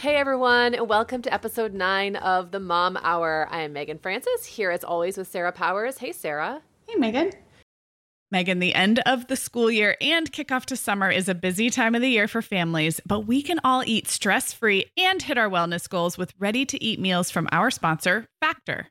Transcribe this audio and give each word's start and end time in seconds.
Hey 0.00 0.16
everyone, 0.16 0.74
and 0.74 0.88
welcome 0.88 1.20
to 1.20 1.34
episode 1.34 1.74
9 1.74 2.16
of 2.16 2.52
the 2.52 2.58
Mom 2.58 2.96
Hour. 3.02 3.46
I 3.50 3.60
am 3.60 3.74
Meagan 3.74 3.98
Francis, 3.98 4.46
here 4.46 4.70
as 4.70 4.82
always 4.82 5.18
with 5.18 5.28
Sarah 5.28 5.52
Powers. 5.52 5.98
Hey 5.98 6.12
Sarah. 6.12 6.62
Hey 6.88 6.94
Meagan. 6.94 7.32
Meagan, 8.30 8.60
the 8.60 8.74
end 8.74 9.00
of 9.04 9.26
the 9.26 9.36
school 9.36 9.70
year 9.70 9.98
and 10.00 10.32
kickoff 10.32 10.64
to 10.64 10.76
summer 10.76 11.10
is 11.10 11.28
a 11.28 11.34
busy 11.34 11.68
time 11.68 11.94
of 11.94 12.00
the 12.00 12.08
year 12.08 12.28
for 12.28 12.40
families, 12.40 12.98
but 13.04 13.26
we 13.26 13.42
can 13.42 13.60
all 13.62 13.82
eat 13.84 14.08
stress 14.08 14.54
free 14.54 14.86
and 14.96 15.20
hit 15.20 15.36
our 15.36 15.50
wellness 15.50 15.86
goals 15.86 16.16
with 16.16 16.32
ready 16.38 16.64
to 16.64 16.82
eat 16.82 16.98
meals 16.98 17.30
from 17.30 17.46
our 17.52 17.70
sponsor, 17.70 18.26
Factor. 18.40 18.86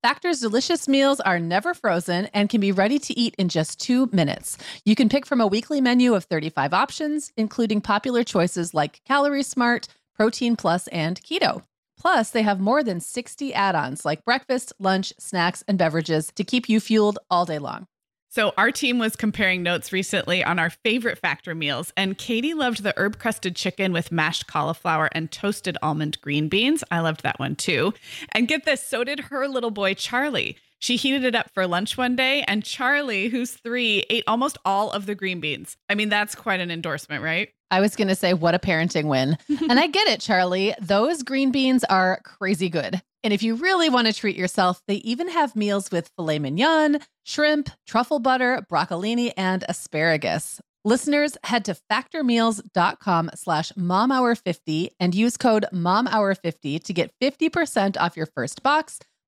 Factor's 0.00 0.38
delicious 0.38 0.86
meals 0.86 1.18
are 1.18 1.40
never 1.40 1.74
frozen 1.74 2.26
and 2.26 2.48
can 2.48 2.60
be 2.60 2.70
ready 2.70 3.00
to 3.00 3.18
eat 3.18 3.34
in 3.36 3.48
just 3.48 3.80
two 3.80 4.08
minutes. 4.12 4.58
You 4.84 4.94
can 4.94 5.08
pick 5.08 5.26
from 5.26 5.40
a 5.40 5.46
weekly 5.46 5.80
menu 5.80 6.14
of 6.14 6.24
35 6.26 6.72
options, 6.72 7.32
including 7.36 7.80
popular 7.80 8.22
choices 8.22 8.74
like 8.74 9.00
Calorie 9.04 9.42
Smart, 9.42 9.88
Protein 10.14 10.56
Plus, 10.56 10.86
and 10.88 11.20
Keto. 11.22 11.62
Plus, 11.98 12.30
they 12.30 12.42
have 12.42 12.60
more 12.60 12.82
than 12.82 13.00
60 13.00 13.54
add 13.54 13.74
ons 13.74 14.04
like 14.04 14.24
breakfast, 14.24 14.72
lunch, 14.78 15.12
snacks, 15.18 15.62
and 15.68 15.78
beverages 15.78 16.32
to 16.34 16.44
keep 16.44 16.68
you 16.68 16.80
fueled 16.80 17.18
all 17.30 17.44
day 17.44 17.58
long. 17.58 17.86
So, 18.28 18.54
our 18.56 18.70
team 18.70 18.98
was 18.98 19.14
comparing 19.14 19.62
notes 19.62 19.92
recently 19.92 20.42
on 20.42 20.58
our 20.58 20.70
favorite 20.70 21.18
Factor 21.18 21.54
meals, 21.54 21.92
and 21.98 22.16
Katie 22.16 22.54
loved 22.54 22.82
the 22.82 22.94
herb 22.96 23.18
crusted 23.18 23.54
chicken 23.54 23.92
with 23.92 24.10
mashed 24.10 24.46
cauliflower 24.46 25.10
and 25.12 25.30
toasted 25.30 25.76
almond 25.82 26.18
green 26.22 26.48
beans. 26.48 26.82
I 26.90 27.00
loved 27.00 27.22
that 27.24 27.38
one 27.38 27.56
too. 27.56 27.92
And 28.30 28.48
get 28.48 28.64
this, 28.64 28.82
so 28.82 29.04
did 29.04 29.20
her 29.20 29.46
little 29.46 29.70
boy, 29.70 29.92
Charlie. 29.92 30.56
She 30.82 30.96
heated 30.96 31.22
it 31.22 31.36
up 31.36 31.48
for 31.54 31.64
lunch 31.68 31.96
one 31.96 32.16
day, 32.16 32.42
and 32.48 32.64
Charlie, 32.64 33.28
who's 33.28 33.52
three, 33.52 34.02
ate 34.10 34.24
almost 34.26 34.58
all 34.64 34.90
of 34.90 35.06
the 35.06 35.14
green 35.14 35.38
beans. 35.38 35.76
I 35.88 35.94
mean, 35.94 36.08
that's 36.08 36.34
quite 36.34 36.58
an 36.58 36.72
endorsement, 36.72 37.22
right? 37.22 37.50
I 37.70 37.78
was 37.78 37.94
going 37.94 38.08
to 38.08 38.16
say, 38.16 38.34
what 38.34 38.56
a 38.56 38.58
parenting 38.58 39.04
win. 39.04 39.38
and 39.70 39.78
I 39.78 39.86
get 39.86 40.08
it, 40.08 40.20
Charlie. 40.20 40.74
Those 40.80 41.22
green 41.22 41.52
beans 41.52 41.84
are 41.84 42.20
crazy 42.24 42.68
good. 42.68 43.00
And 43.22 43.32
if 43.32 43.44
you 43.44 43.54
really 43.54 43.90
want 43.90 44.08
to 44.08 44.12
treat 44.12 44.34
yourself, 44.34 44.82
they 44.88 44.96
even 44.96 45.28
have 45.28 45.54
meals 45.54 45.92
with 45.92 46.10
filet 46.16 46.40
mignon, 46.40 46.98
shrimp, 47.22 47.70
truffle 47.86 48.18
butter, 48.18 48.66
broccolini, 48.68 49.30
and 49.36 49.64
asparagus. 49.68 50.60
Listeners, 50.84 51.36
head 51.44 51.64
to 51.66 51.76
factormeals.com 51.88 53.30
slash 53.36 53.70
momhour50 53.78 54.88
and 54.98 55.14
use 55.14 55.36
code 55.36 55.64
momhour50 55.72 56.82
to 56.82 56.92
get 56.92 57.12
50% 57.22 57.96
off 58.00 58.16
your 58.16 58.26
first 58.26 58.64
box 58.64 58.98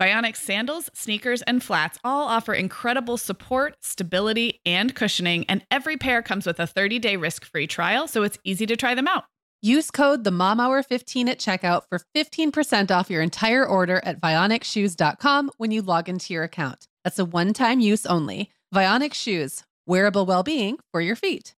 Vionic 0.00 0.34
sandals, 0.34 0.88
sneakers, 0.94 1.42
and 1.42 1.62
flats 1.62 1.98
all 2.02 2.26
offer 2.26 2.54
incredible 2.54 3.18
support, 3.18 3.76
stability, 3.82 4.60
and 4.64 4.94
cushioning, 4.94 5.44
and 5.46 5.62
every 5.70 5.98
pair 5.98 6.22
comes 6.22 6.46
with 6.46 6.58
a 6.58 6.66
30-day 6.66 7.16
risk-free 7.16 7.66
trial, 7.66 8.08
so 8.08 8.22
it's 8.22 8.38
easy 8.42 8.64
to 8.64 8.76
try 8.76 8.94
them 8.94 9.06
out. 9.06 9.24
Use 9.60 9.90
code 9.90 10.24
the 10.24 10.30
Mom 10.30 10.58
Hour 10.58 10.82
15 10.82 11.28
at 11.28 11.38
checkout 11.38 11.82
for 11.90 12.00
15% 12.16 12.90
off 12.90 13.10
your 13.10 13.20
entire 13.20 13.66
order 13.66 14.00
at 14.02 14.18
vionicshoes.com 14.22 15.50
when 15.58 15.70
you 15.70 15.82
log 15.82 16.08
into 16.08 16.32
your 16.32 16.44
account. 16.44 16.88
That's 17.04 17.18
a 17.18 17.26
one-time 17.26 17.80
use 17.80 18.06
only. 18.06 18.50
Vionic 18.74 19.12
shoes, 19.12 19.64
wearable 19.86 20.24
well-being 20.24 20.78
for 20.92 21.02
your 21.02 21.16
feet. 21.16 21.54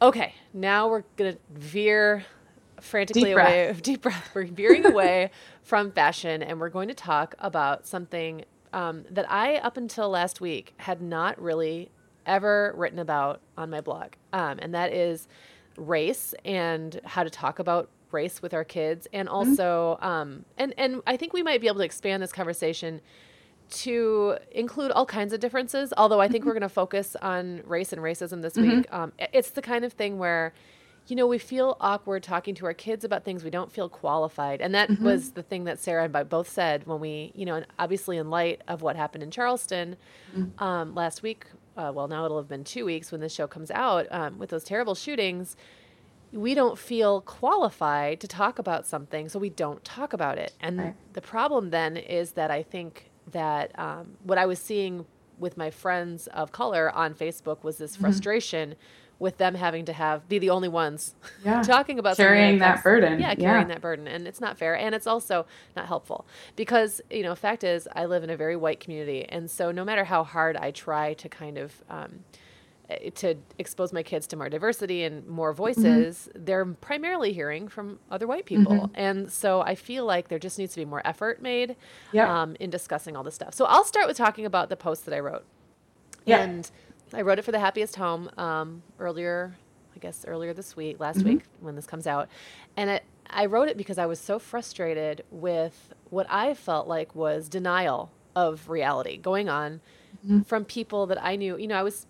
Okay, 0.00 0.34
now 0.54 0.88
we're 0.88 1.04
going 1.18 1.34
to 1.34 1.38
veer 1.50 2.24
frantically 2.80 3.22
Deep 3.24 3.32
away 3.34 3.66
breath. 3.66 3.82
deep 3.82 4.02
breath 4.02 4.30
we're 4.34 4.46
veering 4.46 4.84
away 4.86 5.30
from 5.62 5.90
fashion 5.92 6.42
and 6.42 6.60
we're 6.60 6.68
going 6.68 6.88
to 6.88 6.94
talk 6.94 7.34
about 7.38 7.86
something 7.86 8.44
um, 8.72 9.04
that 9.10 9.30
i 9.30 9.56
up 9.56 9.76
until 9.76 10.08
last 10.10 10.40
week 10.40 10.74
had 10.78 11.00
not 11.00 11.40
really 11.40 11.90
ever 12.26 12.74
written 12.76 12.98
about 12.98 13.40
on 13.56 13.70
my 13.70 13.80
blog, 13.80 14.10
um, 14.32 14.58
and 14.60 14.74
that 14.74 14.92
is 14.92 15.28
race 15.76 16.34
and 16.44 17.00
how 17.04 17.22
to 17.22 17.30
talk 17.30 17.60
about 17.60 17.88
race 18.10 18.42
with 18.42 18.52
our 18.52 18.64
kids, 18.64 19.06
and 19.12 19.28
Mm-hmm. 19.28 19.36
also, 19.50 19.96
um, 20.02 20.44
and 20.58 20.74
and 20.76 21.02
I 21.06 21.16
think 21.16 21.32
we 21.32 21.44
might 21.44 21.60
be 21.60 21.68
able 21.68 21.78
to 21.78 21.84
expand 21.84 22.20
this 22.24 22.32
conversation 22.32 23.00
to 23.68 24.38
include 24.50 24.90
all 24.90 25.06
kinds 25.06 25.32
of 25.32 25.38
differences. 25.40 25.92
Although 25.96 26.20
I 26.20 26.26
think 26.28 26.42
Mm-hmm. 26.42 26.48
we're 26.48 26.54
going 26.54 26.62
to 26.62 26.68
focus 26.68 27.16
on 27.22 27.62
race 27.64 27.92
and 27.92 28.02
racism 28.02 28.42
this 28.42 28.56
week. 28.56 28.86
Um, 28.92 29.12
it's 29.32 29.50
the 29.50 29.62
kind 29.62 29.84
of 29.84 29.92
thing 29.92 30.18
where, 30.18 30.52
you 31.08 31.14
know, 31.16 31.26
we 31.26 31.38
feel 31.38 31.76
awkward 31.80 32.22
talking 32.22 32.54
to 32.56 32.66
our 32.66 32.74
kids 32.74 33.04
about 33.04 33.24
things 33.24 33.44
we 33.44 33.50
don't 33.50 33.70
feel 33.70 33.88
qualified, 33.88 34.60
and 34.60 34.74
that 34.74 34.90
was 35.00 35.30
the 35.32 35.42
thing 35.42 35.64
that 35.64 35.78
Sarah 35.78 36.04
and 36.04 36.16
I 36.16 36.22
both 36.24 36.48
said 36.48 36.86
when 36.86 36.98
we, 37.00 37.32
you 37.34 37.44
know, 37.44 37.54
and 37.56 37.66
obviously 37.78 38.16
in 38.16 38.28
light 38.30 38.60
of 38.66 38.82
what 38.82 38.96
happened 38.96 39.22
in 39.22 39.30
Charleston 39.30 39.96
um, 40.58 40.94
last 40.94 41.22
week. 41.22 41.46
Uh, 41.76 41.92
well, 41.94 42.08
now 42.08 42.24
it'll 42.24 42.38
have 42.38 42.48
been 42.48 42.64
two 42.64 42.84
weeks 42.86 43.12
when 43.12 43.20
this 43.20 43.34
show 43.34 43.46
comes 43.46 43.70
out 43.70 44.06
um, 44.10 44.38
with 44.38 44.50
those 44.50 44.64
terrible 44.64 44.94
shootings 44.94 45.56
we 46.32 46.54
don't 46.54 46.76
feel 46.76 47.20
qualified 47.20 48.20
to 48.20 48.26
talk 48.26 48.58
about 48.58 48.84
something, 48.84 49.28
so 49.28 49.38
we 49.38 49.48
don't 49.48 49.82
talk 49.84 50.12
about 50.12 50.36
it. 50.38 50.52
And 50.60 50.78
Right. 50.78 50.94
the 51.12 51.20
problem 51.22 51.70
then 51.70 51.96
is 51.96 52.32
that 52.32 52.50
I 52.50 52.62
think 52.64 53.10
that 53.30 53.70
um, 53.78 54.16
what 54.24 54.36
I 54.36 54.44
was 54.44 54.58
seeing 54.58 55.06
with 55.38 55.56
my 55.56 55.70
friends 55.70 56.26
of 56.28 56.50
color 56.50 56.90
on 56.90 57.14
Facebook 57.14 57.62
was 57.62 57.76
Mm-hmm. 57.76 57.84
this 57.84 57.96
frustration 57.96 58.74
with 59.18 59.38
them 59.38 59.54
having 59.54 59.84
to 59.86 59.92
have 59.94 60.28
be 60.28 60.38
the 60.38 60.50
only 60.50 60.68
ones 60.68 61.14
Yeah. 61.44 61.62
talking 61.62 61.98
about 61.98 62.16
Carrying 62.16 62.58
that 62.58 62.66
affects- 62.68 62.82
burden. 62.84 63.20
Yeah, 63.20 63.30
Yeah. 63.30 63.34
carrying 63.36 63.68
that 63.68 63.80
burden, 63.80 64.06
and 64.06 64.26
it's 64.28 64.40
not 64.40 64.58
fair, 64.58 64.76
and 64.76 64.94
it's 64.94 65.06
also 65.06 65.46
not 65.74 65.86
helpful 65.86 66.26
because 66.54 67.00
you 67.10 67.22
know, 67.22 67.34
fact 67.34 67.64
is, 67.64 67.88
I 67.94 68.04
live 68.06 68.22
in 68.24 68.30
a 68.30 68.36
very 68.36 68.56
white 68.56 68.80
community, 68.80 69.24
and 69.28 69.50
so 69.50 69.70
no 69.70 69.84
matter 69.84 70.04
how 70.04 70.22
hard 70.24 70.56
I 70.56 70.70
try 70.70 71.14
to 71.14 71.28
kind 71.30 71.56
of 71.56 71.82
um, 71.88 72.24
eh, 72.90 73.08
to 73.14 73.36
expose 73.58 73.92
my 73.92 74.02
kids 74.02 74.26
to 74.28 74.36
more 74.36 74.48
diversity 74.50 75.02
and 75.04 75.26
more 75.26 75.52
Mm-hmm. 75.54 75.56
voices, 75.82 76.28
they're 76.34 76.66
primarily 76.66 77.32
hearing 77.32 77.68
from 77.68 77.98
other 78.10 78.26
white 78.26 78.44
people. 78.44 78.90
And 78.94 79.32
so 79.32 79.62
I 79.62 79.74
feel 79.76 80.04
like 80.04 80.28
there 80.28 80.38
just 80.38 80.58
needs 80.58 80.74
to 80.74 80.80
be 80.80 80.84
more 80.84 81.00
effort 81.06 81.40
made 81.40 81.74
Yep. 82.12 82.28
um, 82.28 82.56
in 82.60 82.68
discussing 82.70 83.16
all 83.16 83.22
this 83.24 83.34
stuff. 83.34 83.54
So 83.54 83.64
I'll 83.64 83.84
start 83.84 84.06
with 84.06 84.16
talking 84.18 84.44
about 84.44 84.68
the 84.68 84.76
post 84.76 85.04
that 85.06 85.14
I 85.14 85.20
wrote. 85.20 85.44
Yeah. 86.26 86.40
And 86.42 86.70
I 87.12 87.22
wrote 87.22 87.38
it 87.38 87.42
for 87.42 87.52
the 87.52 87.58
happiest 87.60 87.96
home 87.96 88.30
um, 88.36 88.82
earlier, 88.98 89.54
I 89.94 89.98
guess 89.98 90.24
earlier 90.26 90.52
this 90.52 90.76
week, 90.76 90.98
last 91.00 91.18
Mm-hmm. 91.18 91.28
week 91.28 91.42
when 91.60 91.76
this 91.76 91.86
comes 91.86 92.06
out. 92.06 92.28
And 92.76 92.90
it, 92.90 93.04
I 93.28 93.46
wrote 93.46 93.68
it 93.68 93.76
because 93.76 93.98
I 93.98 94.06
was 94.06 94.18
so 94.20 94.38
frustrated 94.38 95.24
with 95.30 95.92
what 96.10 96.26
I 96.30 96.54
felt 96.54 96.86
like 96.88 97.14
was 97.14 97.48
denial 97.48 98.10
of 98.34 98.68
reality 98.68 99.16
going 99.16 99.48
on 99.48 99.80
Mm-hmm. 100.24 100.42
from 100.42 100.64
people 100.64 101.06
that 101.06 101.22
I 101.22 101.36
knew. 101.36 101.56
You 101.56 101.68
know, 101.68 101.76
I 101.76 101.82
was 101.82 102.06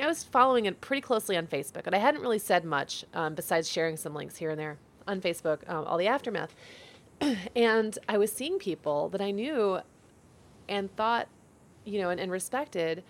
I 0.00 0.06
was 0.06 0.22
following 0.24 0.66
it 0.66 0.80
pretty 0.80 1.00
closely 1.00 1.36
on 1.36 1.46
Facebook, 1.46 1.86
and 1.86 1.94
I 1.94 1.98
hadn't 1.98 2.20
really 2.20 2.38
said 2.38 2.64
much 2.64 3.04
um, 3.14 3.34
besides 3.34 3.68
sharing 3.70 3.96
some 3.96 4.14
links 4.14 4.36
here 4.36 4.50
and 4.50 4.58
there 4.58 4.76
on 5.06 5.20
Facebook, 5.20 5.68
um, 5.70 5.84
all 5.84 5.96
the 5.98 6.06
aftermath. 6.08 6.54
and 7.56 7.98
I 8.08 8.18
was 8.18 8.32
seeing 8.32 8.58
people 8.58 9.08
that 9.10 9.20
I 9.20 9.30
knew 9.30 9.80
and 10.68 10.94
thought, 10.96 11.28
you 11.84 12.00
know, 12.00 12.10
and, 12.10 12.20
and 12.20 12.30
respected, 12.32 13.02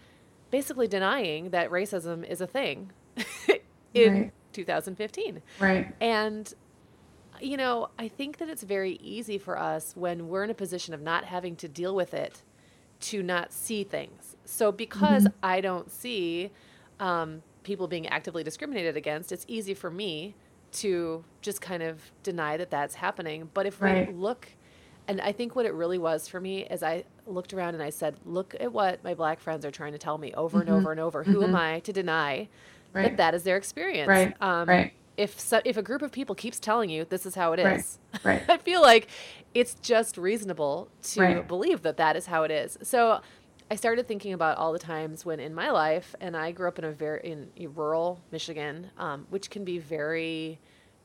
basically 0.53 0.87
denying 0.87 1.51
that 1.51 1.71
racism 1.71 2.25
is 2.25 2.41
a 2.41 2.47
thing 2.47 2.93
in 3.95 4.13
Right. 4.15 4.33
2015. 4.53 5.43
Right. 5.59 5.93
And, 6.01 6.53
you 7.41 7.57
know, 7.57 7.89
I 7.99 8.07
think 8.07 8.37
that 8.39 8.49
it's 8.49 8.63
very 8.63 8.93
easy 9.03 9.39
for 9.39 9.59
us 9.59 9.95
when 9.97 10.29
we're 10.29 10.45
in 10.45 10.51
a 10.51 10.55
position 10.55 10.95
of 10.95 11.01
not 11.01 11.25
having 11.25 11.57
to 11.57 11.69
deal 11.69 11.95
with 11.97 12.15
it 12.15 12.43
to 13.01 13.23
not 13.23 13.53
see 13.53 13.83
things. 13.83 14.37
So, 14.45 14.71
because 14.71 15.27
I 15.43 15.61
don't 15.61 15.91
see 15.91 16.51
um, 17.01 17.43
people 17.65 17.89
being 17.89 18.07
actively 18.09 18.45
discriminated 18.45 18.97
against, 18.97 19.33
it's 19.33 19.47
easy 19.49 19.75
for 19.75 19.91
me 19.91 20.35
to 20.73 21.25
just 21.41 21.61
kind 21.61 21.83
of 21.83 22.13
deny 22.23 22.57
that 22.59 22.71
that's 22.71 22.97
happening. 22.97 23.51
But 23.55 23.67
if 23.67 23.81
we 23.81 23.89
look, 24.13 24.49
and 25.09 25.21
I 25.21 25.33
think 25.33 25.55
what 25.57 25.67
it 25.67 25.75
really 25.75 25.99
was 25.99 26.29
for 26.29 26.41
me 26.41 26.65
is 26.65 26.83
I 26.83 27.05
looked 27.27 27.53
around 27.53 27.75
and 27.75 27.83
I 27.83 27.91
said, 27.91 28.17
look 28.25 28.55
at 28.61 28.73
what 28.73 29.03
my 29.05 29.15
black 29.15 29.41
friends 29.41 29.65
are 29.65 29.71
trying 29.71 29.93
to 29.93 29.99
tell 29.99 30.19
me 30.19 30.33
over 30.35 30.61
and 30.61 30.71
over 30.71 30.91
and 30.91 31.01
over. 31.01 31.25
Who 31.25 31.43
am 31.43 31.55
I 31.55 31.81
to 31.81 31.93
deny 31.93 32.49
Right. 32.93 33.03
that 33.05 33.17
that 33.17 33.35
is 33.35 33.43
their 33.45 33.57
experience? 33.57 34.09
Right. 34.09 34.35
Um, 34.41 34.69
Right. 34.69 34.93
If 35.17 35.39
so, 35.39 35.61
if 35.65 35.77
a 35.77 35.83
group 35.83 36.01
of 36.01 36.11
people 36.11 36.35
keeps 36.35 36.59
telling 36.59 36.89
you 36.89 37.05
this 37.05 37.27
is 37.27 37.35
how 37.35 37.53
it 37.53 37.61
is, 37.61 37.99
Right. 38.25 38.25
Right. 38.25 38.43
I 38.49 38.57
feel 38.59 38.81
like 38.81 39.09
it's 39.55 39.75
just 39.75 40.17
reasonable 40.17 40.89
to 41.03 41.21
Right. 41.21 41.47
believe 41.47 41.83
that 41.83 41.99
that 41.99 42.17
is 42.17 42.27
how 42.27 42.45
it 42.45 42.51
is. 42.51 42.79
So 42.83 43.21
I 43.71 43.77
started 43.77 44.09
thinking 44.09 44.33
about 44.33 44.57
all 44.57 44.73
the 44.73 44.79
times 44.79 45.25
when 45.25 45.39
in 45.41 45.55
my 45.55 45.71
life, 45.71 46.15
and 46.21 46.37
I 46.37 46.53
grew 46.53 46.67
up 46.69 46.79
in 46.79 46.85
a 46.85 46.93
very 46.93 47.21
in 47.25 47.51
rural 47.75 48.21
Michigan, 48.31 48.91
um, 48.99 49.27
which 49.31 49.51
can 49.51 49.65
be 49.65 49.79
very 49.79 50.61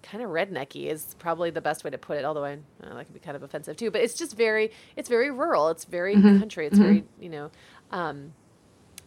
kind 0.09 0.23
of 0.23 0.29
rednecky 0.29 0.87
is 0.87 1.15
probably 1.19 1.49
the 1.49 1.61
best 1.61 1.83
way 1.83 1.89
to 1.91 1.97
put 1.97 2.17
it. 2.17 2.25
Although 2.25 2.45
I 2.45 2.53
uh, 2.53 2.93
that 2.95 3.05
can 3.05 3.13
be 3.13 3.19
kind 3.19 3.35
of 3.35 3.43
offensive 3.43 3.75
too, 3.77 3.91
but 3.91 4.01
it's 4.01 4.13
just 4.13 4.35
very 4.37 4.71
it's 4.95 5.09
very 5.09 5.31
rural. 5.31 5.69
It's 5.69 5.85
very 5.85 6.15
Mm-hmm. 6.15 6.39
country. 6.39 6.67
It's 6.67 6.77
very 6.77 7.03
you 7.19 7.29
know. 7.29 7.51
Um, 7.91 8.33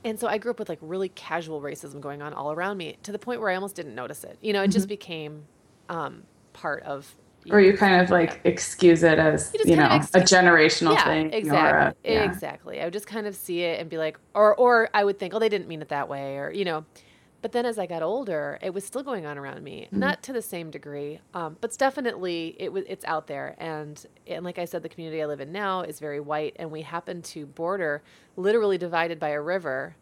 and 0.05 0.19
so 0.19 0.27
I 0.29 0.39
grew 0.39 0.51
up 0.51 0.59
with 0.59 0.69
like 0.69 0.79
really 0.81 1.11
casual 1.11 1.61
racism 1.61 2.01
going 2.01 2.23
on 2.23 2.33
all 2.33 2.53
around 2.53 2.77
me 2.79 2.97
to 3.03 3.13
the 3.13 3.19
point 3.19 3.41
where 3.41 3.51
I 3.51 3.55
almost 3.55 3.77
didn't 3.77 3.95
notice 3.95 4.25
it. 4.25 4.39
You 4.41 4.53
know, 4.55 4.63
it 4.63 4.69
just 4.69 4.89
became 4.89 5.45
um, 5.89 6.23
part 6.53 6.83
of. 6.85 7.15
Mm-hmm. 7.41 7.55
Or 7.55 7.61
you 7.61 7.77
kind 7.77 8.03
of 8.03 8.11
like 8.11 8.41
excuse 8.45 9.03
it 9.03 9.19
as, 9.19 9.51
You 9.55 9.71
you 9.71 9.77
know, 9.77 9.87
of 9.87 10.03
a 10.15 10.21
generational 10.21 10.93
yeah, 10.93 11.05
thing. 11.05 11.33
exactly, 11.33 12.11
a, 12.11 12.15
yeah. 12.15 12.25
exactly. 12.31 12.81
I 12.81 12.85
would 12.85 12.93
just 12.93 13.07
kind 13.07 13.27
of 13.27 13.35
see 13.35 13.63
it 13.63 13.81
and 13.81 13.89
be 13.89 13.97
like, 13.97 14.19
or 14.35 14.55
or 14.55 14.91
I 14.93 15.05
would 15.05 15.19
think, 15.19 15.33
oh, 15.35 15.39
they 15.39 15.49
didn't 15.49 15.67
mean 15.67 15.81
it 15.81 15.89
that 15.89 16.09
way, 16.09 16.37
or 16.37 16.51
you 16.51 16.65
know. 16.67 16.85
But 17.43 17.53
then 17.53 17.65
as 17.65 17.79
I 17.79 17.87
got 17.87 18.03
older, 18.03 18.59
it 18.61 18.75
was 18.75 18.85
still 18.85 19.03
going 19.03 19.25
on 19.25 19.39
around 19.39 19.63
me, 19.65 19.87
Mm-hmm. 19.87 19.99
not 19.99 20.23
to 20.25 20.33
the 20.33 20.43
same 20.43 20.71
degree, 20.71 21.21
um, 21.33 21.57
but 21.61 21.69
it's 21.71 21.77
definitely 21.77 22.55
it 22.59 22.73
was 22.73 22.85
it's 22.87 23.05
out 23.07 23.27
there. 23.27 23.55
And 23.59 24.05
and 24.27 24.45
like 24.45 24.59
I 24.59 24.65
said, 24.67 24.83
the 24.83 24.89
community 24.91 25.23
I 25.23 25.27
live 25.27 25.41
in 25.41 25.51
now 25.53 25.81
is 25.83 26.01
very 26.01 26.21
white, 26.21 26.55
and 26.59 26.71
we 26.71 26.83
happen 26.83 27.23
to 27.23 27.47
border, 27.47 28.03
literally 28.37 28.77
divided 28.79 29.19
by 29.19 29.31
a 29.31 29.41
river, 29.41 29.97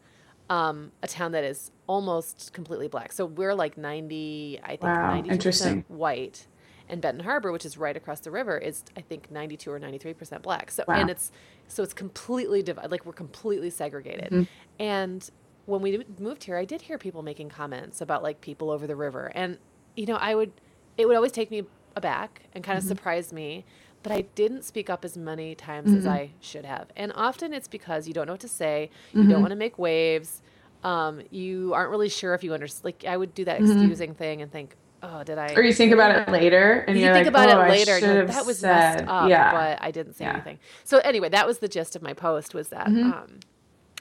um, 0.50 0.92
a 1.02 1.06
town 1.08 1.32
that 1.32 1.44
is 1.44 1.70
almost 1.86 2.52
completely 2.52 2.88
black. 2.88 3.12
So 3.12 3.24
we're 3.26 3.54
like 3.54 3.78
ninety, 3.78 4.58
I 4.62 4.68
think 4.70 4.82
ninety 4.82 5.30
two 5.30 5.38
percent 5.48 5.90
white. 5.90 6.46
And 6.90 7.02
Benton 7.02 7.22
Harbor, 7.22 7.52
which 7.52 7.66
is 7.66 7.76
right 7.76 7.94
across 7.96 8.20
the 8.20 8.30
river, 8.30 8.56
is 8.56 8.82
I 8.96 9.02
think 9.02 9.30
ninety 9.30 9.56
two 9.58 9.70
or 9.70 9.78
ninety 9.78 9.98
three 9.98 10.14
percent 10.14 10.42
black. 10.42 10.70
So 10.70 10.84
Wow. 10.88 10.94
and 10.94 11.10
it's 11.10 11.30
so 11.68 11.82
it's 11.82 11.92
completely 11.94 12.62
divided. 12.62 12.90
Like 12.90 13.04
we're 13.04 13.12
completely 13.12 13.68
segregated. 13.70 14.30
Mm-hmm. 14.32 14.42
And 14.82 15.30
when 15.68 15.82
we 15.82 16.04
moved 16.18 16.44
here, 16.44 16.56
I 16.56 16.64
did 16.64 16.82
hear 16.82 16.96
people 16.98 17.22
making 17.22 17.50
comments 17.50 18.00
about 18.00 18.22
like 18.22 18.40
people 18.40 18.70
over 18.70 18.86
the 18.86 18.96
river, 18.96 19.30
and 19.34 19.58
you 19.96 20.06
know, 20.06 20.16
I 20.16 20.34
would 20.34 20.52
it 20.96 21.06
would 21.06 21.16
always 21.16 21.32
take 21.32 21.50
me 21.50 21.64
aback 21.94 22.42
and 22.54 22.64
kind 22.64 22.76
of 22.78 22.82
Mm-hmm. 22.84 22.88
surprise 22.88 23.32
me. 23.32 23.64
But 24.02 24.12
I 24.12 24.20
didn't 24.36 24.62
speak 24.64 24.88
up 24.88 25.04
as 25.04 25.16
many 25.16 25.54
times 25.56 25.92
as 25.92 26.04
Mm-hmm. 26.04 26.12
I 26.12 26.30
should 26.40 26.64
have, 26.64 26.86
and 26.96 27.12
often 27.14 27.52
it's 27.52 27.68
because 27.68 28.06
you 28.08 28.14
don't 28.14 28.26
know 28.26 28.32
what 28.34 28.40
to 28.40 28.48
say, 28.48 28.90
you 29.12 29.20
Mm-hmm. 29.20 29.30
don't 29.30 29.40
want 29.42 29.50
to 29.50 29.56
make 29.56 29.78
waves, 29.78 30.40
um, 30.84 31.20
you 31.30 31.74
aren't 31.74 31.90
really 31.90 32.08
sure 32.08 32.32
if 32.34 32.42
you 32.44 32.54
understand. 32.54 32.84
Like 32.84 33.04
I 33.06 33.16
would 33.16 33.34
do 33.34 33.44
that 33.44 33.60
Mm-hmm. 33.60 33.72
excusing 33.72 34.14
thing 34.14 34.40
and 34.40 34.50
think, 34.52 34.76
oh, 35.02 35.22
did 35.24 35.36
I? 35.36 35.52
Or 35.54 35.62
you 35.62 35.74
think 35.74 35.92
about 35.92 36.10
it 36.16 36.30
later 36.30 36.84
and 36.88 36.96
you 36.96 37.06
think 37.06 37.26
like, 37.26 37.26
about 37.26 37.48
oh, 37.50 37.60
it 37.64 37.68
later. 37.68 37.94
Like, 38.00 38.28
that 38.28 38.46
was 38.46 38.60
said, 38.60 39.00
messed 39.00 39.08
up, 39.08 39.28
yeah. 39.28 39.50
but 39.52 39.78
I 39.82 39.90
didn't 39.90 40.14
say 40.14 40.24
Yeah. 40.24 40.34
anything. 40.34 40.58
So 40.84 40.98
anyway, 40.98 41.28
that 41.30 41.46
was 41.46 41.58
the 41.58 41.68
gist 41.68 41.94
of 41.96 42.00
my 42.02 42.14
post. 42.14 42.54
Was 42.54 42.68
that 42.68 42.86
Mm-hmm. 42.86 43.12
um, 43.12 43.40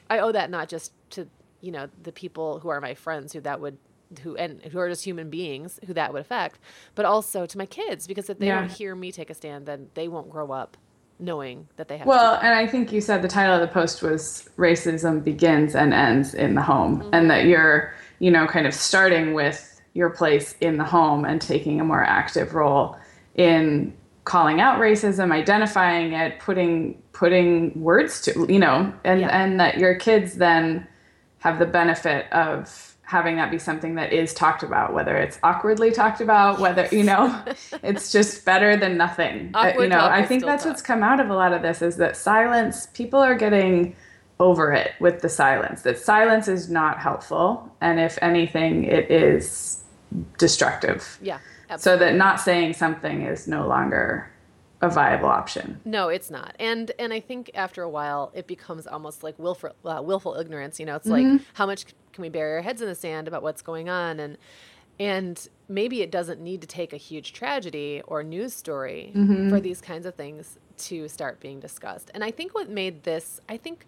I 0.08 0.20
owe 0.20 0.32
that 0.32 0.48
not 0.48 0.68
just 0.68 0.92
to 1.10 1.28
you 1.60 1.72
know 1.72 1.88
the 2.02 2.12
people 2.12 2.60
who 2.60 2.68
are 2.68 2.80
my 2.80 2.94
friends 2.94 3.32
who 3.32 3.40
that 3.40 3.60
would 3.60 3.78
who 4.22 4.36
and 4.36 4.62
who 4.72 4.78
are 4.78 4.88
just 4.88 5.04
human 5.04 5.28
beings 5.30 5.78
who 5.86 5.92
that 5.94 6.12
would 6.12 6.22
affect, 6.22 6.58
but 6.94 7.04
also 7.04 7.44
to 7.46 7.58
my 7.58 7.66
kids 7.66 8.06
because 8.06 8.30
if 8.30 8.38
they 8.38 8.46
Yeah. 8.46 8.54
don't 8.60 8.70
hear 8.70 8.94
me 8.94 9.12
take 9.12 9.30
a 9.30 9.34
stand, 9.34 9.66
then 9.66 9.88
they 9.94 10.08
won't 10.08 10.30
grow 10.30 10.50
up 10.52 10.76
knowing 11.18 11.68
that 11.76 11.88
they 11.88 11.98
have. 11.98 12.06
Well, 12.06 12.38
and 12.42 12.54
I 12.54 12.66
think 12.66 12.92
you 12.92 13.00
said 13.00 13.22
the 13.22 13.28
title 13.28 13.54
of 13.56 13.60
the 13.60 13.66
post 13.68 14.02
was 14.02 14.48
Racism 14.56 15.22
Begins 15.24 15.74
and 15.74 15.92
Ends 15.92 16.34
in 16.34 16.54
the 16.54 16.62
Home, 16.62 17.02
Mm-hmm. 17.02 17.14
and 17.14 17.30
that 17.30 17.44
you're, 17.46 17.92
you 18.20 18.30
know, 18.30 18.46
kind 18.46 18.66
of 18.66 18.74
starting 18.74 19.34
with 19.34 19.80
your 19.94 20.10
place 20.10 20.54
in 20.60 20.78
the 20.78 20.84
home 20.84 21.24
and 21.24 21.40
taking 21.40 21.80
a 21.80 21.84
more 21.84 22.04
active 22.04 22.54
role 22.54 22.96
in 23.34 23.92
calling 24.24 24.60
out 24.60 24.78
racism, 24.80 25.32
identifying 25.32 26.12
it, 26.12 26.38
putting 26.38 27.02
putting 27.12 27.78
words 27.80 28.20
to, 28.22 28.46
you 28.48 28.58
know, 28.60 28.92
and 29.04 29.20
Yeah. 29.20 29.28
and 29.28 29.58
that 29.60 29.78
your 29.78 29.94
kids 29.96 30.34
then 30.36 30.86
have 31.40 31.58
the 31.58 31.66
benefit 31.66 32.30
of 32.32 32.96
having 33.02 33.36
that 33.36 33.50
be 33.50 33.58
something 33.58 33.94
that 33.94 34.12
is 34.12 34.34
talked 34.34 34.62
about, 34.62 34.92
whether 34.92 35.16
it's 35.16 35.38
awkwardly 35.42 35.90
talked 35.90 36.20
about, 36.20 36.58
whether 36.58 36.86
you 36.92 37.02
know, 37.02 37.42
it's 37.82 38.12
just 38.12 38.44
better 38.44 38.76
than 38.76 38.98
nothing. 38.98 39.50
Uh, 39.54 39.58
Awkward 39.58 39.82
you 39.84 39.88
know, 39.88 40.04
I 40.04 40.24
think 40.26 40.44
that's 40.44 40.64
talk. 40.64 40.72
what's 40.72 40.82
come 40.82 41.02
out 41.02 41.18
of 41.18 41.30
a 41.30 41.34
lot 41.34 41.54
of 41.54 41.62
this 41.62 41.80
is 41.80 41.96
that 41.96 42.16
silence. 42.16 42.86
People 42.92 43.20
are 43.20 43.34
getting 43.34 43.96
over 44.40 44.72
it 44.72 44.92
with 45.00 45.22
the 45.22 45.28
silence. 45.28 45.82
That 45.82 45.98
silence 45.98 46.48
is 46.48 46.68
not 46.68 46.98
helpful, 46.98 47.72
and 47.80 47.98
if 47.98 48.18
anything, 48.20 48.84
it 48.84 49.10
is 49.10 49.82
destructive. 50.36 51.18
yeah, 51.22 51.38
Absolutely. 51.70 52.04
So 52.04 52.04
that 52.10 52.16
not 52.16 52.40
saying 52.40 52.74
something 52.74 53.22
is 53.22 53.48
no 53.48 53.66
longer 53.66 54.30
a 54.80 54.88
viable 54.88 55.28
option. 55.28 55.80
No, 55.84 56.08
it's 56.08 56.30
not. 56.30 56.54
And 56.58 56.92
and 56.98 57.12
I 57.12 57.20
think 57.20 57.50
after 57.54 57.82
a 57.82 57.88
while 57.88 58.30
it 58.34 58.46
becomes 58.46 58.86
almost 58.86 59.22
like 59.22 59.38
willful 59.38 59.70
uh, 59.84 60.00
willful 60.02 60.34
ignorance, 60.34 60.78
you 60.78 60.86
know. 60.86 60.96
It's 60.96 61.08
mm-hmm. 61.08 61.36
like 61.36 61.42
how 61.54 61.66
much 61.66 61.86
can 62.12 62.22
we 62.22 62.28
bury 62.28 62.54
our 62.54 62.62
heads 62.62 62.80
in 62.82 62.88
the 62.88 62.94
sand 62.94 63.28
about 63.28 63.42
what's 63.42 63.62
going 63.62 63.88
on 63.88 64.20
and 64.20 64.38
and 65.00 65.48
maybe 65.68 66.02
it 66.02 66.10
doesn't 66.10 66.40
need 66.40 66.60
to 66.60 66.66
take 66.66 66.92
a 66.92 66.96
huge 66.96 67.32
tragedy 67.32 68.02
or 68.06 68.22
news 68.22 68.52
story 68.52 69.12
mm-hmm. 69.14 69.48
for 69.48 69.60
these 69.60 69.80
kinds 69.80 70.06
of 70.06 70.14
things 70.14 70.58
to 70.76 71.08
start 71.08 71.40
being 71.40 71.60
discussed. 71.60 72.10
And 72.14 72.24
I 72.24 72.30
think 72.30 72.54
what 72.54 72.68
made 72.68 73.04
this, 73.04 73.40
I 73.48 73.56
think 73.56 73.86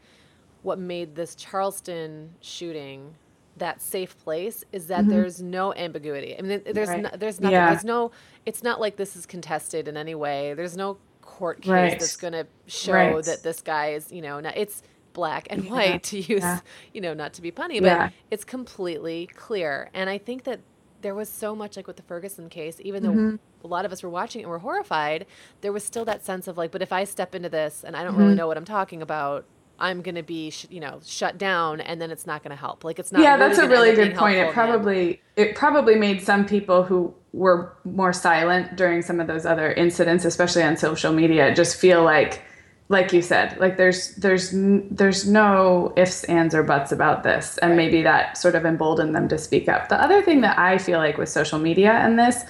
what 0.62 0.78
made 0.78 1.16
this 1.16 1.34
Charleston 1.34 2.34
shooting 2.40 3.14
that 3.56 3.82
safe 3.82 4.16
place 4.18 4.64
is 4.72 4.86
that 4.86 5.00
mm-hmm. 5.00 5.10
there's 5.10 5.42
no 5.42 5.74
ambiguity. 5.74 6.36
I 6.38 6.42
mean, 6.42 6.62
there's 6.72 6.88
right. 6.88 7.02
no, 7.02 7.10
there's 7.16 7.40
nothing. 7.40 7.54
Yeah. 7.54 7.70
There's 7.70 7.84
no. 7.84 8.10
It's 8.46 8.62
not 8.62 8.80
like 8.80 8.96
this 8.96 9.16
is 9.16 9.26
contested 9.26 9.88
in 9.88 9.96
any 9.96 10.14
way. 10.14 10.54
There's 10.54 10.76
no 10.76 10.98
court 11.20 11.62
case 11.62 11.70
right. 11.70 11.98
that's 11.98 12.16
going 12.16 12.32
to 12.32 12.46
show 12.66 12.92
right. 12.92 13.24
that 13.24 13.42
this 13.42 13.60
guy 13.62 13.92
is, 13.92 14.10
you 14.12 14.20
know, 14.22 14.40
not, 14.40 14.56
it's 14.56 14.82
black 15.12 15.46
and 15.50 15.64
yeah. 15.64 15.70
white 15.70 16.02
to 16.04 16.18
use, 16.18 16.42
yeah. 16.42 16.60
you 16.92 17.00
know, 17.00 17.14
not 17.14 17.32
to 17.34 17.42
be 17.42 17.50
punny, 17.50 17.80
but 17.80 18.12
it's 18.30 18.44
completely 18.44 19.26
clear. 19.34 19.90
And 19.94 20.10
I 20.10 20.18
think 20.18 20.44
that 20.44 20.60
there 21.02 21.14
was 21.14 21.28
so 21.28 21.54
much 21.54 21.76
like 21.76 21.86
with 21.86 21.96
the 21.96 22.02
Ferguson 22.02 22.48
case, 22.48 22.78
even 22.80 23.02
though 23.02 23.10
mm-hmm. 23.10 23.36
a 23.64 23.66
lot 23.66 23.84
of 23.84 23.92
us 23.92 24.02
were 24.02 24.10
watching 24.10 24.42
and 24.42 24.50
were 24.50 24.58
horrified, 24.58 25.26
there 25.62 25.72
was 25.72 25.84
still 25.84 26.04
that 26.04 26.24
sense 26.24 26.46
of 26.46 26.58
like, 26.58 26.70
but 26.70 26.82
if 26.82 26.92
I 26.92 27.04
step 27.04 27.34
into 27.34 27.48
this 27.48 27.84
and 27.84 27.96
I 27.96 28.02
don't 28.02 28.12
mm-hmm. 28.12 28.22
really 28.22 28.34
know 28.34 28.46
what 28.46 28.56
I'm 28.56 28.64
talking 28.64 29.00
about, 29.02 29.46
I'm 29.80 30.02
going 30.02 30.14
to 30.14 30.22
be, 30.22 30.50
sh- 30.50 30.66
you 30.70 30.80
know, 30.80 31.00
shut 31.04 31.38
down, 31.38 31.80
and 31.80 32.00
then 32.00 32.10
it's 32.10 32.26
not 32.26 32.42
going 32.42 32.50
to 32.50 32.60
help. 32.60 32.84
Like 32.84 32.98
it's 32.98 33.10
not. 33.12 33.22
Yeah, 33.22 33.36
really 33.36 33.48
that's 33.48 33.58
a 33.58 33.68
really 33.68 33.94
good 33.94 34.14
point. 34.14 34.36
It 34.36 34.52
probably 34.52 35.20
it 35.36 35.54
probably 35.54 35.96
made 35.96 36.22
some 36.22 36.44
people 36.44 36.82
who 36.82 37.14
were 37.32 37.76
more 37.84 38.12
silent 38.12 38.76
during 38.76 39.02
some 39.02 39.20
of 39.20 39.26
those 39.26 39.46
other 39.46 39.72
incidents, 39.72 40.24
especially 40.24 40.62
on 40.62 40.76
social 40.76 41.12
media, 41.12 41.54
just 41.54 41.76
feel 41.76 42.02
like 42.02 42.42
like 42.90 43.12
you 43.12 43.22
said 43.22 43.56
like 43.60 43.76
there's 43.76 44.16
there's 44.16 44.50
there's 44.52 45.26
no 45.26 45.92
ifs 45.96 46.24
ands 46.24 46.56
or 46.56 46.64
buts 46.64 46.90
about 46.90 47.22
this 47.22 47.56
and 47.58 47.70
right. 47.70 47.76
maybe 47.76 48.02
that 48.02 48.36
sort 48.36 48.56
of 48.56 48.66
emboldened 48.66 49.14
them 49.14 49.28
to 49.28 49.38
speak 49.38 49.68
up 49.68 49.88
the 49.88 50.02
other 50.02 50.20
thing 50.20 50.40
that 50.40 50.58
i 50.58 50.76
feel 50.76 50.98
like 50.98 51.16
with 51.16 51.28
social 51.28 51.60
media 51.60 51.92
and 51.92 52.18
this 52.18 52.44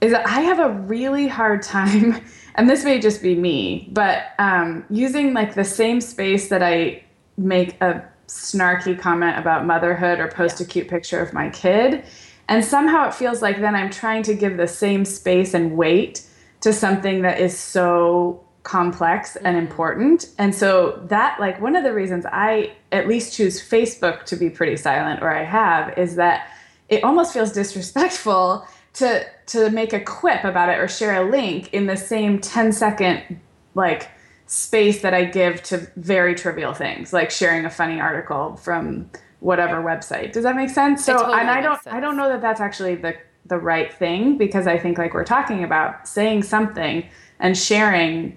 is 0.00 0.10
that 0.10 0.26
i 0.26 0.40
have 0.40 0.58
a 0.58 0.70
really 0.70 1.28
hard 1.28 1.62
time 1.62 2.20
and 2.58 2.68
this 2.68 2.84
may 2.84 3.00
just 3.00 3.22
be 3.22 3.34
me 3.34 3.88
but 3.92 4.32
um, 4.38 4.84
using 4.90 5.32
like 5.32 5.54
the 5.54 5.64
same 5.64 6.00
space 6.00 6.48
that 6.48 6.62
i 6.62 7.02
make 7.38 7.80
a 7.80 8.04
snarky 8.26 8.98
comment 8.98 9.38
about 9.38 9.64
motherhood 9.64 10.18
or 10.18 10.28
post 10.28 10.60
yeah. 10.60 10.66
a 10.66 10.68
cute 10.68 10.88
picture 10.88 11.20
of 11.20 11.32
my 11.32 11.48
kid 11.48 12.04
and 12.48 12.62
somehow 12.64 13.08
it 13.08 13.14
feels 13.14 13.40
like 13.40 13.60
then 13.60 13.74
i'm 13.74 13.90
trying 13.90 14.22
to 14.22 14.34
give 14.34 14.58
the 14.58 14.68
same 14.68 15.04
space 15.04 15.54
and 15.54 15.76
weight 15.76 16.22
to 16.60 16.72
something 16.72 17.22
that 17.22 17.40
is 17.40 17.58
so 17.58 18.44
complex 18.68 19.36
and 19.36 19.56
mm-hmm. 19.56 19.66
important. 19.66 20.26
And 20.38 20.54
so 20.54 21.02
that 21.06 21.40
like 21.40 21.60
one 21.60 21.74
of 21.74 21.84
the 21.84 21.92
reasons 21.92 22.26
I 22.26 22.72
at 22.92 23.08
least 23.08 23.34
choose 23.34 23.66
Facebook 23.66 24.24
to 24.26 24.36
be 24.36 24.50
pretty 24.50 24.76
silent 24.76 25.22
or 25.22 25.34
I 25.34 25.42
have 25.42 25.96
is 25.96 26.16
that 26.16 26.48
it 26.88 27.02
almost 27.02 27.32
feels 27.32 27.52
disrespectful 27.52 28.66
to 28.98 29.26
to 29.46 29.70
make 29.70 29.92
a 29.92 30.00
quip 30.00 30.44
about 30.44 30.68
it 30.68 30.78
or 30.78 30.88
share 30.88 31.22
a 31.22 31.30
link 31.30 31.72
in 31.72 31.86
the 31.86 31.96
same 31.96 32.40
10 32.40 32.72
second 32.72 33.40
like 33.74 34.10
space 34.46 35.02
that 35.02 35.14
I 35.14 35.24
give 35.24 35.62
to 35.64 35.90
very 35.96 36.34
trivial 36.34 36.74
things 36.74 37.12
like 37.12 37.30
sharing 37.30 37.64
a 37.64 37.70
funny 37.70 38.00
article 38.00 38.56
from 38.56 39.10
whatever 39.40 39.82
website. 39.82 40.32
Does 40.32 40.42
that 40.42 40.56
make 40.56 40.70
sense? 40.70 41.04
So 41.04 41.14
totally 41.14 41.38
and 41.40 41.50
I 41.50 41.60
don't 41.60 41.82
sense. 41.82 41.94
I 41.94 42.00
don't 42.00 42.16
know 42.16 42.28
that 42.28 42.40
that's 42.40 42.60
actually 42.60 42.96
the 42.96 43.14
the 43.46 43.58
right 43.58 43.92
thing 43.92 44.36
because 44.36 44.66
I 44.66 44.78
think 44.78 44.98
like 44.98 45.14
we're 45.14 45.24
talking 45.24 45.64
about 45.64 46.06
saying 46.06 46.42
something 46.42 47.08
and 47.40 47.56
sharing 47.56 48.36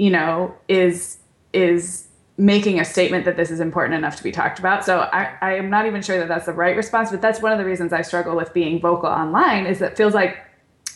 you 0.00 0.08
know, 0.08 0.54
is 0.66 1.18
is 1.52 2.08
making 2.40 2.80
a 2.80 2.84
statement 2.84 3.26
that 3.26 3.36
this 3.36 3.50
is 3.50 3.60
important 3.60 3.94
enough 3.94 4.16
to 4.16 4.22
be 4.22 4.32
talked 4.32 4.58
about. 4.58 4.82
So 4.82 5.00
I, 5.12 5.36
I 5.42 5.54
am 5.54 5.68
not 5.68 5.86
even 5.86 6.00
sure 6.00 6.18
that 6.18 6.26
that's 6.26 6.46
the 6.46 6.54
right 6.54 6.74
response, 6.74 7.10
but 7.10 7.20
that's 7.20 7.42
one 7.42 7.52
of 7.52 7.58
the 7.58 7.66
reasons 7.66 7.92
I 7.92 8.00
struggle 8.00 8.34
with 8.34 8.54
being 8.54 8.80
vocal 8.80 9.10
online 9.10 9.66
is 9.66 9.78
that 9.80 9.94
feels 9.96 10.14
like, 10.14 10.38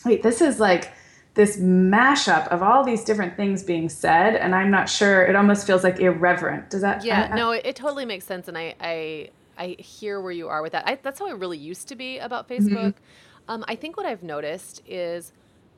wait, 0.03 0.23
this 0.23 0.41
is 0.41 0.59
like 0.59 0.91
this 1.35 1.57
mashup 1.57 2.47
of 2.47 2.63
all 2.63 2.83
these 2.83 3.03
different 3.03 3.37
things 3.37 3.61
being 3.61 3.89
said, 3.89 4.35
and 4.35 4.55
I'm 4.55 4.71
not 4.71 4.89
sure. 4.89 5.23
It 5.23 5.35
almost 5.35 5.67
feels 5.67 5.83
like 5.83 5.99
irreverent. 5.99 6.71
Does 6.71 6.81
that? 6.81 7.05
Yeah, 7.05 7.29
I, 7.31 7.35
no, 7.35 7.51
it, 7.51 7.65
it, 7.65 7.75
totally 7.75 8.05
makes 8.05 8.25
sense, 8.25 8.47
and 8.47 8.57
I, 8.57 8.73
I, 8.79 9.29
I 9.57 9.75
hear 9.77 10.21
where 10.21 10.31
you 10.31 10.47
are 10.47 10.61
with 10.61 10.71
that. 10.71 10.87
I, 10.87 10.97
that's 11.01 11.19
how 11.19 11.27
it 11.27 11.37
really 11.37 11.57
used 11.57 11.89
to 11.89 11.95
be 11.95 12.17
about 12.17 12.47
mm-hmm. 12.47 12.65
Facebook. 12.65 12.93
Mm-hmm. 12.93 13.49
Um, 13.49 13.65
I 13.67 13.75
think 13.75 13.97
what 13.97 14.05
I've 14.05 14.23
noticed 14.23 14.81
is 14.87 15.33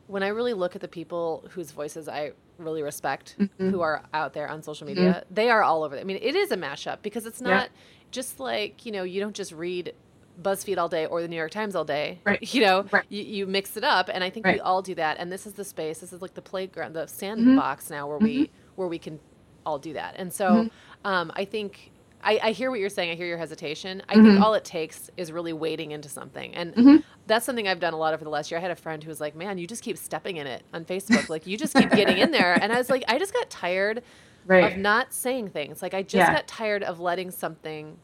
when 0.08 0.24
I 0.24 0.30
really 0.30 0.54
look 0.54 0.76
at 0.76 0.82
the 0.82 0.88
people 0.88 1.46
whose 1.52 1.72
voices 1.72 2.08
I 2.08 2.32
really 2.58 2.82
respect 2.82 3.36
mm-hmm. 3.38 3.70
who 3.70 3.82
are 3.82 4.04
out 4.14 4.34
there 4.34 4.48
on 4.48 4.64
social 4.64 4.88
media, 4.88 5.04
mm-hmm. 5.04 5.34
they 5.34 5.50
are 5.50 5.64
all 5.64 5.84
over. 5.84 5.98
I 5.98 6.04
mean, 6.04 6.20
it 6.22 6.36
is 6.36 6.52
a 6.52 6.58
mashup 6.58 7.02
because 7.02 7.26
it's 7.26 7.42
not 7.42 7.64
yeah. 7.64 7.78
just 8.12 8.40
like, 8.40 8.86
you 8.86 8.92
know, 8.92 9.04
you 9.04 9.20
don't 9.20 9.36
just 9.36 9.52
read 9.52 9.94
BuzzFeed 10.42 10.78
all 10.78 10.90
day 10.90 11.06
or 11.06 11.22
the 11.22 11.28
New 11.28 11.36
York 11.36 11.52
Times 11.52 11.76
all 11.76 11.86
day. 11.86 12.20
Right. 12.24 12.40
You 12.54 12.62
know, 12.62 12.86
right. 12.92 13.06
you, 13.10 13.24
you 13.24 13.48
mix 13.48 13.76
it 13.78 13.84
up. 13.84 14.10
And 14.12 14.24
I 14.24 14.30
think 14.30 14.46
right. 14.46 14.56
we 14.56 14.60
all 14.62 14.82
do 14.82 14.96
that. 14.96 15.18
And 15.20 15.32
this 15.32 15.46
is 15.46 15.54
the 15.54 15.66
space, 15.66 16.00
this 16.00 16.14
is 16.14 16.22
like 16.22 16.34
the 16.34 16.42
playground, 16.42 16.94
the 16.94 17.08
sandbox 17.08 17.86
mm-hmm. 17.86 17.94
now 17.94 18.08
where 18.08 18.18
we, 18.18 18.44
mm-hmm. 18.44 18.54
where 18.76 18.88
we 18.88 18.98
can 18.98 19.20
all 19.66 19.78
do 19.78 19.94
that. 19.94 20.16
And 20.18 20.32
so 20.32 20.50
mm-hmm. 20.50 21.08
um, 21.08 21.32
I 21.36 21.46
think 21.46 21.92
I, 22.24 22.40
I, 22.44 22.52
hear 22.52 22.70
what 22.70 22.80
you're 22.80 22.90
saying. 22.90 23.12
I 23.12 23.16
hear 23.16 23.28
your 23.28 23.38
hesitation. 23.38 24.02
I 24.10 24.16
mm-hmm. 24.16 24.26
think 24.26 24.42
all 24.42 24.54
it 24.54 24.66
takes 24.66 25.10
is 25.18 25.32
really 25.32 25.54
wading 25.54 25.92
into 25.92 26.10
something. 26.10 26.54
And 26.56 26.74
mm-hmm. 26.74 26.96
that's 27.28 27.46
something 27.46 27.68
I've 27.68 27.80
done 27.80 27.94
a 27.94 27.98
lot 27.98 28.14
over 28.14 28.24
the 28.24 28.30
last 28.30 28.52
year. 28.52 28.58
I 28.58 28.62
had 28.62 28.72
a 28.72 28.76
friend 28.76 29.04
who 29.04 29.10
was 29.10 29.22
like, 29.22 29.36
man, 29.36 29.58
you 29.58 29.68
just 29.68 29.84
keep 29.84 29.98
stepping 29.98 30.38
in 30.38 30.48
it 30.48 30.64
on 30.74 30.86
Facebook. 30.86 31.30
like, 31.30 31.46
you 31.48 31.58
just 31.58 31.76
keep 31.76 31.90
getting 31.92 32.18
in 32.18 32.32
there. 32.32 32.54
And 32.62 32.74
I 32.74 32.78
was 32.78 32.90
like, 32.90 33.04
I 33.08 33.20
just 33.20 33.34
got 33.34 33.50
tired 33.50 34.04
right. 34.46 34.74
of 34.74 34.78
not 34.80 35.14
saying 35.14 35.50
things. 35.50 35.82
Like, 35.82 35.94
I 35.94 36.02
just 36.02 36.16
yeah. 36.16 36.34
got 36.34 36.48
tired 36.48 36.84
of 36.84 37.00
letting 37.00 37.32
something, 37.32 37.98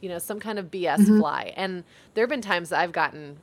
you 0.00 0.08
know, 0.08 0.18
some 0.18 0.40
kind 0.40 0.58
of 0.58 0.70
BS 0.70 0.98
mm-hmm. 0.98 1.20
fly. 1.20 1.52
And 1.56 1.84
there 2.14 2.22
have 2.22 2.30
been 2.30 2.40
times 2.40 2.70
that 2.70 2.80
I've 2.80 2.92
gotten, 2.92 3.38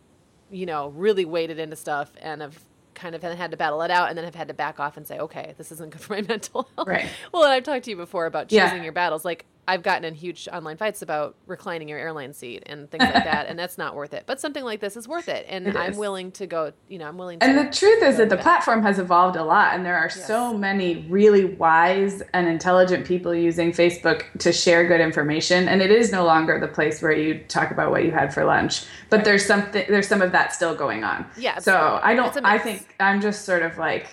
you 0.50 0.66
know, 0.66 0.90
really 0.90 1.26
waded 1.26 1.60
into 1.60 1.76
stuff 1.76 2.12
and 2.22 2.42
have 2.42 2.60
kind 2.96 3.14
of 3.14 3.22
had 3.22 3.52
to 3.52 3.58
battle 3.58 3.84
it 3.84 3.92
out 3.92 4.10
and 4.10 4.18
then 4.18 4.26
have 4.26 4.36
had 4.36 4.48
to 4.48 4.54
back 4.54 4.80
off 4.80 4.98
and 4.98 5.08
say, 5.08 5.20
okay, 5.20 5.54
this 5.58 5.72
isn't 5.72 5.92
good 5.92 6.02
for 6.02 6.14
my 6.14 6.22
mental 6.28 6.68
health. 6.76 6.88
Right. 6.88 7.08
Well, 7.32 7.44
and 7.44 7.54
I've 7.54 7.64
talked 7.64 7.86
to 7.86 7.92
you 7.92 7.96
before 7.96 8.26
about 8.26 8.50
choosing 8.50 8.78
yeah. 8.78 8.84
your 8.84 8.92
battles. 8.92 9.24
Like, 9.24 9.46
I've 9.68 9.84
gotten 9.84 10.06
in 10.06 10.14
huge 10.14 10.48
online 10.52 10.78
fights 10.78 11.02
about 11.02 11.36
reclining 11.46 11.90
your 11.90 12.00
airline 12.00 12.34
seat 12.34 12.64
and 12.68 12.90
things 12.90 13.04
like 13.04 13.26
that, 13.26 13.48
and 13.48 13.60
that's 13.60 13.78
not 13.78 13.96
worth 13.96 14.14
it. 14.14 14.24
But 14.26 14.40
something 14.40 14.64
like 14.64 14.80
this 14.80 14.96
is 14.96 15.08
worth 15.08 15.28
it, 15.28 15.46
and 15.50 15.68
it 15.68 15.76
I'm 15.76 15.98
willing 15.98 16.32
to 16.34 16.48
go. 16.48 16.72
You 16.88 17.00
know, 17.00 17.08
I'm 17.08 17.18
willing. 17.18 17.40
to 17.40 17.46
And 17.46 17.58
the 17.58 17.70
truth 17.72 18.02
is 18.02 18.16
that 18.18 18.30
the 18.30 18.38
platform 18.38 18.82
has 18.84 18.98
evolved 18.98 19.36
a 19.36 19.44
lot, 19.44 19.74
and 19.74 19.86
there 19.86 19.98
are 19.98 20.06
yes. 20.06 20.26
so 20.26 20.58
many 20.58 21.06
really 21.10 21.44
wise 21.44 22.24
and 22.34 22.48
intelligent 22.48 23.06
people 23.06 23.36
using 23.36 23.74
Facebook 23.74 24.24
to 24.40 24.54
share 24.54 24.88
good 24.88 25.02
information. 25.02 25.68
And 25.68 25.82
it 25.82 25.92
is 25.92 26.14
no 26.14 26.24
longer 26.24 26.60
the 26.60 26.70
place 26.70 27.02
where 27.02 27.12
you 27.12 27.40
talk 27.50 27.72
about 27.72 27.92
what 27.92 28.06
you 28.06 28.12
had 28.12 28.34
for 28.34 28.46
lunch, 28.46 28.86
but 29.10 29.18
right. 29.18 29.26
there's 29.26 29.46
something. 29.46 29.86
There's 29.90 30.08
some 30.08 30.22
of 30.22 30.32
that 30.32 30.54
still 30.54 30.76
going 30.76 31.04
on. 31.04 31.26
Yeah. 31.38 31.60
So 31.60 32.00
I 32.02 32.16
don't. 32.16 32.46
I 32.46 32.58
think 32.58 32.96
I'm 33.02 33.20
just 33.20 33.44
sort 33.44 33.64
of 33.64 33.78
like 33.78 34.08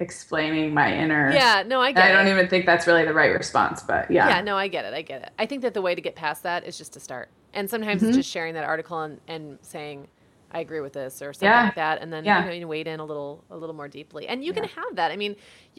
explaining 0.00 0.74
my 0.74 0.94
inner. 0.94 1.32
Yeah, 1.32 1.62
no, 1.66 1.80
I 1.80 1.92
get 1.92 2.04
I 2.04 2.12
don't 2.12 2.28
even 2.28 2.48
think 2.48 2.66
that's 2.66 2.86
really 2.86 3.04
the 3.04 3.14
right 3.14 3.32
response, 3.32 3.82
but 3.82 4.10
yeah. 4.10 4.28
Yeah, 4.28 4.40
no, 4.42 4.56
I 4.56 4.68
get 4.68 4.84
it. 4.84 4.94
I 4.94 5.02
get 5.02 5.22
it. 5.22 5.30
I 5.38 5.46
think 5.46 5.62
that 5.62 5.74
the 5.74 5.82
way 5.82 5.94
to 5.94 6.00
get 6.00 6.14
past 6.14 6.42
that 6.42 6.64
is 6.64 6.78
just 6.78 6.92
to 6.94 7.00
start. 7.00 7.28
And 7.52 7.68
sometimes 7.68 8.00
mm-hmm. 8.00 8.10
it's 8.10 8.18
just 8.18 8.30
sharing 8.30 8.54
that 8.54 8.64
article 8.64 9.00
and, 9.00 9.20
and 9.28 9.58
saying, 9.62 10.08
I 10.52 10.60
agree 10.60 10.80
with 10.80 10.92
this 10.92 11.22
or 11.22 11.32
something 11.32 11.48
yeah. 11.48 11.64
like 11.64 11.74
that. 11.76 12.00
And 12.00 12.12
then 12.12 12.24
yeah. 12.24 12.40
you 12.40 12.46
know, 12.46 12.52
you 12.52 12.68
wade 12.68 12.86
in 12.88 13.00
a 13.00 13.04
little 13.04 13.44
a 13.50 13.56
little 13.56 13.74
more 13.74 13.88
deeply. 13.88 14.26
And 14.26 14.44
you 14.44 14.52
yeah. 14.52 14.60
can 14.60 14.68
have 14.70 14.96
that. 14.96 15.10
I 15.10 15.16
mean, 15.16 15.36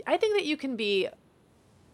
I 0.07 0.17
think 0.17 0.37
that 0.37 0.45
you 0.45 0.57
can 0.57 0.75
be 0.75 1.09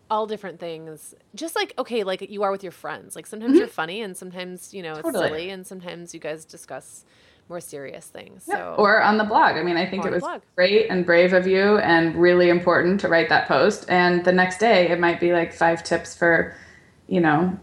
all 0.09 0.25
different 0.25 0.57
things 0.57 1.13
just 1.35 1.53
like 1.53 1.73
okay 1.77 2.05
like 2.05 2.21
you 2.29 2.41
are 2.41 2.49
with 2.49 2.63
your 2.63 2.71
friends 2.71 3.13
like 3.13 3.25
sometimes 3.25 3.51
mm-hmm. 3.51 3.59
you're 3.59 3.67
funny 3.67 4.01
and 4.01 4.15
sometimes 4.15 4.73
you 4.73 4.81
know 4.81 4.95
totally. 4.95 5.09
it's 5.09 5.27
silly 5.27 5.49
and 5.49 5.67
sometimes 5.67 6.13
you 6.13 6.19
guys 6.21 6.45
discuss 6.45 7.03
more 7.49 7.61
serious 7.61 8.05
things. 8.07 8.45
Yeah. 8.47 8.55
So 8.55 8.75
or 8.77 9.01
on 9.01 9.17
the 9.17 9.23
blog. 9.23 9.55
I 9.55 9.63
mean, 9.63 9.77
I 9.77 9.89
think 9.89 10.05
it 10.05 10.11
was 10.11 10.23
great 10.55 10.89
and 10.89 11.05
brave 11.05 11.33
of 11.33 11.47
you 11.47 11.77
and 11.77 12.15
really 12.15 12.49
important 12.49 12.99
to 13.01 13.07
write 13.07 13.29
that 13.29 13.47
post. 13.47 13.85
And 13.89 14.25
the 14.25 14.33
next 14.33 14.59
day 14.59 14.89
it 14.89 14.99
might 14.99 15.19
be 15.19 15.33
like 15.33 15.53
five 15.53 15.83
tips 15.83 16.15
for, 16.15 16.55
you 17.07 17.21
know, 17.21 17.57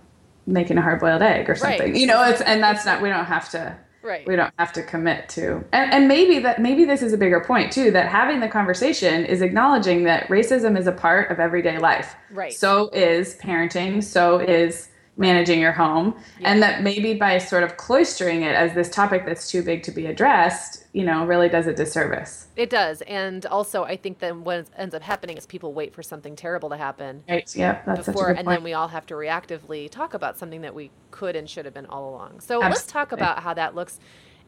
making 0.47 0.79
a 0.79 0.83
hard 0.83 1.01
boiled 1.01 1.23
egg 1.23 1.49
or 1.49 1.55
something. 1.55 1.93
Right. 1.93 1.97
You 1.97 2.07
know, 2.07 2.23
it's 2.25 2.41
and 2.41 2.63
that's 2.63 2.85
not 2.87 3.03
we 3.03 3.09
don't 3.09 3.27
have 3.27 3.51
to 3.51 3.77
Right. 4.05 4.27
We 4.27 4.37
don't 4.37 4.53
have 4.59 4.71
to 4.75 4.83
commit 4.83 5.31
to. 5.31 5.65
And 5.73 5.91
and 5.91 6.09
maybe 6.09 6.39
that 6.41 6.61
maybe 6.61 6.85
this 6.85 7.01
is 7.01 7.15
a 7.15 7.17
bigger 7.17 7.41
point 7.41 7.73
too 7.73 7.91
that 7.93 8.07
having 8.09 8.41
the 8.41 8.49
conversation 8.49 9.25
is 9.25 9.41
acknowledging 9.41 10.05
that 10.05 10.29
racism 10.29 10.79
is 10.79 10.87
a 10.87 10.93
part 10.93 11.31
of 11.31 11.41
everyday 11.41 11.79
life. 11.79 12.15
Right. 12.31 12.53
So 12.53 12.91
is 12.91 13.35
parenting, 13.37 14.05
so 14.05 14.39
is 14.39 14.91
managing 15.17 15.61
your 15.61 15.73
home 15.73 16.15
yeah. 16.41 16.51
and 16.51 16.63
that 16.63 16.83
maybe 16.83 17.15
by 17.15 17.39
sort 17.39 17.63
of 17.63 17.77
cloistering 17.77 18.43
it 18.43 18.55
as 18.55 18.75
this 18.75 18.91
topic 18.91 19.25
that's 19.25 19.49
too 19.49 19.63
big 19.63 19.83
to 19.83 19.93
be 19.93 20.07
addressed 20.07 20.85
you 20.93 21.05
know 21.05 21.25
really 21.25 21.49
does 21.49 21.67
a 21.67 21.73
disservice. 21.73 22.49
It 22.57 22.69
does 22.71 23.01
and 23.03 23.47
also 23.47 23.85
i 23.85 23.97
think 23.97 24.19
that 24.19 24.37
what 24.37 24.67
ends 24.77 24.95
up 24.95 25.03
happening 25.03 25.37
is 25.37 25.47
people 25.47 25.73
wait 25.73 25.95
for 25.95 26.03
something 26.03 26.35
terrible 26.35 26.69
to 26.71 26.77
happen 26.77 27.23
right 27.29 27.55
yeah 27.55 27.83
that's 27.87 28.07
before 28.07 28.31
and 28.31 28.47
then 28.49 28.63
we 28.65 28.73
all 28.73 28.89
have 28.89 29.07
to 29.07 29.15
reactively 29.15 29.89
talk 29.89 30.15
about 30.15 30.37
something 30.37 30.63
that 30.63 30.75
we 30.75 30.91
could 31.11 31.37
and 31.37 31.49
should 31.49 31.65
have 31.65 31.75
been 31.75 31.87
all 31.87 32.09
along. 32.11 32.41
So 32.41 32.57
Absolutely. 32.57 32.69
let's 32.71 32.87
talk 32.87 33.13
about 33.13 33.43
how 33.43 33.55
that 33.55 33.75
looks 33.75 34.01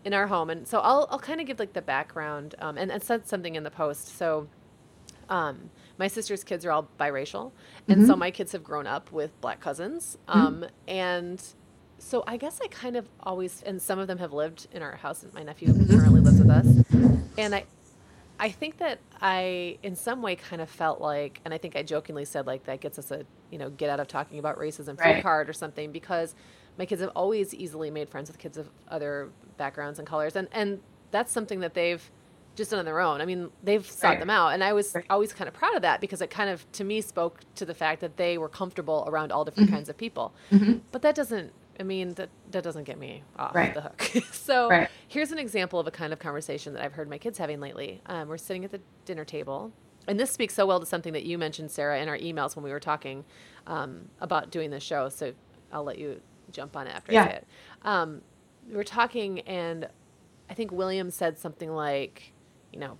in 0.04 0.12
our 0.14 0.26
home 0.26 0.50
and 0.50 0.66
so 0.66 0.80
i'll, 0.80 1.06
I'll 1.10 1.18
kind 1.18 1.40
of 1.40 1.46
give 1.46 1.58
like 1.58 1.72
the 1.74 1.82
background 1.82 2.54
um, 2.58 2.76
and, 2.76 2.90
and 2.90 3.02
said 3.02 3.26
something 3.28 3.54
in 3.54 3.62
the 3.62 3.70
post. 3.70 4.16
So 4.16 4.48
Um, 5.28 5.70
my 5.98 6.08
sister's 6.08 6.44
kids 6.44 6.64
are 6.64 6.72
all 6.72 6.88
biracial, 6.98 7.52
and 7.88 7.98
mm-hmm. 7.98 8.06
so 8.06 8.16
my 8.16 8.30
kids 8.30 8.52
have 8.52 8.62
grown 8.62 8.86
up 8.86 9.10
with 9.12 9.38
black 9.40 9.60
cousins. 9.60 10.18
Mm-hmm. 10.28 10.38
Um, 10.38 10.54
mm-hmm. 10.54 10.74
And 10.88 11.42
so 11.98 12.24
I 12.26 12.36
guess 12.36 12.60
I 12.62 12.68
kind 12.68 12.96
of 12.96 13.08
always, 13.20 13.62
and 13.62 13.80
some 13.80 13.98
of 13.98 14.06
them 14.06 14.18
have 14.18 14.32
lived 14.32 14.68
in 14.72 14.82
our 14.82 14.96
house. 14.96 15.24
My 15.32 15.42
nephew 15.42 15.72
currently 15.88 16.20
lives 16.20 16.38
with 16.38 16.50
us, 16.50 16.66
and 17.38 17.54
I, 17.54 17.64
I 18.38 18.50
think 18.50 18.78
that 18.78 18.98
I, 19.20 19.78
in 19.82 19.96
some 19.96 20.20
way, 20.22 20.36
kind 20.36 20.60
of 20.60 20.68
felt 20.68 21.00
like, 21.00 21.40
and 21.44 21.54
I 21.54 21.58
think 21.58 21.76
I 21.76 21.82
jokingly 21.82 22.24
said 22.24 22.46
like 22.46 22.64
that 22.64 22.80
gets 22.80 22.98
us 22.98 23.10
a, 23.10 23.24
you 23.50 23.58
know, 23.58 23.70
get 23.70 23.88
out 23.88 24.00
of 24.00 24.08
talking 24.08 24.38
about 24.38 24.58
racism 24.58 25.00
free 25.00 25.12
right. 25.12 25.22
card 25.22 25.48
or 25.48 25.54
something 25.54 25.92
because 25.92 26.34
my 26.78 26.84
kids 26.84 27.00
have 27.00 27.12
always 27.16 27.54
easily 27.54 27.90
made 27.90 28.10
friends 28.10 28.28
with 28.28 28.38
kids 28.38 28.58
of 28.58 28.68
other 28.88 29.30
backgrounds 29.56 29.98
and 29.98 30.06
colors, 30.06 30.36
and 30.36 30.48
and 30.52 30.80
that's 31.10 31.32
something 31.32 31.60
that 31.60 31.72
they've 31.72 32.10
just 32.56 32.72
on 32.74 32.84
their 32.84 33.00
own. 33.00 33.20
I 33.20 33.24
mean, 33.24 33.50
they've 33.62 33.88
sought 33.88 34.08
right. 34.08 34.18
them 34.18 34.30
out, 34.30 34.48
and 34.48 34.64
I 34.64 34.72
was 34.72 34.94
right. 34.94 35.04
always 35.08 35.32
kind 35.32 35.46
of 35.46 35.54
proud 35.54 35.76
of 35.76 35.82
that 35.82 36.00
because 36.00 36.20
it 36.20 36.30
kind 36.30 36.50
of, 36.50 36.70
to 36.72 36.84
me, 36.84 37.00
spoke 37.00 37.40
to 37.54 37.64
the 37.64 37.74
fact 37.74 38.00
that 38.00 38.16
they 38.16 38.38
were 38.38 38.48
comfortable 38.48 39.04
around 39.06 39.30
all 39.30 39.44
different 39.44 39.68
mm-hmm. 39.68 39.76
kinds 39.76 39.88
of 39.88 39.96
people. 39.96 40.34
Mm-hmm. 40.50 40.78
But 40.90 41.02
that 41.02 41.14
doesn't. 41.14 41.52
I 41.78 41.82
mean, 41.82 42.14
that 42.14 42.30
that 42.52 42.64
doesn't 42.64 42.84
get 42.84 42.98
me 42.98 43.22
off 43.38 43.54
right. 43.54 43.74
the 43.74 43.82
hook. 43.82 44.24
so 44.32 44.86
here's 45.06 45.30
an 45.30 45.38
example 45.38 45.78
of 45.78 45.86
a 45.86 45.90
kind 45.90 46.12
of 46.12 46.18
conversation 46.18 46.72
that 46.72 46.82
I've 46.82 46.94
heard 46.94 47.08
my 47.08 47.18
kids 47.18 47.38
having 47.38 47.60
lately. 47.60 48.00
Um, 48.06 48.28
we're 48.28 48.38
sitting 48.38 48.64
at 48.64 48.70
the 48.70 48.80
dinner 49.04 49.26
table, 49.26 49.72
and 50.08 50.18
this 50.18 50.30
speaks 50.30 50.54
so 50.54 50.64
well 50.64 50.80
to 50.80 50.86
something 50.86 51.12
that 51.12 51.24
you 51.24 51.36
mentioned, 51.36 51.70
Sarah, 51.70 52.00
in 52.00 52.08
our 52.08 52.16
emails 52.16 52.56
when 52.56 52.64
we 52.64 52.70
were 52.70 52.80
talking 52.80 53.24
um, 53.66 54.08
about 54.20 54.50
doing 54.50 54.70
this 54.70 54.82
show. 54.82 55.10
So 55.10 55.34
I'll 55.70 55.84
let 55.84 55.98
you 55.98 56.20
jump 56.50 56.76
on 56.76 56.86
it 56.86 56.94
after 56.94 57.12
yeah. 57.12 57.22
I 57.22 57.26
say 57.26 57.34
it. 57.34 57.46
Um, 57.82 58.22
we 58.68 58.74
were 58.74 58.84
talking, 58.84 59.40
and 59.40 59.88
I 60.48 60.54
think 60.54 60.72
William 60.72 61.10
said 61.10 61.38
something 61.38 61.70
like, 61.70 62.32
you 62.72 62.78
know, 62.78 62.98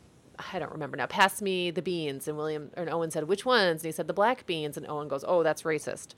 I 0.52 0.58
don't 0.58 0.72
remember 0.72 0.96
now. 0.96 1.06
Pass 1.06 1.40
me 1.40 1.70
the 1.70 1.82
beans, 1.82 2.28
and 2.28 2.36
William 2.36 2.70
and 2.74 2.90
Owen 2.90 3.10
said, 3.10 3.24
"Which 3.24 3.44
ones?" 3.44 3.82
And 3.82 3.88
he 3.88 3.92
said, 3.92 4.06
"The 4.06 4.12
black 4.14 4.46
beans." 4.46 4.76
And 4.76 4.86
Owen 4.88 5.08
goes, 5.08 5.24
"Oh, 5.26 5.42
that's 5.42 5.62
racist." 5.62 6.08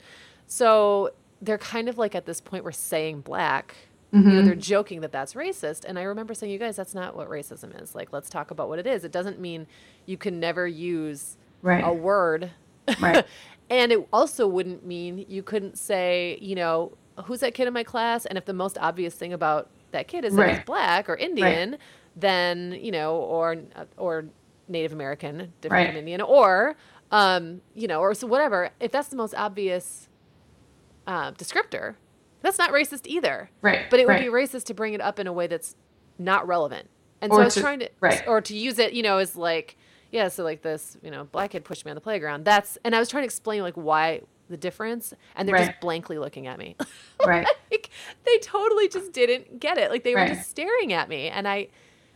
So 0.47 1.11
they're 1.41 1.57
kind 1.57 1.87
of 1.87 1.97
like 1.97 2.15
at 2.15 2.25
this 2.25 2.41
point 2.41 2.63
we're 2.63 2.71
saying 2.71 3.21
black. 3.21 3.75
Mm-hmm. 4.13 4.17
You 4.17 4.33
know, 4.33 4.39
mm-hmm. 4.39 4.47
they're 4.47 4.55
joking 4.55 5.01
that 5.01 5.11
that's 5.11 5.35
racist. 5.35 5.85
And 5.85 5.99
I 5.99 6.03
remember 6.03 6.33
saying, 6.33 6.51
"You 6.51 6.59
guys, 6.59 6.75
that's 6.75 6.93
not 6.93 7.15
what 7.15 7.29
racism 7.29 7.81
is. 7.81 7.95
Like, 7.95 8.11
let's 8.11 8.29
talk 8.29 8.51
about 8.51 8.67
what 8.69 8.79
it 8.79 8.87
is. 8.87 9.03
It 9.03 9.11
doesn't 9.11 9.39
mean 9.39 9.67
you 10.05 10.17
can 10.17 10.39
never 10.39 10.67
use 10.67 11.37
right. 11.61 11.83
a 11.85 11.93
word." 11.93 12.51
Right. 12.99 13.25
and 13.69 13.91
it 13.91 14.07
also 14.11 14.47
wouldn't 14.47 14.85
mean 14.85 15.25
you 15.29 15.43
couldn't 15.43 15.77
say, 15.77 16.37
you 16.41 16.55
know, 16.55 16.93
who's 17.25 17.41
that 17.41 17.53
kid 17.53 17.67
in 17.67 17.73
my 17.73 17.83
class? 17.83 18.25
And 18.25 18.37
if 18.37 18.45
the 18.45 18.53
most 18.53 18.77
obvious 18.79 19.13
thing 19.15 19.33
about 19.33 19.69
that 19.91 20.07
kid 20.07 20.25
is 20.25 20.33
right. 20.33 20.47
that 20.47 20.55
he's 20.57 20.65
black 20.65 21.09
or 21.09 21.15
Indian, 21.15 21.71
right. 21.71 21.79
Then 22.15 22.77
you 22.81 22.91
know, 22.91 23.15
or 23.15 23.57
or 23.97 24.25
Native 24.67 24.93
American, 24.93 25.53
different 25.61 25.85
right. 25.85 25.87
from 25.87 25.97
Indian, 25.97 26.21
or 26.21 26.75
um, 27.11 27.61
you 27.75 27.87
know, 27.87 27.99
or 27.99 28.13
so 28.13 28.27
whatever. 28.27 28.69
If 28.79 28.91
that's 28.91 29.09
the 29.09 29.15
most 29.15 29.33
obvious 29.35 30.07
uh, 31.07 31.31
descriptor, 31.31 31.95
that's 32.41 32.57
not 32.57 32.71
racist 32.71 33.07
either. 33.07 33.49
Right. 33.61 33.89
But 33.89 33.99
it 33.99 34.07
would 34.07 34.19
be 34.19 34.25
racist 34.25 34.65
to 34.65 34.73
bring 34.73 34.93
it 34.93 35.01
up 35.01 35.19
in 35.19 35.27
a 35.27 35.33
way 35.33 35.47
that's 35.47 35.75
not 36.17 36.47
relevant. 36.47 36.89
And 37.21 37.31
or 37.31 37.35
so 37.35 37.41
I 37.41 37.45
was 37.45 37.53
to, 37.55 37.61
trying 37.61 37.79
to, 37.79 37.89
right. 37.99 38.23
or 38.27 38.41
to 38.41 38.55
use 38.55 38.79
it, 38.79 38.93
you 38.93 39.03
know, 39.03 39.17
as 39.17 39.35
like, 39.35 39.75
yeah, 40.11 40.29
so 40.29 40.43
like 40.43 40.61
this, 40.61 40.97
you 41.01 41.11
know, 41.11 41.25
black 41.25 41.51
kid 41.51 41.65
pushed 41.65 41.83
me 41.83 41.91
on 41.91 41.95
the 41.95 42.01
playground. 42.01 42.45
That's, 42.45 42.77
and 42.85 42.95
I 42.95 42.99
was 42.99 43.09
trying 43.09 43.23
to 43.23 43.25
explain 43.25 43.61
like 43.61 43.75
why 43.75 44.21
the 44.49 44.57
difference 44.57 45.13
and 45.35 45.47
they're 45.47 45.55
right. 45.55 45.67
just 45.67 45.79
blankly 45.79 46.17
looking 46.17 46.47
at 46.47 46.57
me 46.57 46.75
right 47.23 47.45
like, 47.71 47.91
they 48.25 48.37
totally 48.39 48.89
just 48.89 49.11
didn't 49.11 49.59
get 49.59 49.77
it 49.77 49.91
like 49.91 50.03
they 50.03 50.15
were 50.15 50.25
just 50.25 50.49
staring 50.49 50.91
at 50.91 51.07
me 51.07 51.27
and 51.27 51.47
i 51.47 51.67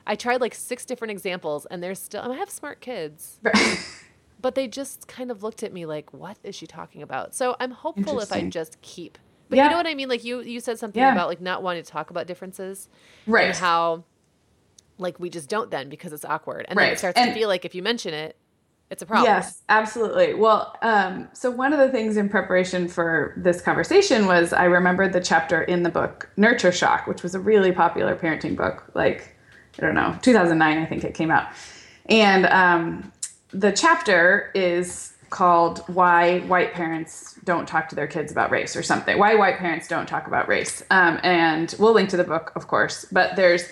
i 0.07 0.15
tried 0.15 0.41
like 0.41 0.53
six 0.53 0.85
different 0.85 1.11
examples 1.11 1.65
and 1.67 1.81
they're 1.81 1.95
still 1.95 2.21
i 2.21 2.35
have 2.35 2.49
smart 2.49 2.81
kids 2.81 3.39
but 4.41 4.55
they 4.55 4.67
just 4.67 5.07
kind 5.07 5.31
of 5.31 5.43
looked 5.43 5.63
at 5.63 5.73
me 5.73 5.85
like 5.85 6.11
what 6.13 6.37
is 6.43 6.55
she 6.55 6.67
talking 6.67 7.01
about 7.01 7.33
so 7.33 7.55
i'm 7.59 7.71
hopeful 7.71 8.19
if 8.19 8.31
i 8.31 8.41
just 8.41 8.81
keep 8.81 9.17
but 9.49 9.57
yeah. 9.57 9.65
you 9.65 9.69
know 9.69 9.77
what 9.77 9.87
i 9.87 9.93
mean 9.93 10.09
like 10.09 10.23
you 10.23 10.41
you 10.41 10.59
said 10.59 10.77
something 10.77 11.01
yeah. 11.01 11.11
about 11.11 11.27
like 11.27 11.41
not 11.41 11.63
wanting 11.63 11.83
to 11.83 11.89
talk 11.89 12.09
about 12.09 12.27
differences 12.27 12.89
right 13.27 13.47
and 13.47 13.57
how 13.57 14.03
like 14.97 15.19
we 15.19 15.29
just 15.29 15.49
don't 15.49 15.71
then 15.71 15.89
because 15.89 16.13
it's 16.13 16.25
awkward 16.25 16.65
and 16.69 16.77
right. 16.77 16.85
then 16.85 16.93
it 16.93 16.99
starts 16.99 17.17
and, 17.17 17.29
to 17.29 17.33
feel 17.33 17.47
like 17.47 17.65
if 17.65 17.73
you 17.73 17.81
mention 17.81 18.13
it 18.13 18.37
it's 18.93 19.01
a 19.01 19.07
problem. 19.07 19.25
Yes, 19.25 19.63
absolutely. 19.69 20.35
Well, 20.35 20.77
um, 20.83 21.27
so 21.33 21.49
one 21.49 21.73
of 21.73 21.79
the 21.79 21.89
things 21.89 22.15
in 22.15 22.29
preparation 22.29 22.87
for 22.87 23.33
this 23.37 23.59
conversation 23.59 24.27
was 24.27 24.53
I 24.53 24.65
remembered 24.65 25.13
the 25.13 25.19
chapter 25.19 25.63
in 25.63 25.81
the 25.81 25.89
book 25.89 26.29
Nurture 26.37 26.71
Shock, 26.71 27.07
which 27.07 27.23
was 27.23 27.33
a 27.33 27.39
really 27.39 27.71
popular 27.71 28.15
parenting 28.15 28.55
book, 28.55 28.91
like, 28.93 29.32
I 29.77 29.81
don't 29.81 29.95
know, 29.95 30.17
2009, 30.21 30.77
I 30.77 30.85
think 30.85 31.03
it 31.03 31.13
came 31.13 31.31
out. 31.31 31.47
And 32.07 32.45
um, 32.47 33.11
the 33.51 33.71
chapter 33.71 34.51
is 34.53 35.13
called 35.29 35.79
Why 35.87 36.41
White 36.41 36.73
Parents 36.73 37.39
Don't 37.43 37.67
Talk 37.67 37.89
to 37.89 37.95
Their 37.95 38.07
Kids 38.07 38.31
About 38.31 38.51
Race 38.51 38.75
or 38.75 38.83
something. 38.83 39.17
Why 39.17 39.33
White 39.35 39.57
Parents 39.57 39.87
Don't 39.87 40.07
Talk 40.07 40.27
About 40.27 40.47
Race. 40.47 40.83
Um, 40.91 41.19
and 41.23 41.73
we'll 41.79 41.93
link 41.93 42.09
to 42.09 42.17
the 42.17 42.23
book, 42.23 42.51
of 42.55 42.67
course, 42.67 43.05
but 43.11 43.35
there's 43.35 43.63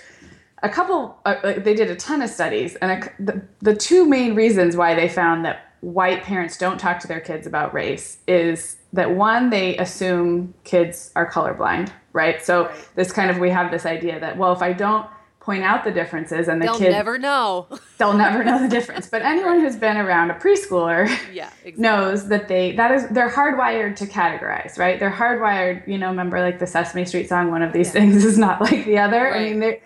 a 0.63 0.69
couple 0.69 1.19
uh, 1.25 1.53
they 1.59 1.73
did 1.73 1.89
a 1.89 1.95
ton 1.95 2.21
of 2.21 2.29
studies 2.29 2.75
and 2.75 3.03
a, 3.03 3.23
the, 3.23 3.41
the 3.61 3.75
two 3.75 4.05
main 4.05 4.35
reasons 4.35 4.75
why 4.75 4.93
they 4.93 5.09
found 5.09 5.43
that 5.45 5.73
white 5.81 6.23
parents 6.23 6.57
don't 6.57 6.79
talk 6.79 6.99
to 6.99 7.07
their 7.07 7.19
kids 7.19 7.47
about 7.47 7.73
race 7.73 8.19
is 8.27 8.77
that 8.93 9.09
one 9.09 9.49
they 9.49 9.75
assume 9.77 10.53
kids 10.63 11.11
are 11.15 11.29
colorblind 11.29 11.91
right 12.13 12.45
so 12.45 12.71
this 12.93 13.11
kind 13.11 13.31
of 13.31 13.39
we 13.39 13.49
have 13.49 13.71
this 13.71 13.87
idea 13.87 14.19
that 14.19 14.37
well 14.37 14.53
if 14.53 14.61
i 14.61 14.71
don't 14.71 15.07
point 15.41 15.63
out 15.63 15.83
the 15.83 15.91
differences 15.91 16.47
and 16.47 16.61
the 16.61 16.67
kids. 16.67 16.79
they'll 16.79 16.87
kids 16.87 16.95
never 16.95 17.17
know 17.17 17.67
they'll 17.97 18.13
never 18.13 18.43
know 18.43 18.61
the 18.61 18.69
difference 18.69 19.07
but 19.07 19.23
anyone 19.23 19.59
who's 19.59 19.75
been 19.75 19.97
around 19.97 20.29
a 20.29 20.35
preschooler 20.35 21.07
yeah, 21.33 21.49
exactly. 21.65 21.73
knows 21.77 22.27
that 22.27 22.47
they 22.47 22.75
that 22.75 22.91
is 22.91 23.07
they're 23.09 23.29
hardwired 23.29 23.95
to 23.95 24.05
categorize 24.05 24.77
right 24.77 24.99
they're 24.99 25.11
hardwired 25.11 25.85
you 25.87 25.97
know 25.97 26.07
remember 26.07 26.39
like 26.39 26.59
the 26.59 26.67
sesame 26.67 27.03
street 27.05 27.27
song 27.27 27.49
one 27.49 27.63
of 27.63 27.73
these 27.73 27.87
yeah. 27.87 27.93
things 27.93 28.23
is 28.23 28.37
not 28.37 28.61
like 28.61 28.85
the 28.85 28.97
other 28.97 29.23
right. 29.23 29.41
i 29.41 29.49
mean 29.49 29.59
they're 29.59 29.81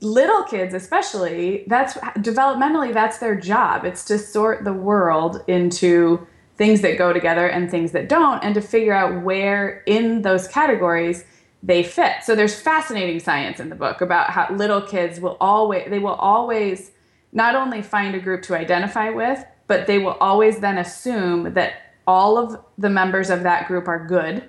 little 0.00 0.42
kids 0.42 0.74
especially 0.74 1.64
that's 1.68 1.94
developmentally 2.18 2.92
that's 2.92 3.18
their 3.18 3.34
job 3.34 3.84
it's 3.84 4.04
to 4.04 4.18
sort 4.18 4.64
the 4.64 4.72
world 4.72 5.42
into 5.46 6.26
things 6.56 6.82
that 6.82 6.98
go 6.98 7.12
together 7.12 7.46
and 7.46 7.70
things 7.70 7.92
that 7.92 8.08
don't 8.08 8.44
and 8.44 8.54
to 8.54 8.60
figure 8.60 8.92
out 8.92 9.22
where 9.22 9.82
in 9.86 10.20
those 10.22 10.46
categories 10.48 11.24
they 11.62 11.82
fit 11.82 12.22
so 12.22 12.34
there's 12.34 12.58
fascinating 12.58 13.20
science 13.20 13.60
in 13.60 13.68
the 13.68 13.74
book 13.74 14.00
about 14.00 14.30
how 14.30 14.52
little 14.54 14.80
kids 14.80 15.20
will 15.20 15.36
always 15.40 15.88
they 15.90 15.98
will 15.98 16.14
always 16.14 16.92
not 17.32 17.54
only 17.54 17.82
find 17.82 18.14
a 18.14 18.18
group 18.18 18.42
to 18.42 18.56
identify 18.56 19.10
with 19.10 19.44
but 19.66 19.86
they 19.86 19.98
will 19.98 20.16
always 20.20 20.60
then 20.60 20.78
assume 20.78 21.52
that 21.54 21.94
all 22.06 22.38
of 22.38 22.58
the 22.78 22.88
members 22.88 23.30
of 23.30 23.42
that 23.42 23.68
group 23.68 23.86
are 23.88 24.04
good 24.06 24.42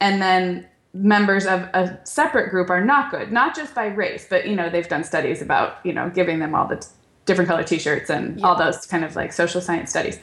and 0.00 0.20
then 0.22 0.66
members 0.94 1.44
of 1.44 1.62
a 1.74 1.98
separate 2.04 2.50
group 2.50 2.70
are 2.70 2.84
not 2.84 3.10
good 3.10 3.30
not 3.30 3.54
just 3.54 3.74
by 3.74 3.86
race 3.86 4.26
but 4.28 4.46
you 4.46 4.56
know 4.56 4.70
they've 4.70 4.88
done 4.88 5.04
studies 5.04 5.42
about 5.42 5.84
you 5.84 5.92
know 5.92 6.08
giving 6.10 6.38
them 6.38 6.54
all 6.54 6.66
the 6.66 6.76
t- 6.76 6.86
different 7.26 7.48
color 7.48 7.64
t-shirts 7.64 8.10
and 8.10 8.38
yeah. 8.38 8.46
all 8.46 8.56
those 8.56 8.86
kind 8.86 9.04
of 9.04 9.16
like 9.16 9.32
social 9.32 9.60
science 9.60 9.90
studies 9.90 10.18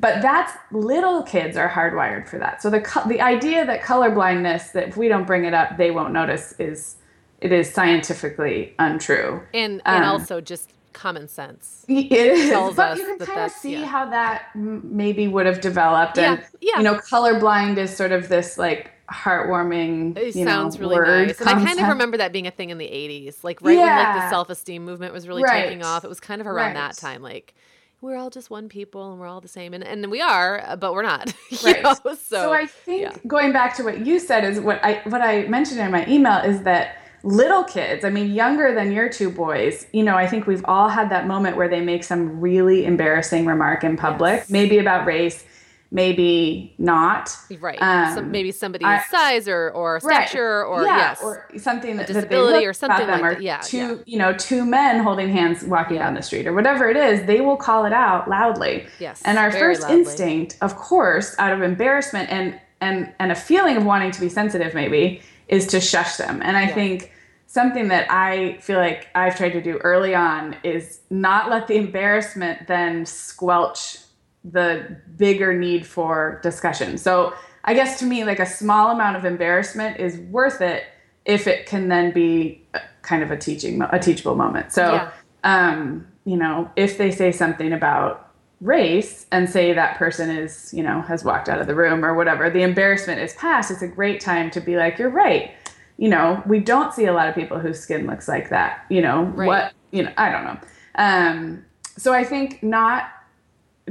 but 0.00 0.22
that's 0.22 0.52
little 0.72 1.22
kids 1.22 1.56
are 1.56 1.68
hardwired 1.68 2.28
for 2.28 2.38
that 2.38 2.62
so 2.62 2.70
the 2.70 2.80
the 3.06 3.20
idea 3.20 3.64
that 3.64 3.82
color 3.82 4.10
blindness 4.10 4.70
that 4.70 4.88
if 4.88 4.96
we 4.96 5.08
don't 5.08 5.26
bring 5.26 5.44
it 5.44 5.54
up 5.54 5.76
they 5.76 5.90
won't 5.90 6.12
notice 6.12 6.54
is 6.58 6.96
it 7.40 7.52
is 7.52 7.72
scientifically 7.72 8.74
untrue 8.78 9.40
and 9.54 9.80
and 9.84 10.04
um, 10.04 10.10
also 10.10 10.40
just 10.40 10.72
common 10.92 11.28
sense 11.28 11.84
it 11.88 12.12
is 12.12 12.74
but 12.74 12.98
you 12.98 13.04
can 13.04 13.26
kind 13.26 13.40
of 13.40 13.50
see 13.50 13.72
yeah. 13.72 13.86
how 13.86 14.04
that 14.04 14.54
maybe 14.54 15.28
would 15.28 15.46
have 15.46 15.60
developed 15.60 16.18
and 16.18 16.44
yeah. 16.60 16.76
you 16.76 16.82
know 16.82 16.94
colorblind 16.94 17.76
is 17.76 17.94
sort 17.94 18.12
of 18.12 18.28
this 18.28 18.58
like 18.58 18.90
heartwarming. 19.10 20.16
It 20.16 20.34
sounds 20.34 20.78
know, 20.78 20.88
really 20.88 21.26
nice. 21.26 21.40
And 21.40 21.48
I 21.48 21.64
kind 21.64 21.80
of 21.80 21.88
remember 21.88 22.16
that 22.18 22.32
being 22.32 22.46
a 22.46 22.50
thing 22.50 22.70
in 22.70 22.78
the 22.78 22.86
80s, 22.86 23.42
like 23.42 23.60
right 23.60 23.76
yeah. 23.76 23.96
when 23.96 24.16
like 24.16 24.24
the 24.24 24.30
self-esteem 24.30 24.84
movement 24.84 25.12
was 25.12 25.26
really 25.26 25.42
right. 25.42 25.64
taking 25.64 25.82
off. 25.82 26.04
It 26.04 26.08
was 26.08 26.20
kind 26.20 26.40
of 26.40 26.46
around 26.46 26.66
right. 26.66 26.74
that 26.74 26.96
time 26.96 27.22
like 27.22 27.54
we're 28.00 28.16
all 28.16 28.30
just 28.30 28.50
one 28.50 28.68
people 28.68 29.10
and 29.10 29.20
we're 29.20 29.26
all 29.26 29.40
the 29.40 29.48
same 29.48 29.74
and, 29.74 29.84
and 29.84 30.10
we 30.10 30.20
are 30.20 30.62
uh, 30.66 30.76
but 30.76 30.94
we're 30.94 31.02
not 31.02 31.32
right 31.64 31.82
know? 31.82 31.94
so, 31.94 32.14
so 32.14 32.52
i 32.52 32.66
think 32.66 33.02
yeah. 33.02 33.16
going 33.26 33.52
back 33.52 33.76
to 33.76 33.82
what 33.82 34.04
you 34.06 34.18
said 34.18 34.44
is 34.44 34.60
what 34.60 34.82
i 34.84 35.00
what 35.04 35.20
i 35.20 35.42
mentioned 35.46 35.80
in 35.80 35.90
my 35.90 36.06
email 36.06 36.38
is 36.38 36.62
that 36.62 36.96
little 37.22 37.64
kids 37.64 38.04
i 38.04 38.10
mean 38.10 38.32
younger 38.32 38.74
than 38.74 38.90
your 38.90 39.08
two 39.08 39.30
boys 39.30 39.86
you 39.92 40.02
know 40.02 40.16
i 40.16 40.26
think 40.26 40.46
we've 40.46 40.64
all 40.64 40.88
had 40.88 41.10
that 41.10 41.26
moment 41.26 41.56
where 41.56 41.68
they 41.68 41.80
make 41.80 42.02
some 42.02 42.40
really 42.40 42.86
embarrassing 42.86 43.44
remark 43.44 43.84
in 43.84 43.96
public 43.96 44.36
yes. 44.36 44.50
maybe 44.50 44.78
about 44.78 45.06
race 45.06 45.44
maybe 45.90 46.74
not. 46.78 47.36
Right. 47.58 47.80
Um, 47.80 48.14
so 48.14 48.22
maybe 48.22 48.52
somebody's 48.52 48.86
I, 48.86 49.02
size 49.10 49.48
or, 49.48 49.70
or 49.70 50.00
stature 50.00 50.60
right. 50.60 50.64
or 50.64 50.84
yeah, 50.84 50.96
yes. 50.96 51.22
or 51.22 51.48
something 51.58 51.96
that, 51.96 52.06
disability 52.06 52.64
or 52.64 52.72
something 52.72 53.08
like 53.08 53.20
that. 53.20 53.42
Yeah. 53.42 53.58
Two, 53.58 53.76
yeah. 53.76 53.96
you 54.06 54.18
know, 54.18 54.32
two 54.32 54.64
men 54.64 55.02
holding 55.02 55.28
hands 55.28 55.64
walking 55.64 55.96
yeah. 55.96 56.04
down 56.04 56.14
the 56.14 56.22
street 56.22 56.46
or 56.46 56.52
whatever 56.52 56.88
it 56.88 56.96
is, 56.96 57.26
they 57.26 57.40
will 57.40 57.56
call 57.56 57.84
it 57.84 57.92
out 57.92 58.28
loudly. 58.28 58.86
Yes. 58.98 59.20
And 59.24 59.38
our 59.38 59.50
first 59.50 59.82
loudly. 59.82 59.98
instinct, 59.98 60.56
of 60.60 60.76
course, 60.76 61.34
out 61.38 61.52
of 61.52 61.62
embarrassment 61.62 62.30
and 62.30 62.60
and 62.80 63.12
and 63.18 63.32
a 63.32 63.36
feeling 63.36 63.76
of 63.76 63.84
wanting 63.84 64.10
to 64.12 64.20
be 64.20 64.28
sensitive 64.28 64.74
maybe 64.74 65.20
is 65.48 65.66
to 65.68 65.80
shush 65.80 66.16
them. 66.16 66.40
And 66.42 66.56
I 66.56 66.62
yeah. 66.62 66.74
think 66.74 67.12
something 67.46 67.88
that 67.88 68.08
I 68.10 68.58
feel 68.60 68.78
like 68.78 69.08
I've 69.16 69.36
tried 69.36 69.50
to 69.54 69.60
do 69.60 69.78
early 69.78 70.14
on 70.14 70.56
is 70.62 71.00
not 71.10 71.50
let 71.50 71.66
the 71.66 71.74
embarrassment 71.74 72.68
then 72.68 73.04
squelch 73.04 73.98
the 74.44 74.96
bigger 75.16 75.56
need 75.56 75.86
for 75.86 76.40
discussion. 76.42 76.98
So 76.98 77.34
I 77.64 77.74
guess 77.74 77.98
to 77.98 78.06
me, 78.06 78.24
like 78.24 78.40
a 78.40 78.46
small 78.46 78.90
amount 78.90 79.16
of 79.16 79.24
embarrassment 79.24 79.98
is 80.00 80.18
worth 80.18 80.60
it 80.60 80.84
if 81.24 81.46
it 81.46 81.66
can 81.66 81.88
then 81.88 82.12
be 82.12 82.66
kind 83.02 83.22
of 83.22 83.30
a 83.30 83.36
teaching, 83.36 83.82
a 83.82 83.98
teachable 83.98 84.34
moment. 84.34 84.72
So, 84.72 84.92
yeah. 84.92 85.10
um, 85.44 86.06
you 86.24 86.36
know, 86.36 86.70
if 86.76 86.96
they 86.96 87.10
say 87.10 87.32
something 87.32 87.72
about 87.72 88.32
race 88.60 89.26
and 89.30 89.48
say 89.48 89.72
that 89.72 89.96
person 89.96 90.30
is, 90.30 90.72
you 90.72 90.82
know, 90.82 91.02
has 91.02 91.24
walked 91.24 91.48
out 91.48 91.60
of 91.60 91.66
the 91.66 91.74
room 91.74 92.04
or 92.04 92.14
whatever, 92.14 92.48
the 92.50 92.62
embarrassment 92.62 93.20
is 93.20 93.34
past. 93.34 93.70
It's 93.70 93.82
a 93.82 93.88
great 93.88 94.20
time 94.20 94.50
to 94.52 94.60
be 94.60 94.76
like, 94.76 94.98
you're 94.98 95.10
right 95.10 95.52
you 96.00 96.08
know, 96.08 96.42
we 96.46 96.58
don't 96.58 96.94
see 96.94 97.04
a 97.04 97.12
lot 97.12 97.28
of 97.28 97.34
people 97.34 97.58
whose 97.58 97.78
skin 97.78 98.06
looks 98.06 98.26
like 98.26 98.48
that. 98.48 98.86
You 98.88 99.02
know, 99.02 99.24
right. 99.24 99.46
what, 99.46 99.72
you 99.90 100.02
know, 100.02 100.12
I 100.16 100.30
don't 100.30 100.44
know. 100.44 100.58
Um, 100.94 101.64
so 101.98 102.14
I 102.14 102.24
think 102.24 102.62
not 102.62 103.10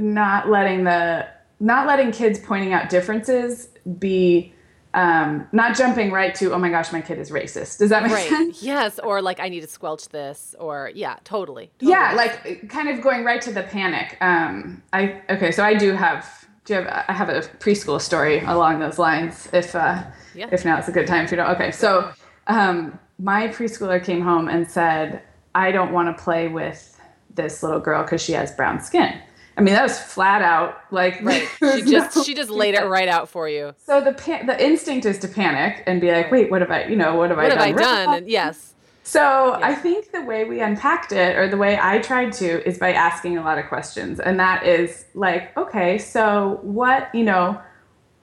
not 0.00 0.48
letting 0.48 0.84
the 0.84 1.26
not 1.58 1.86
letting 1.86 2.10
kids 2.10 2.38
pointing 2.38 2.72
out 2.72 2.88
differences 2.88 3.68
be 3.98 4.52
um, 4.92 5.46
not 5.52 5.76
jumping 5.76 6.10
right 6.10 6.34
to 6.34 6.52
oh 6.52 6.58
my 6.58 6.68
gosh 6.68 6.92
my 6.92 7.00
kid 7.00 7.18
is 7.18 7.30
racist 7.30 7.78
does 7.78 7.90
that 7.90 8.02
make 8.02 8.12
right. 8.12 8.28
sense 8.28 8.62
yes 8.62 8.98
or 8.98 9.22
like 9.22 9.38
i 9.38 9.48
need 9.48 9.60
to 9.60 9.68
squelch 9.68 10.08
this 10.08 10.56
or 10.58 10.90
yeah 10.94 11.16
totally, 11.22 11.70
totally. 11.78 11.92
yeah 11.92 12.12
like 12.14 12.68
kind 12.68 12.88
of 12.88 13.00
going 13.00 13.22
right 13.24 13.40
to 13.42 13.52
the 13.52 13.62
panic 13.62 14.16
um, 14.20 14.82
i 14.92 15.22
okay 15.30 15.52
so 15.52 15.62
i 15.62 15.74
do 15.74 15.92
have 15.92 16.48
do 16.64 16.74
you 16.74 16.80
have 16.80 17.04
i 17.08 17.12
have 17.12 17.28
a 17.28 17.40
preschool 17.58 18.00
story 18.00 18.40
along 18.40 18.80
those 18.80 18.98
lines 18.98 19.48
if 19.52 19.76
uh, 19.76 20.02
yeah. 20.34 20.48
If 20.52 20.64
now 20.64 20.78
it's 20.78 20.88
a 20.88 20.92
good 20.92 21.06
time 21.06 21.26
for 21.26 21.34
you 21.34 21.42
to. 21.42 21.50
Okay, 21.52 21.70
so 21.70 22.12
um, 22.46 22.98
my 23.18 23.48
preschooler 23.48 24.02
came 24.02 24.20
home 24.20 24.48
and 24.48 24.70
said, 24.70 25.22
"I 25.54 25.72
don't 25.72 25.92
want 25.92 26.16
to 26.16 26.22
play 26.22 26.48
with 26.48 27.00
this 27.34 27.62
little 27.62 27.80
girl 27.80 28.02
because 28.02 28.22
she 28.22 28.32
has 28.32 28.52
brown 28.52 28.80
skin." 28.80 29.20
I 29.60 29.62
mean, 29.62 29.74
that 29.74 29.82
was 29.82 29.98
flat 29.98 30.40
out 30.40 30.80
like 30.90 31.20
right. 31.20 31.46
She 31.58 31.82
just 31.90 32.16
no, 32.16 32.22
she 32.22 32.32
just 32.32 32.48
laid 32.48 32.74
it 32.74 32.86
right 32.86 33.08
out 33.08 33.28
for 33.28 33.46
you. 33.46 33.74
So 33.76 34.00
the 34.00 34.14
pa- 34.14 34.42
the 34.46 34.56
instinct 34.64 35.04
is 35.04 35.18
to 35.18 35.28
panic 35.28 35.82
and 35.86 36.00
be 36.00 36.10
like, 36.10 36.30
"Wait, 36.30 36.50
what 36.50 36.62
have 36.62 36.70
I? 36.70 36.86
You 36.86 36.96
know, 36.96 37.16
what 37.16 37.28
have 37.28 37.36
what 37.36 37.44
I 37.44 37.48
done? 37.50 37.74
What 37.74 37.82
have 37.82 37.98
I 37.98 38.04
done?" 38.06 38.14
And 38.14 38.30
yes. 38.30 38.72
So 39.02 39.58
I 39.62 39.74
think 39.74 40.12
the 40.12 40.22
way 40.22 40.44
we 40.44 40.62
unpacked 40.62 41.12
it, 41.12 41.36
or 41.36 41.46
the 41.46 41.58
way 41.58 41.78
I 41.78 41.98
tried 41.98 42.32
to, 42.34 42.66
is 42.66 42.78
by 42.78 42.94
asking 42.94 43.36
a 43.36 43.42
lot 43.42 43.58
of 43.58 43.66
questions, 43.66 44.18
and 44.18 44.40
that 44.40 44.64
is 44.64 45.04
like, 45.14 45.54
okay, 45.58 45.98
so 45.98 46.58
what 46.62 47.14
you 47.14 47.24
know 47.24 47.60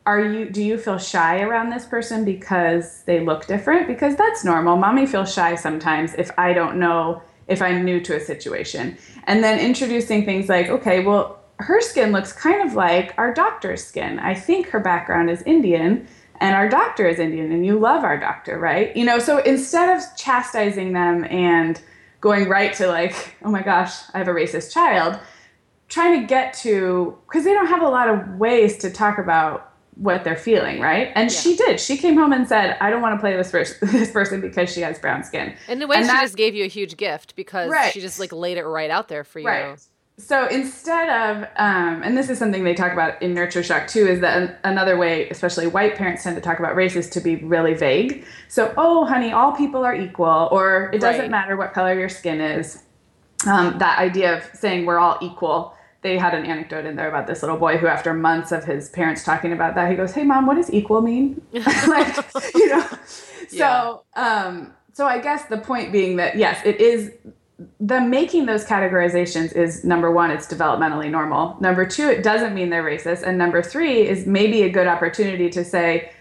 are 0.08 0.24
you 0.24 0.50
do 0.50 0.64
you 0.64 0.80
feel 0.80 0.98
shy 0.98 1.42
around 1.42 1.70
this 1.70 1.86
person 1.86 2.26
because 2.26 3.04
they 3.04 3.20
look 3.20 3.46
different 3.46 3.86
because 3.86 4.16
that's 4.16 4.44
normal 4.44 4.78
mommy 4.78 5.06
feels 5.06 5.32
shy 5.32 5.54
sometimes 5.54 6.14
if 6.14 6.32
i 6.38 6.54
don't 6.54 6.80
know 6.80 7.22
if 7.48 7.62
i'm 7.62 7.84
new 7.84 8.00
to 8.02 8.16
a 8.16 8.20
situation. 8.20 8.98
And 9.26 9.44
then 9.44 9.60
introducing 9.60 10.26
things 10.26 10.50
like 10.50 10.70
okay 10.70 11.04
well 11.04 11.40
her 11.60 11.82
skin 11.82 12.12
looks 12.12 12.32
kind 12.34 12.68
of 12.68 12.76
like 12.76 13.14
our 13.18 13.34
doctor's 13.34 13.84
skin. 13.84 14.20
I 14.20 14.36
think 14.36 14.70
her 14.70 14.80
background 14.80 15.30
is 15.30 15.42
indian 15.44 16.08
and 16.40 16.56
our 16.56 16.70
doctor 16.70 17.08
is 17.08 17.20
indian 17.20 17.52
and 17.52 17.66
you 17.66 17.80
love 17.80 18.04
our 18.04 18.20
doctor 18.20 18.60
right? 18.60 18.96
You 18.96 19.06
know 19.06 19.20
so 19.20 19.40
instead 19.40 19.98
of 19.98 20.04
chastising 20.18 20.94
them 20.94 21.26
and 21.26 21.82
going 22.22 22.50
right 22.50 22.74
to 22.74 22.88
like 22.88 23.36
oh 23.44 23.52
my 23.52 23.62
gosh 23.62 23.94
i 24.14 24.18
have 24.18 24.28
a 24.28 24.32
racist 24.32 24.74
child 24.74 25.20
trying 25.88 26.20
to 26.20 26.28
get 26.28 26.54
to 26.54 27.18
because 27.28 27.44
they 27.44 27.54
don't 27.54 27.68
have 27.68 27.82
a 27.82 27.88
lot 27.88 28.10
of 28.10 28.38
ways 28.38 28.78
to 28.78 28.90
talk 28.92 29.18
about 29.18 29.74
what 29.98 30.24
they're 30.24 30.38
feeling, 30.38 30.80
right? 30.80 31.12
And 31.16 31.32
yeah. 31.32 31.38
she 31.38 31.56
did. 31.56 31.80
She 31.80 31.98
came 31.98 32.16
home 32.16 32.32
and 32.32 32.48
said, 32.48 32.78
"I 32.80 32.90
don't 32.90 33.02
want 33.02 33.16
to 33.16 33.20
play 33.20 33.36
this 33.36 33.52
first, 33.52 33.80
this 33.82 34.12
person 34.12 34.42
because 34.42 34.72
she 34.72 34.82
has 34.82 35.00
brown 35.00 35.24
skin." 35.24 35.56
And 35.68 35.82
a 35.82 35.88
way, 35.88 35.98
and 35.98 36.06
she 36.06 36.12
that, 36.12 36.22
just 36.22 36.38
gave 36.38 36.56
you 36.56 36.64
a 36.64 36.68
huge 36.68 36.98
gift 36.98 37.36
because 37.36 37.70
right. 37.70 37.92
she 37.92 38.00
just 38.00 38.20
like 38.20 38.32
laid 38.32 38.58
it 38.58 38.66
right 38.66 38.90
out 38.90 39.08
there 39.08 39.24
for 39.24 39.40
you. 39.40 39.48
Right. 39.48 39.80
So 40.20 40.48
instead 40.48 41.10
of, 41.10 41.44
um, 41.58 42.02
and 42.02 42.18
this 42.18 42.28
is 42.32 42.40
something 42.40 42.64
they 42.64 42.74
talk 42.74 42.92
about 42.92 43.22
in 43.22 43.36
Nurture 43.36 43.62
Shock 43.62 43.88
too, 43.88 44.08
is 44.08 44.20
that 44.22 44.42
an, 44.42 44.56
another 44.64 44.98
way, 44.98 45.30
especially 45.30 45.68
white 45.68 45.96
parents 45.96 46.24
tend 46.24 46.36
to 46.36 46.42
talk 46.42 46.58
about 46.58 46.76
race, 46.76 46.96
is 46.96 47.08
to 47.12 47.22
be 47.22 47.36
really 47.38 47.76
vague. 47.76 48.26
So, 48.48 48.74
oh, 48.78 49.06
honey, 49.06 49.32
all 49.32 49.52
people 49.52 49.86
are 49.86 49.94
equal, 49.94 50.50
or 50.52 50.90
it 50.92 51.02
doesn't 51.02 51.22
right. 51.22 51.30
matter 51.30 51.56
what 51.56 51.74
color 51.74 51.94
your 51.94 52.10
skin 52.10 52.42
is. 52.42 52.82
Um, 53.46 53.78
that 53.78 54.00
idea 54.00 54.38
of 54.38 54.50
saying 54.56 54.88
we're 54.88 54.98
all 54.98 55.20
equal 55.22 55.77
they 56.02 56.18
had 56.18 56.34
an 56.34 56.46
anecdote 56.46 56.86
in 56.86 56.96
there 56.96 57.10
about 57.10 57.28
this 57.28 57.42
little 57.42 57.58
boy 57.58 57.78
who, 57.78 57.88
after 57.88 58.14
months 58.14 58.52
of 58.52 58.64
his 58.64 58.90
parents 58.90 59.24
talking 59.24 59.52
about 59.52 59.76
that, 59.76 59.90
he 59.90 59.98
goes, 59.98 60.14
"Hey, 60.14 60.24
mom, 60.24 60.46
what 60.46 60.56
does 60.56 60.72
equal 60.72 61.02
mean?" 61.02 61.42
like, 61.88 62.16
you 62.54 62.70
know. 62.70 62.88
Yeah. 63.50 63.82
So, 63.82 64.04
um, 64.16 64.74
so 64.94 65.06
I 65.06 65.20
guess 65.20 65.46
the 65.46 65.58
point 65.58 65.92
being 65.92 66.18
that 66.18 66.38
yes, 66.38 66.62
it 66.66 66.80
is 66.80 67.12
the 67.80 68.00
making 68.00 68.46
those 68.46 68.66
categorizations 68.66 69.56
is 69.56 69.84
number 69.84 70.12
one, 70.12 70.30
it's 70.30 70.46
developmentally 70.46 71.10
normal. 71.10 71.58
Number 71.60 71.86
two, 71.86 72.08
it 72.08 72.24
doesn't 72.24 72.54
mean 72.54 72.70
they're 72.70 72.84
racist, 72.84 73.24
and 73.24 73.38
number 73.38 73.64
three 73.64 74.08
is 74.08 74.28
maybe 74.28 74.64
a 74.64 74.70
good 74.70 74.88
opportunity 74.88 75.50
to 75.50 75.64
say. 75.64 76.12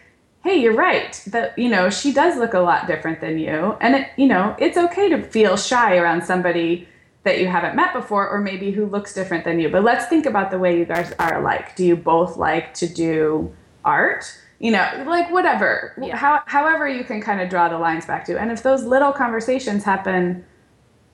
Hey, 0.45 0.61
you're 0.61 0.77
right. 0.77 1.21
That 1.27 1.59
you 1.59 1.69
know, 1.69 1.91
she 1.91 2.13
does 2.13 2.39
look 2.39 2.55
a 2.55 2.61
lot 2.61 2.87
different 2.87 3.21
than 3.21 3.37
you. 3.37 3.77
And 3.81 3.97
it, 3.97 4.11
you 4.17 4.29
know, 4.29 4.55
it's 4.61 4.79
okay 4.79 5.09
to 5.09 5.21
feel 5.21 5.57
shy 5.57 5.97
around 5.97 6.25
somebody 6.25 6.87
that 7.27 7.41
you 7.41 7.49
haven't 7.49 7.75
met 7.75 7.93
before 7.93 8.29
or 8.29 8.41
maybe 8.41 8.71
who 8.71 8.87
looks 8.87 9.13
different 9.13 9.45
than 9.45 9.59
you. 9.59 9.69
But 9.69 9.83
let's 9.83 10.07
think 10.07 10.27
about 10.27 10.51
the 10.51 10.59
way 10.59 10.79
you 10.79 10.85
guys 10.85 11.13
are 11.19 11.41
alike. 11.41 11.75
Do 11.77 11.85
you 11.85 11.97
both 11.97 12.37
like 12.37 12.73
to 12.75 12.89
do 12.89 13.53
art? 13.85 14.25
You 14.61 14.71
know, 14.71 15.05
like 15.07 15.31
whatever. 15.31 15.93
Yeah. 16.01 16.17
How, 16.17 16.43
however 16.47 16.89
you 16.89 17.05
can 17.05 17.21
kind 17.21 17.41
of 17.41 17.51
draw 17.51 17.69
the 17.69 17.79
lines 17.79 18.07
back 18.07 18.25
to. 18.27 18.39
And 18.41 18.51
if 18.51 18.63
those 18.63 18.85
little 18.85 19.13
conversations 19.13 19.85
happen 19.85 20.45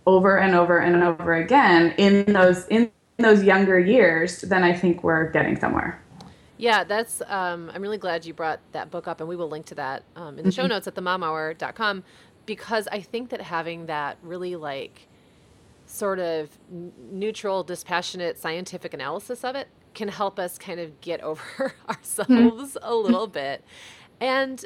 over 0.06 0.38
and 0.38 0.54
over 0.54 0.78
and 0.78 1.02
over 1.02 1.34
again 1.34 1.94
in 1.96 2.32
those 2.32 2.66
in 2.68 2.90
those 3.18 3.42
younger 3.42 3.78
years, 3.78 4.42
then 4.42 4.62
I 4.62 4.74
think 4.74 5.02
we're 5.02 5.30
getting 5.30 5.58
somewhere. 5.58 6.00
Yeah, 6.58 6.84
that's. 6.84 7.22
Um, 7.26 7.70
I'm 7.74 7.82
really 7.82 7.98
glad 7.98 8.24
you 8.24 8.34
brought 8.34 8.60
that 8.72 8.90
book 8.90 9.08
up, 9.08 9.20
and 9.20 9.28
we 9.28 9.34
will 9.34 9.48
link 9.48 9.66
to 9.66 9.74
that 9.76 10.04
um, 10.14 10.38
in 10.38 10.44
the 10.44 10.52
show 10.52 10.62
mm-hmm. 10.62 10.70
notes 10.70 10.86
at 10.86 10.94
themomhour.com 10.94 12.04
because 12.46 12.86
I 12.92 13.00
think 13.00 13.30
that 13.30 13.40
having 13.40 13.86
that 13.86 14.18
really 14.22 14.56
like 14.56 15.08
sort 15.92 16.18
of 16.18 16.48
neutral, 16.70 17.62
dispassionate 17.62 18.38
scientific 18.38 18.94
analysis 18.94 19.44
of 19.44 19.54
it 19.54 19.68
can 19.92 20.08
help 20.08 20.38
us 20.38 20.56
kind 20.56 20.80
of 20.80 21.00
get 21.02 21.20
over 21.30 21.74
ourselves 21.88 22.76
a 22.80 22.94
little 22.94 23.26
bit. 23.26 23.64
And 24.20 24.64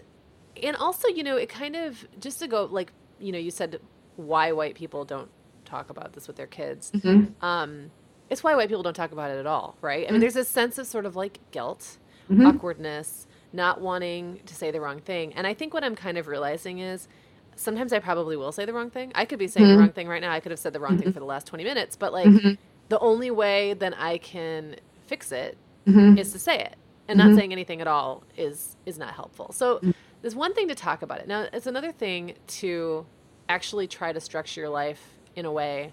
and 0.63 0.75
also, 0.77 1.09
you 1.09 1.23
know, 1.23 1.37
it 1.37 1.49
kind 1.49 1.77
of 1.77 2.07
just 2.19 2.39
to 2.39 2.49
go 2.49 2.65
like, 2.65 2.93
you 3.19 3.33
know, 3.33 3.39
you 3.39 3.51
said 3.51 3.81
why 4.17 4.53
white 4.53 4.75
people 4.75 5.05
don't 5.05 5.29
talk 5.65 5.91
about 5.91 6.13
this 6.13 6.27
with 6.29 6.37
their 6.37 6.47
kids. 6.47 6.93
Mm-hmm. 6.93 7.45
Um, 7.45 7.91
it's 8.31 8.43
why 8.43 8.55
white 8.55 8.69
people 8.69 8.83
don't 8.83 8.95
talk 8.95 9.13
about 9.13 9.31
it 9.31 9.39
at 9.39 9.47
all, 9.47 9.77
right? 9.83 9.99
I 9.99 9.99
mean, 9.99 10.07
mm-hmm. 10.15 10.21
there's 10.21 10.37
a 10.37 10.45
sense 10.45 10.79
of 10.79 10.87
sort 10.87 11.05
of 11.05 11.17
like 11.17 11.41
guilt, 11.51 11.99
mm-hmm. 12.31 12.47
awkwardness, 12.47 13.27
not 13.53 13.81
wanting 13.81 14.41
to 14.47 14.55
say 14.55 14.71
the 14.71 14.81
wrong 14.81 15.01
thing. 15.01 15.35
And 15.35 15.47
I 15.47 15.55
think 15.55 15.75
what 15.75 15.85
I'm 15.85 15.97
kind 15.97 16.17
of 16.17 16.29
realizing 16.29 16.79
is 16.79 17.09
sometimes 17.57 17.93
I 17.93 17.99
probably 17.99 18.37
will 18.37 18.53
say 18.53 18.65
the 18.65 18.73
wrong 18.73 18.91
thing. 18.91 19.13
I 19.15 19.25
could 19.25 19.39
be 19.39 19.49
saying 19.49 19.67
mm-hmm. 19.67 19.77
the 19.77 19.81
wrong 19.81 19.93
thing 19.93 20.09
right 20.09 20.23
now. 20.23 20.31
I 20.31 20.41
could 20.41 20.53
have 20.53 20.59
said 20.59 20.73
the 20.73 20.81
wrong 20.81 20.93
mm-hmm. 20.93 21.03
thing 21.03 21.13
for 21.13 21.21
the 21.21 21.27
last 21.27 21.47
20 21.47 21.65
minutes, 21.65 21.97
but 21.97 22.13
like 22.13 22.27
mm-hmm. 22.27 22.53
the 22.89 22.99
only 23.01 23.31
way 23.31 23.75
then 23.75 23.95
I 23.95 24.19
can 24.19 24.77
fix 25.07 25.33
it 25.33 25.57
mm-hmm. 25.87 26.19
is 26.19 26.33
to 26.33 26.39
say 26.39 26.59
it. 26.61 26.77
And 27.09 27.19
not 27.19 27.29
mm-hmm. 27.29 27.39
saying 27.39 27.53
anything 27.53 27.81
at 27.81 27.87
all 27.87 28.25
is 28.37 28.77
is 28.85 28.99
not 28.99 29.15
helpful. 29.15 29.53
So 29.53 29.79
mm. 29.79 29.95
there's 30.23 30.35
one 30.35 30.55
thing 30.55 30.67
to 30.69 30.75
talk 30.75 31.03
about 31.03 31.21
it. 31.21 31.29
Now, 31.29 31.47
it's 31.53 31.69
another 31.69 31.93
thing 31.93 32.35
to 32.49 33.07
actually 33.49 33.87
try 33.87 34.13
to 34.13 34.21
structure 34.21 34.61
your 34.61 34.71
life 34.71 35.15
in 35.37 35.45
a 35.45 35.53
way 35.53 35.93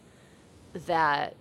that 0.88 1.36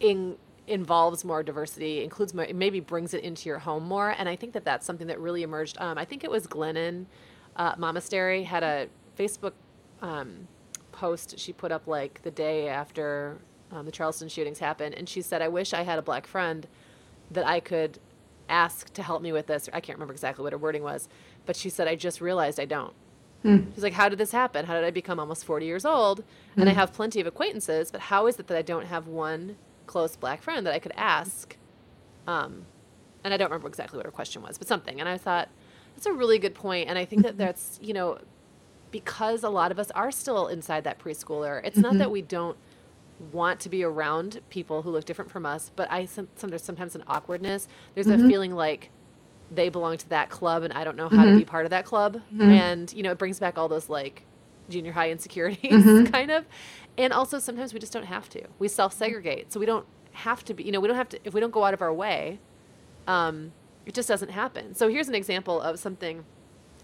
in 0.00 0.36
involves 0.66 1.24
more 1.24 1.44
diversity, 1.44 2.02
includes 2.02 2.34
more, 2.34 2.48
maybe 2.52 2.80
brings 2.80 3.14
it 3.14 3.22
into 3.22 3.48
your 3.48 3.60
home 3.60 3.84
more. 3.84 4.10
And 4.10 4.28
I 4.28 4.34
think 4.34 4.52
that 4.54 4.64
that's 4.64 4.84
something 4.84 5.06
that 5.06 5.20
really 5.20 5.44
emerged. 5.44 5.76
Um, 5.78 5.96
I 5.98 6.04
think 6.04 6.24
it 6.24 6.30
was 6.30 6.48
Glennon 6.48 7.06
uh, 7.56 7.74
Momastery 7.76 8.44
had 8.44 8.62
a 8.62 8.88
Facebook 9.18 9.52
um, 10.02 10.48
post 10.92 11.38
she 11.38 11.52
put 11.52 11.72
up 11.72 11.86
like 11.86 12.22
the 12.22 12.30
day 12.30 12.68
after 12.68 13.38
um, 13.70 13.84
the 13.84 13.92
Charleston 13.92 14.28
shootings 14.28 14.58
happened, 14.58 14.94
and 14.94 15.08
she 15.08 15.22
said, 15.22 15.42
"I 15.42 15.48
wish 15.48 15.74
I 15.74 15.82
had 15.82 15.98
a 15.98 16.02
black 16.02 16.26
friend 16.26 16.66
that 17.30 17.46
I 17.46 17.60
could 17.60 17.98
ask 18.48 18.92
to 18.92 19.02
help 19.02 19.22
me 19.22 19.32
with 19.32 19.46
this." 19.46 19.68
I 19.72 19.80
can't 19.80 19.98
remember 19.98 20.12
exactly 20.12 20.42
what 20.42 20.52
her 20.52 20.58
wording 20.58 20.82
was, 20.82 21.08
but 21.44 21.56
she 21.56 21.68
said, 21.68 21.88
"I 21.88 21.96
just 21.96 22.20
realized 22.20 22.60
I 22.60 22.64
don't." 22.64 22.94
Hmm. 23.42 23.58
She's 23.74 23.82
like, 23.82 23.94
"How 23.94 24.08
did 24.08 24.18
this 24.18 24.32
happen? 24.32 24.66
How 24.66 24.74
did 24.74 24.84
I 24.84 24.90
become 24.90 25.18
almost 25.18 25.44
40 25.44 25.66
years 25.66 25.84
old 25.84 26.24
hmm. 26.54 26.60
and 26.60 26.68
I 26.68 26.72
hmm. 26.72 26.78
have 26.78 26.92
plenty 26.92 27.20
of 27.20 27.26
acquaintances, 27.26 27.90
but 27.90 28.02
how 28.02 28.26
is 28.26 28.38
it 28.38 28.46
that 28.46 28.56
I 28.56 28.62
don't 28.62 28.86
have 28.86 29.06
one 29.06 29.56
close 29.86 30.16
black 30.16 30.42
friend 30.42 30.66
that 30.66 30.74
I 30.74 30.78
could 30.78 30.92
ask?" 30.96 31.56
Um, 32.26 32.66
and 33.24 33.34
I 33.34 33.36
don't 33.36 33.50
remember 33.50 33.68
exactly 33.68 33.96
what 33.96 34.06
her 34.06 34.12
question 34.12 34.42
was, 34.42 34.58
but 34.58 34.68
something. 34.68 35.00
And 35.00 35.08
I 35.08 35.18
thought 35.18 35.48
that's 35.96 36.06
a 36.06 36.12
really 36.12 36.38
good 36.38 36.54
point, 36.54 36.88
and 36.88 36.98
I 36.98 37.04
think 37.04 37.22
that 37.22 37.36
that's 37.44 37.78
you 37.82 37.92
know 37.92 38.18
because 38.96 39.42
a 39.42 39.50
lot 39.50 39.70
of 39.70 39.78
us 39.78 39.90
are 39.90 40.10
still 40.10 40.46
inside 40.46 40.84
that 40.84 40.98
preschooler. 40.98 41.60
It's 41.62 41.74
mm-hmm. 41.74 41.82
not 41.82 41.92
that 41.98 42.04
mm-hmm. 42.04 42.12
we 42.12 42.22
don't 42.22 42.56
want 43.30 43.60
to 43.60 43.68
be 43.68 43.84
around 43.84 44.40
people 44.48 44.80
who 44.80 44.90
look 44.90 45.04
different 45.04 45.30
from 45.30 45.44
us, 45.44 45.70
but 45.76 45.90
I 45.92 46.06
some, 46.06 46.28
there's 46.40 46.64
sometimes 46.64 46.94
an 46.94 47.04
awkwardness. 47.06 47.68
There's 47.94 48.06
mm-hmm. 48.06 48.24
a 48.24 48.28
feeling 48.28 48.54
like 48.54 48.90
they 49.50 49.68
belong 49.68 49.98
to 49.98 50.08
that 50.08 50.30
club 50.30 50.62
and 50.62 50.72
I 50.72 50.82
don't 50.82 50.96
know 50.96 51.10
how 51.10 51.18
mm-hmm. 51.18 51.32
to 51.32 51.38
be 51.38 51.44
part 51.44 51.66
of 51.66 51.70
that 51.70 51.84
club. 51.84 52.14
Mm-hmm. 52.32 52.50
And 52.50 52.92
you 52.94 53.02
know, 53.02 53.10
it 53.10 53.18
brings 53.18 53.38
back 53.38 53.58
all 53.58 53.68
those 53.68 53.90
like 53.90 54.24
junior 54.70 54.92
high 54.92 55.10
insecurities, 55.10 55.84
mm-hmm. 55.84 56.04
kind 56.12 56.30
of. 56.30 56.46
And 56.96 57.12
also, 57.12 57.38
sometimes 57.38 57.74
we 57.74 57.78
just 57.78 57.92
don't 57.92 58.06
have 58.06 58.30
to. 58.30 58.44
We 58.58 58.68
self 58.68 58.94
segregate. 58.94 59.52
So 59.52 59.60
we 59.60 59.66
don't 59.66 59.84
have 60.12 60.42
to 60.46 60.54
be, 60.54 60.64
you 60.64 60.72
know, 60.72 60.80
we 60.80 60.88
don't 60.88 60.96
have 60.96 61.10
to, 61.10 61.18
if 61.24 61.34
we 61.34 61.40
don't 61.40 61.52
go 61.52 61.64
out 61.64 61.74
of 61.74 61.82
our 61.82 61.92
way, 61.92 62.40
um, 63.06 63.52
it 63.84 63.92
just 63.92 64.08
doesn't 64.08 64.30
happen. 64.30 64.74
So 64.74 64.88
here's 64.88 65.08
an 65.08 65.14
example 65.14 65.60
of 65.60 65.78
something 65.78 66.24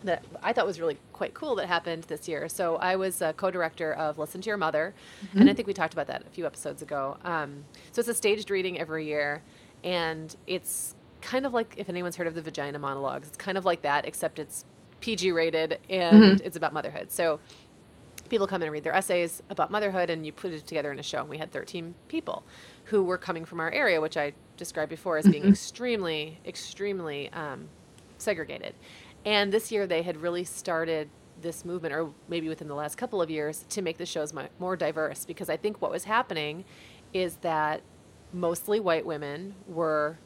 that 0.04 0.24
I 0.42 0.52
thought 0.52 0.66
was 0.66 0.80
really 0.80 0.98
quite 1.12 1.34
cool 1.34 1.54
that 1.56 1.66
happened 1.66 2.04
this 2.04 2.28
year. 2.28 2.48
So 2.48 2.76
I 2.76 2.96
was 2.96 3.22
a 3.22 3.32
co-director 3.32 3.92
of 3.94 4.18
Listen 4.18 4.40
to 4.40 4.48
Your 4.48 4.56
Mother, 4.56 4.94
mm-hmm. 5.24 5.40
and 5.40 5.50
I 5.50 5.54
think 5.54 5.66
we 5.68 5.74
talked 5.74 5.92
about 5.92 6.06
that 6.08 6.22
a 6.26 6.30
few 6.30 6.46
episodes 6.46 6.82
ago. 6.82 7.16
Um, 7.24 7.64
so 7.92 8.00
it's 8.00 8.08
a 8.08 8.14
staged 8.14 8.50
reading 8.50 8.78
every 8.78 9.06
year, 9.06 9.42
and 9.84 10.34
it's 10.46 10.94
kind 11.20 11.46
of 11.46 11.54
like 11.54 11.74
if 11.76 11.88
anyone's 11.88 12.16
heard 12.16 12.26
of 12.26 12.34
the 12.34 12.42
Vagina 12.42 12.78
Monologues, 12.78 13.28
it's 13.28 13.36
kind 13.36 13.56
of 13.56 13.64
like 13.64 13.82
that, 13.82 14.06
except 14.06 14.38
it's 14.38 14.64
PG 15.00 15.32
rated 15.32 15.78
and 15.90 16.22
mm-hmm. 16.22 16.46
it's 16.46 16.56
about 16.56 16.72
motherhood. 16.72 17.10
So 17.10 17.40
people 18.28 18.46
come 18.46 18.62
in 18.62 18.66
and 18.66 18.72
read 18.72 18.84
their 18.84 18.94
essays 18.94 19.42
about 19.50 19.70
motherhood, 19.70 20.08
and 20.08 20.24
you 20.24 20.32
put 20.32 20.52
it 20.52 20.66
together 20.66 20.90
in 20.90 20.98
a 20.98 21.02
show. 21.02 21.20
And 21.20 21.28
we 21.28 21.38
had 21.38 21.52
13 21.52 21.94
people 22.08 22.44
who 22.84 23.02
were 23.02 23.18
coming 23.18 23.44
from 23.44 23.60
our 23.60 23.70
area, 23.70 24.00
which 24.00 24.16
I 24.16 24.32
described 24.56 24.90
before 24.90 25.18
as 25.18 25.26
being 25.26 25.42
mm-hmm. 25.42 25.52
extremely, 25.52 26.38
extremely 26.46 27.30
um, 27.32 27.68
segregated. 28.18 28.74
And 29.24 29.52
this 29.52 29.70
year 29.70 29.86
they 29.86 30.02
had 30.02 30.16
really 30.16 30.44
started 30.44 31.08
this 31.40 31.64
movement, 31.64 31.94
or 31.94 32.10
maybe 32.28 32.48
within 32.48 32.68
the 32.68 32.74
last 32.74 32.96
couple 32.96 33.20
of 33.20 33.30
years, 33.30 33.64
to 33.70 33.82
make 33.82 33.98
the 33.98 34.06
shows 34.06 34.32
more 34.58 34.76
diverse. 34.76 35.24
Because 35.24 35.50
I 35.50 35.56
think 35.56 35.82
what 35.82 35.90
was 35.90 36.04
happening 36.04 36.64
is 37.12 37.36
that 37.36 37.82
mostly 38.32 38.80
white 38.80 39.04
women 39.04 39.54
were 39.66 40.18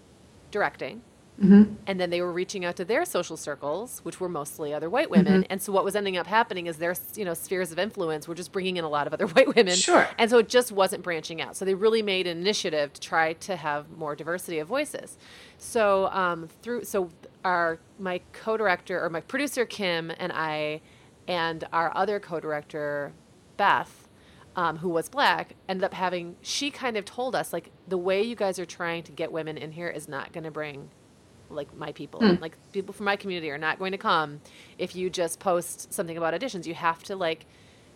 directing. 0.50 1.02
Mm-hmm. 1.40 1.74
And 1.86 2.00
then 2.00 2.08
they 2.08 2.22
were 2.22 2.32
reaching 2.32 2.64
out 2.64 2.76
to 2.76 2.84
their 2.84 3.04
social 3.04 3.36
circles, 3.36 4.00
which 4.04 4.20
were 4.20 4.28
mostly 4.28 4.72
other 4.72 4.88
white 4.88 5.10
women. 5.10 5.42
Mm-hmm. 5.42 5.52
And 5.52 5.60
so 5.60 5.70
what 5.70 5.84
was 5.84 5.94
ending 5.94 6.16
up 6.16 6.26
happening 6.26 6.66
is 6.66 6.78
their, 6.78 6.94
you 7.14 7.24
know, 7.24 7.34
spheres 7.34 7.72
of 7.72 7.78
influence 7.78 8.26
were 8.26 8.34
just 8.34 8.52
bringing 8.52 8.78
in 8.78 8.84
a 8.84 8.88
lot 8.88 9.06
of 9.06 9.12
other 9.12 9.26
white 9.34 9.54
women. 9.54 9.74
Sure. 9.74 10.08
And 10.18 10.30
so 10.30 10.38
it 10.38 10.48
just 10.48 10.72
wasn't 10.72 11.02
branching 11.02 11.42
out. 11.42 11.56
So 11.56 11.64
they 11.64 11.74
really 11.74 12.02
made 12.02 12.26
an 12.26 12.38
initiative 12.38 12.94
to 12.94 13.00
try 13.00 13.34
to 13.34 13.56
have 13.56 13.90
more 13.90 14.16
diversity 14.16 14.58
of 14.60 14.68
voices. 14.68 15.18
So 15.58 16.06
um, 16.06 16.48
through, 16.62 16.84
so 16.84 17.10
our 17.46 17.78
my 17.98 18.20
co-director 18.32 19.02
or 19.02 19.08
my 19.08 19.20
producer 19.20 19.64
Kim 19.64 20.10
and 20.18 20.32
I, 20.32 20.80
and 21.28 21.64
our 21.72 21.96
other 21.96 22.18
co-director 22.18 23.12
Beth 23.56 24.08
um, 24.56 24.78
who 24.78 24.88
was 24.88 25.08
black, 25.08 25.54
ended 25.68 25.84
up 25.84 25.94
having, 25.94 26.36
she 26.40 26.70
kind 26.70 26.96
of 26.96 27.04
told 27.04 27.36
us, 27.36 27.52
like, 27.52 27.70
the 27.86 27.98
way 27.98 28.22
you 28.22 28.34
guys 28.34 28.58
are 28.58 28.66
trying 28.66 29.02
to 29.04 29.12
get 29.12 29.30
women 29.30 29.56
in 29.58 29.70
here 29.70 29.88
is 29.88 30.08
not 30.08 30.32
going 30.32 30.44
to 30.44 30.50
bring, 30.50 30.88
like, 31.50 31.76
my 31.76 31.92
people. 31.92 32.20
Mm. 32.20 32.40
Like, 32.40 32.56
people 32.72 32.94
from 32.94 33.04
my 33.04 33.16
community 33.16 33.50
are 33.50 33.58
not 33.58 33.78
going 33.78 33.92
to 33.92 33.98
come 33.98 34.40
if 34.78 34.96
you 34.96 35.10
just 35.10 35.38
post 35.40 35.92
something 35.92 36.16
about 36.16 36.32
auditions. 36.34 36.66
You 36.66 36.74
have 36.74 37.02
to, 37.04 37.16
like, 37.16 37.44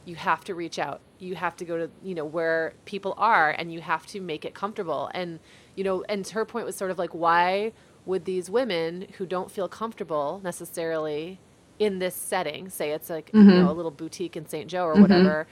you 0.04 0.16
have 0.16 0.44
to 0.44 0.54
reach 0.54 0.78
out. 0.78 1.00
You 1.18 1.34
have 1.34 1.56
to 1.56 1.64
go 1.64 1.78
to, 1.78 1.90
you 2.02 2.14
know, 2.14 2.26
where 2.26 2.74
people 2.84 3.14
are 3.16 3.50
and 3.50 3.72
you 3.72 3.80
have 3.80 4.06
to 4.08 4.20
make 4.20 4.44
it 4.44 4.54
comfortable. 4.54 5.10
And, 5.14 5.40
you 5.76 5.84
know, 5.84 6.04
and 6.10 6.26
her 6.28 6.44
point 6.44 6.66
was 6.66 6.76
sort 6.76 6.90
of 6.90 6.98
like, 6.98 7.14
why 7.14 7.72
would 8.10 8.24
these 8.24 8.50
women 8.50 9.06
who 9.16 9.24
don't 9.24 9.50
feel 9.50 9.68
comfortable 9.68 10.40
necessarily 10.44 11.40
in 11.78 11.98
this 11.98 12.14
setting, 12.14 12.68
say 12.68 12.90
it's 12.90 13.08
like, 13.08 13.28
mm-hmm. 13.32 13.48
you 13.48 13.56
know, 13.56 13.70
a 13.70 13.72
little 13.72 13.90
boutique 13.90 14.36
in 14.36 14.46
St. 14.46 14.68
Joe 14.68 14.84
or 14.84 14.92
mm-hmm. 14.92 15.02
whatever, 15.02 15.46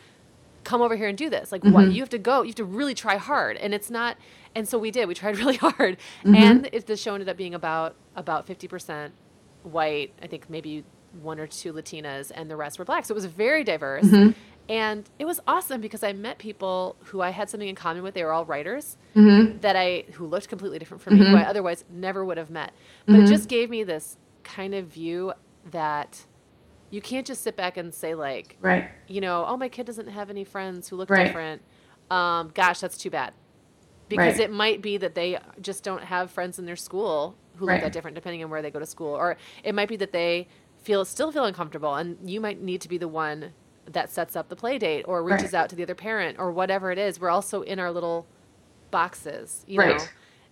come 0.65 0.83
over 0.83 0.97
here 0.97 1.09
and 1.09 1.17
do 1.17 1.31
this. 1.31 1.51
Like, 1.51 1.63
mm-hmm. 1.63 1.73
what? 1.73 1.93
You 1.93 2.03
have 2.03 2.11
to 2.11 2.19
go. 2.19 2.43
You 2.43 2.49
have 2.49 2.57
to 2.57 2.65
really 2.65 2.95
try 2.95 3.17
hard. 3.17 3.57
And 3.57 3.73
it's 3.73 3.91
not. 3.91 4.19
And 4.55 4.69
so 4.69 4.77
we 4.77 4.91
did. 4.91 5.09
We 5.09 5.15
tried 5.15 5.39
really 5.43 5.57
hard. 5.57 5.97
Mm-hmm. 6.25 6.35
And 6.35 6.69
it, 6.73 6.87
the 6.87 6.97
show 6.97 7.15
ended 7.15 7.29
up 7.29 7.37
being 7.37 7.55
about 7.55 7.95
about 8.15 8.47
fifty 8.47 8.69
percent 8.69 9.15
white. 9.63 10.13
I 10.21 10.27
think 10.27 10.51
maybe 10.51 10.85
one 11.23 11.39
or 11.41 11.47
two 11.47 11.73
Latinas, 11.73 12.31
and 12.35 12.51
the 12.51 12.57
rest 12.57 12.79
were 12.79 12.85
black. 12.85 13.07
So 13.07 13.13
it 13.13 13.17
was 13.17 13.25
very 13.25 13.65
diverse. 13.65 14.05
Mm-hmm. 14.69 14.73
And 14.73 15.11
it 15.19 15.25
was 15.25 15.41
awesome 15.47 15.81
because 15.81 16.03
I 16.03 16.13
met 16.13 16.39
people 16.39 16.97
who 17.05 17.21
I 17.21 17.31
had 17.31 17.49
something 17.49 17.69
in 17.69 17.75
common 17.75 18.03
with. 18.03 18.15
They 18.15 18.25
were 18.25 18.33
all 18.33 18.45
writers 18.45 18.99
mm-hmm. 19.17 19.59
that 19.61 19.77
I 19.77 20.05
who 20.13 20.27
looked 20.27 20.49
completely 20.49 20.79
different 20.79 21.03
from 21.03 21.19
me, 21.19 21.27
who 21.27 21.35
I 21.35 21.41
mm-hmm. 21.41 21.51
otherwise 21.51 21.85
never 21.91 22.25
would 22.25 22.37
have 22.37 22.51
met. 22.51 22.73
But 23.07 23.15
it 23.15 23.19
mm-hmm. 23.19 23.33
just 23.33 23.49
gave 23.49 23.71
me 23.71 23.83
this 23.83 24.17
kind 24.45 24.75
of 24.75 24.87
view 24.87 25.33
that 25.71 26.27
you 26.91 27.01
can't 27.01 27.27
just 27.27 27.43
sit 27.43 27.57
back 27.57 27.77
and 27.77 27.95
say 27.95 28.15
like 28.15 28.57
right 28.61 28.91
you 29.07 29.21
know 29.21 29.45
oh 29.47 29.57
my 29.57 29.69
kid 29.69 29.87
doesn't 29.87 30.09
have 30.09 30.31
any 30.31 30.45
friends 30.45 30.89
who 30.89 30.97
look 30.97 31.11
right. 31.11 31.27
different 31.27 31.63
um, 32.11 32.51
gosh 32.55 32.81
that's 32.81 32.97
too 32.97 33.11
bad 33.11 33.35
because 34.09 34.39
right. 34.39 34.45
it 34.45 34.51
might 34.51 34.81
be 34.81 34.97
that 34.97 35.15
they 35.15 35.39
just 35.61 35.85
don't 35.85 36.05
have 36.05 36.31
friends 36.31 36.59
in 36.59 36.65
their 36.65 36.77
school 36.77 37.37
who 37.57 37.67
right. 37.67 37.75
look 37.75 37.83
that 37.83 37.93
different 37.93 38.15
depending 38.15 38.43
on 38.43 38.49
where 38.49 38.63
they 38.63 38.71
go 38.71 38.79
to 38.79 38.87
school 38.87 39.15
or 39.15 39.37
it 39.63 39.75
might 39.75 39.89
be 39.89 39.97
that 39.97 40.13
they 40.13 40.49
feel 40.83 41.05
still 41.05 41.31
feel 41.31 41.45
uncomfortable 41.45 41.95
and 41.95 42.17
you 42.29 42.41
might 42.41 42.63
need 42.63 42.81
to 42.81 42.89
be 42.89 42.97
the 42.97 43.09
one 43.09 43.53
that 43.93 44.11
sets 44.11 44.37
up 44.37 44.49
the 44.49 44.57
play 44.57 44.79
date 44.79 45.05
or 45.09 45.23
reaches 45.23 45.55
out 45.55 45.69
to 45.69 45.77
the 45.77 45.83
other 45.83 45.95
parent 45.95 46.39
or 46.39 46.53
whatever 46.53 46.91
it 46.91 46.99
is 46.99 47.21
we're 47.21 47.31
also 47.31 47.63
in 47.63 47.79
our 47.79 47.91
little 47.91 48.27
boxes 48.91 49.65
you 49.67 49.79
know 49.79 49.99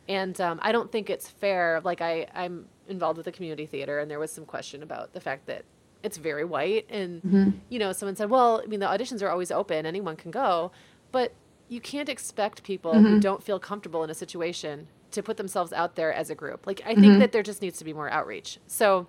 and 0.09 0.40
um, 0.40 0.59
i 0.62 0.72
don't 0.72 0.92
think 0.92 1.11
it's 1.11 1.29
fair 1.29 1.81
like 1.85 2.01
I, 2.01 2.27
i'm 2.35 2.66
involved 2.88 3.16
with 3.16 3.27
the 3.27 3.33
community 3.33 3.66
theater 3.66 3.99
and 3.99 4.11
there 4.11 4.18
was 4.18 4.31
some 4.31 4.44
question 4.44 4.83
about 4.83 5.12
the 5.12 5.20
fact 5.20 5.46
that 5.46 5.64
it's 6.03 6.18
very 6.18 6.44
white 6.44 6.87
and 6.88 7.22
mm-hmm. 7.22 7.51
you 7.68 7.79
know 7.79 7.92
someone 7.92 8.16
said 8.16 8.31
well 8.31 8.61
i 8.62 8.66
mean 8.66 8.81
the 8.81 8.87
auditions 8.87 9.22
are 9.22 9.29
always 9.29 9.51
open 9.51 9.87
anyone 9.87 10.16
can 10.16 10.31
go 10.31 10.70
but 11.12 11.33
you 11.68 11.81
can't 11.81 12.09
expect 12.09 12.62
people 12.62 12.92
mm-hmm. 12.92 13.07
who 13.07 13.20
don't 13.20 13.42
feel 13.42 13.59
comfortable 13.59 14.05
in 14.05 14.11
a 14.11 14.14
situation 14.14 14.87
to 15.11 15.22
put 15.22 15.37
themselves 15.37 15.72
out 15.72 15.96
there 15.96 16.12
as 16.12 16.31
a 16.31 16.35
group 16.35 16.66
like 16.66 16.81
i 16.87 16.92
mm-hmm. 16.92 17.01
think 17.01 17.18
that 17.18 17.33
there 17.33 17.42
just 17.42 17.62
needs 17.62 17.79
to 17.79 17.85
be 17.85 17.92
more 17.92 18.11
outreach 18.11 18.59
so 18.66 19.07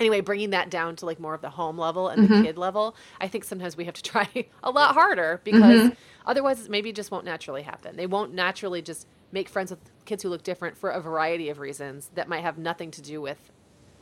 anyway 0.00 0.20
bringing 0.20 0.50
that 0.50 0.70
down 0.70 0.96
to 0.96 1.06
like 1.06 1.20
more 1.20 1.34
of 1.34 1.40
the 1.40 1.50
home 1.50 1.78
level 1.78 2.08
and 2.08 2.24
the 2.24 2.34
mm-hmm. 2.34 2.44
kid 2.44 2.58
level 2.58 2.96
i 3.20 3.28
think 3.28 3.44
sometimes 3.44 3.76
we 3.76 3.84
have 3.84 3.94
to 3.94 4.02
try 4.10 4.28
a 4.62 4.70
lot 4.70 4.94
harder 4.94 5.40
because 5.44 5.62
mm-hmm. 5.62 5.94
otherwise 6.26 6.68
maybe 6.68 6.90
it 6.90 6.96
just 6.96 7.10
won't 7.10 7.24
naturally 7.24 7.62
happen 7.62 7.96
they 7.96 8.06
won't 8.06 8.34
naturally 8.34 8.82
just 8.82 9.06
make 9.32 9.48
friends 9.48 9.70
with 9.70 9.78
kids 10.04 10.22
who 10.22 10.28
look 10.28 10.42
different 10.42 10.76
for 10.76 10.90
a 10.90 11.00
variety 11.00 11.50
of 11.50 11.58
reasons 11.58 12.10
that 12.14 12.28
might 12.28 12.42
have 12.42 12.58
nothing 12.58 12.90
to 12.90 13.00
do 13.00 13.20
with 13.20 13.50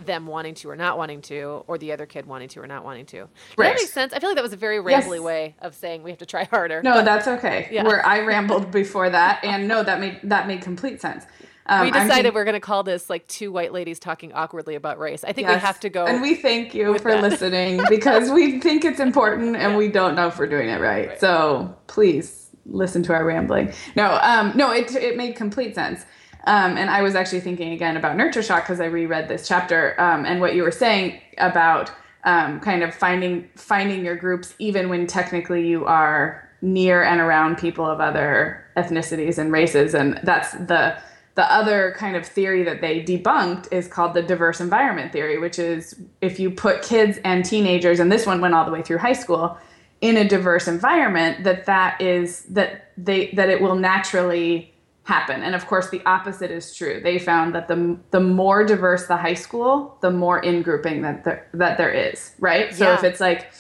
them 0.05 0.27
wanting 0.27 0.55
to 0.55 0.71
or 0.71 0.77
not 0.77 0.97
wanting 0.97 1.21
to, 1.23 1.65
or 1.67 1.79
the 1.79 1.93
other 1.93 2.07
kid 2.07 2.27
wanting 2.27 2.49
to 2.49 2.61
or 2.61 2.67
not 2.67 2.85
wanting 2.85 3.07
to. 3.07 3.29
Right. 3.57 3.69
that 3.69 3.77
make 3.77 3.89
sense? 3.89 4.13
I 4.13 4.21
feel 4.21 4.31
like 4.31 4.37
that 4.37 4.43
was 4.43 4.53
a 4.53 4.57
very 4.57 4.79
rambly 4.79 5.17
yes. 5.17 5.21
way 5.21 5.55
of 5.61 5.75
saying 5.75 6.03
we 6.03 6.11
have 6.11 6.19
to 6.19 6.27
try 6.27 6.45
harder. 6.45 6.83
No, 6.83 6.95
but, 6.95 7.05
that's 7.05 7.27
okay. 7.29 7.69
Yeah. 7.79 7.85
Where 7.85 8.05
I 8.05 8.21
rambled 8.21 8.71
before 8.71 9.11
that, 9.11 9.41
and 9.45 9.69
no, 9.69 9.83
that 9.83 10.01
made 10.01 10.21
that 10.25 10.47
made 10.47 10.63
complete 10.63 11.01
sense. 11.01 11.27
Um, 11.69 11.83
we 11.83 11.91
decided 11.91 12.23
think, 12.23 12.35
we're 12.35 12.45
going 12.45 12.55
to 12.55 12.61
call 12.61 12.83
this 12.83 13.11
like 13.11 13.27
two 13.29 13.53
white 13.53 13.73
ladies 13.73 13.99
talking 13.99 14.33
awkwardly 14.33 14.75
about 14.75 14.99
race. 14.99 15.23
I 15.23 15.33
think 15.33 15.49
yes, 15.49 15.57
we 15.57 15.67
have 15.67 15.81
to 15.81 15.91
go. 15.91 16.07
And 16.07 16.23
we 16.23 16.35
thank 16.35 16.75
you 16.75 16.99
for 16.99 17.13
that. 17.13 17.23
listening 17.23 17.81
because 17.91 18.31
we 18.31 18.61
think 18.61 18.85
it's 18.85 19.01
important 19.01 19.57
and 19.57 19.77
we 19.77 19.89
don't 19.89 20.15
know 20.15 20.29
if 20.29 20.39
we're 20.39 20.47
doing 20.47 20.69
it 20.69 20.81
right. 20.81 21.09
right. 21.09 21.21
So 21.21 21.77
please 21.87 22.51
listen 22.65 23.03
to 23.05 23.13
our 23.13 23.25
rambling. 23.25 23.73
No, 23.97 24.19
um, 24.23 24.53
no, 24.55 24.73
it 24.73 24.95
it 24.95 25.17
made 25.17 25.37
complete 25.37 25.75
sense. 25.75 26.05
Um, 26.47 26.79
and 26.79 26.89
I 26.89 27.03
was 27.03 27.15
actually 27.15 27.41
thinking 27.41 27.73
again 27.73 27.97
about 27.97 28.17
Nurture 28.17 28.43
Shock 28.43 28.65
because 28.65 28.81
I 28.81 28.87
reread 28.87 29.29
this 29.29 29.47
chapter 29.47 30.01
um, 30.01 30.25
and 30.25 30.41
what 30.41 30.55
you 30.55 30.63
were 30.63 30.71
saying 30.71 31.21
about 31.37 31.91
um, 32.25 32.61
kind 32.61 32.83
of 32.83 32.95
finding 32.95 33.49
finding 33.57 34.05
your 34.05 34.17
groups 34.17 34.55
even 34.59 34.89
when 34.89 35.07
technically 35.07 35.69
you 35.69 35.85
are 35.85 36.49
near 36.63 37.03
and 37.03 37.21
around 37.21 37.59
people 37.59 37.85
of 37.85 38.01
other 38.01 38.65
ethnicities 38.77 39.39
and 39.39 39.53
races, 39.53 39.95
and 39.95 40.21
that's 40.23 40.53
the 40.53 40.97
the 41.39 41.53
other 41.53 41.95
kind 41.97 42.17
of 42.17 42.27
theory 42.27 42.65
that 42.65 42.81
they 42.81 43.01
debunked 43.01 43.73
is 43.73 43.87
called 43.87 44.13
the 44.13 44.23
diverse 44.23 44.61
environment 44.61 45.13
theory, 45.13 45.39
which 45.39 45.57
is 45.57 45.95
if 46.21 46.41
you 46.41 46.51
put 46.51 46.83
kids 46.83 47.21
and 47.23 47.45
teenagers, 47.45 48.01
and 48.01 48.11
this 48.11 48.27
one 48.27 48.41
went 48.41 48.55
all 48.55 48.65
the 48.65 48.73
way 48.73 48.83
through 48.83 48.99
high 48.99 49.13
school, 49.13 49.57
in 50.01 50.17
a 50.17 50.27
diverse 50.29 50.67
environment, 50.67 51.45
that 51.45 51.65
that 51.67 52.01
is 52.01 52.43
that 52.47 52.91
they 52.97 53.31
that 53.37 53.51
it 53.51 53.63
will 53.63 53.77
naturally 53.77 54.75
happen. 55.05 55.45
And 55.45 55.55
of 55.55 55.65
course, 55.69 55.91
the 55.91 56.03
opposite 56.07 56.51
is 56.51 56.75
true. 56.75 57.01
They 57.01 57.21
found 57.21 57.55
that 57.55 57.69
the 57.69 57.97
the 58.11 58.19
more 58.19 58.65
diverse 58.65 59.07
the 59.07 59.17
high 59.17 59.35
school, 59.35 59.97
the 60.01 60.11
more 60.11 60.41
in 60.41 60.63
grouping 60.63 61.03
that 61.03 61.23
there, 61.23 61.47
that 61.55 61.79
there 61.79 61.93
is, 61.93 62.33
right? 62.41 62.75
So 62.75 62.85
yeah. 62.85 62.95
if 62.95 63.05
it's 63.05 63.21
like 63.21 63.53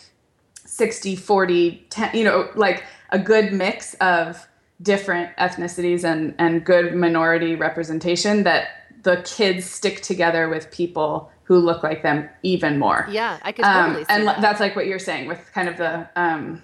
60, 0.64 1.14
40, 1.14 1.86
10, 1.90 2.16
you 2.16 2.24
know, 2.24 2.50
like 2.56 2.82
a 3.10 3.20
good 3.20 3.52
mix 3.52 3.94
of 4.00 4.48
different 4.80 5.34
ethnicities 5.36 6.04
and 6.04 6.34
and 6.38 6.64
good 6.64 6.94
minority 6.94 7.56
representation 7.56 8.44
that 8.44 8.68
the 9.02 9.22
kids 9.24 9.64
stick 9.64 10.02
together 10.02 10.48
with 10.48 10.70
people 10.70 11.30
who 11.44 11.58
look 11.58 11.82
like 11.82 12.02
them 12.02 12.28
even 12.42 12.78
more. 12.78 13.06
Yeah, 13.10 13.38
I 13.42 13.52
could 13.52 13.64
totally 13.64 14.00
um, 14.02 14.06
and 14.08 14.28
that. 14.28 14.40
that's 14.40 14.60
like 14.60 14.76
what 14.76 14.86
you're 14.86 14.98
saying 14.98 15.28
with 15.28 15.50
kind 15.52 15.68
of 15.68 15.76
the 15.76 16.08
um, 16.14 16.62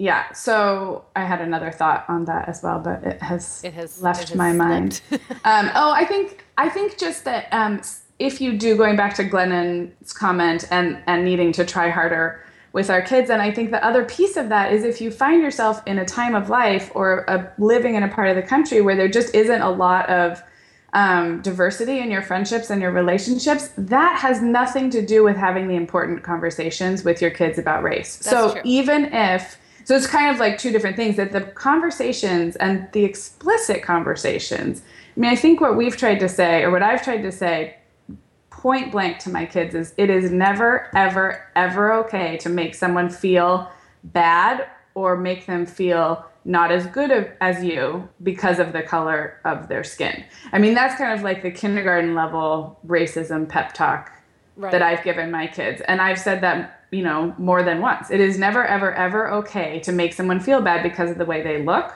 yeah 0.00 0.32
so 0.32 1.04
i 1.14 1.22
had 1.22 1.42
another 1.42 1.70
thought 1.70 2.06
on 2.08 2.24
that 2.24 2.48
as 2.48 2.62
well 2.62 2.80
but 2.80 3.04
it 3.04 3.20
has, 3.20 3.62
it 3.62 3.74
has 3.74 4.00
left 4.02 4.22
it 4.22 4.28
has 4.30 4.36
my 4.36 4.50
mind 4.50 5.02
um, 5.44 5.70
oh 5.74 5.92
i 5.92 6.04
think 6.06 6.42
i 6.56 6.68
think 6.70 6.96
just 6.96 7.24
that 7.24 7.48
um, 7.52 7.80
if 8.18 8.40
you 8.40 8.56
do 8.56 8.76
going 8.76 8.96
back 8.96 9.14
to 9.14 9.22
glennon's 9.22 10.12
comment 10.14 10.66
and 10.70 10.98
and 11.06 11.22
needing 11.22 11.52
to 11.52 11.66
try 11.66 11.90
harder 11.90 12.42
with 12.72 12.90
our 12.90 13.02
kids 13.02 13.30
and 13.30 13.42
i 13.42 13.50
think 13.50 13.70
the 13.70 13.84
other 13.84 14.04
piece 14.04 14.36
of 14.36 14.48
that 14.48 14.72
is 14.72 14.84
if 14.84 15.00
you 15.00 15.10
find 15.10 15.42
yourself 15.42 15.82
in 15.86 15.98
a 15.98 16.04
time 16.04 16.34
of 16.34 16.48
life 16.48 16.90
or 16.94 17.24
a, 17.28 17.52
living 17.58 17.94
in 17.94 18.02
a 18.02 18.08
part 18.08 18.28
of 18.28 18.36
the 18.36 18.42
country 18.42 18.80
where 18.80 18.96
there 18.96 19.08
just 19.08 19.34
isn't 19.34 19.60
a 19.62 19.70
lot 19.70 20.08
of 20.08 20.42
um, 20.92 21.40
diversity 21.42 22.00
in 22.00 22.10
your 22.10 22.22
friendships 22.22 22.70
and 22.70 22.82
your 22.82 22.90
relationships, 22.90 23.70
that 23.78 24.18
has 24.18 24.42
nothing 24.42 24.90
to 24.90 25.04
do 25.04 25.22
with 25.22 25.36
having 25.36 25.68
the 25.68 25.76
important 25.76 26.22
conversations 26.22 27.04
with 27.04 27.22
your 27.22 27.30
kids 27.30 27.58
about 27.58 27.82
race. 27.82 28.16
That's 28.16 28.30
so 28.30 28.52
true. 28.52 28.62
even 28.64 29.04
if 29.06 29.58
so 29.84 29.96
it's 29.96 30.06
kind 30.06 30.32
of 30.32 30.38
like 30.38 30.58
two 30.58 30.70
different 30.70 30.96
things 30.96 31.16
that 31.16 31.32
the 31.32 31.40
conversations 31.40 32.54
and 32.56 32.86
the 32.92 33.04
explicit 33.04 33.82
conversations. 33.82 34.82
I 35.16 35.20
mean, 35.20 35.30
I 35.30 35.36
think 35.36 35.60
what 35.60 35.76
we've 35.76 35.96
tried 35.96 36.20
to 36.20 36.28
say, 36.28 36.62
or 36.62 36.70
what 36.70 36.82
I've 36.82 37.02
tried 37.02 37.22
to 37.22 37.32
say 37.32 37.76
point 38.60 38.92
blank 38.92 39.18
to 39.20 39.30
my 39.30 39.46
kids, 39.46 39.74
is 39.74 39.94
it 39.96 40.10
is 40.10 40.30
never, 40.30 40.88
ever, 40.94 41.46
ever 41.56 41.94
okay 41.94 42.36
to 42.38 42.48
make 42.48 42.74
someone 42.74 43.08
feel 43.08 43.70
bad 44.04 44.66
or 44.94 45.16
make 45.16 45.46
them 45.46 45.64
feel 45.64 46.26
not 46.44 46.70
as 46.70 46.86
good 46.86 47.10
of, 47.10 47.26
as 47.40 47.64
you 47.64 48.08
because 48.22 48.58
of 48.58 48.72
the 48.72 48.82
color 48.82 49.40
of 49.44 49.68
their 49.68 49.84
skin. 49.84 50.24
I 50.52 50.58
mean, 50.58 50.74
that's 50.74 50.96
kind 50.96 51.12
of 51.12 51.22
like 51.22 51.42
the 51.42 51.50
kindergarten 51.50 52.14
level 52.14 52.78
racism 52.86 53.48
pep 53.48 53.72
talk 53.72 54.12
Right. 54.56 54.72
that 54.72 54.82
I've 54.82 55.02
given 55.02 55.30
my 55.30 55.46
kids. 55.46 55.80
And 55.88 56.02
I've 56.02 56.18
said 56.18 56.42
that, 56.42 56.84
you 56.90 57.02
know, 57.02 57.34
more 57.38 57.62
than 57.62 57.80
once. 57.80 58.10
It 58.10 58.20
is 58.20 58.38
never, 58.38 58.62
ever, 58.62 58.92
ever 58.92 59.30
okay 59.30 59.80
to 59.80 59.92
make 59.92 60.12
someone 60.12 60.38
feel 60.38 60.60
bad 60.60 60.82
because 60.82 61.10
of 61.10 61.16
the 61.16 61.24
way 61.24 61.40
they 61.40 61.64
look 61.64 61.94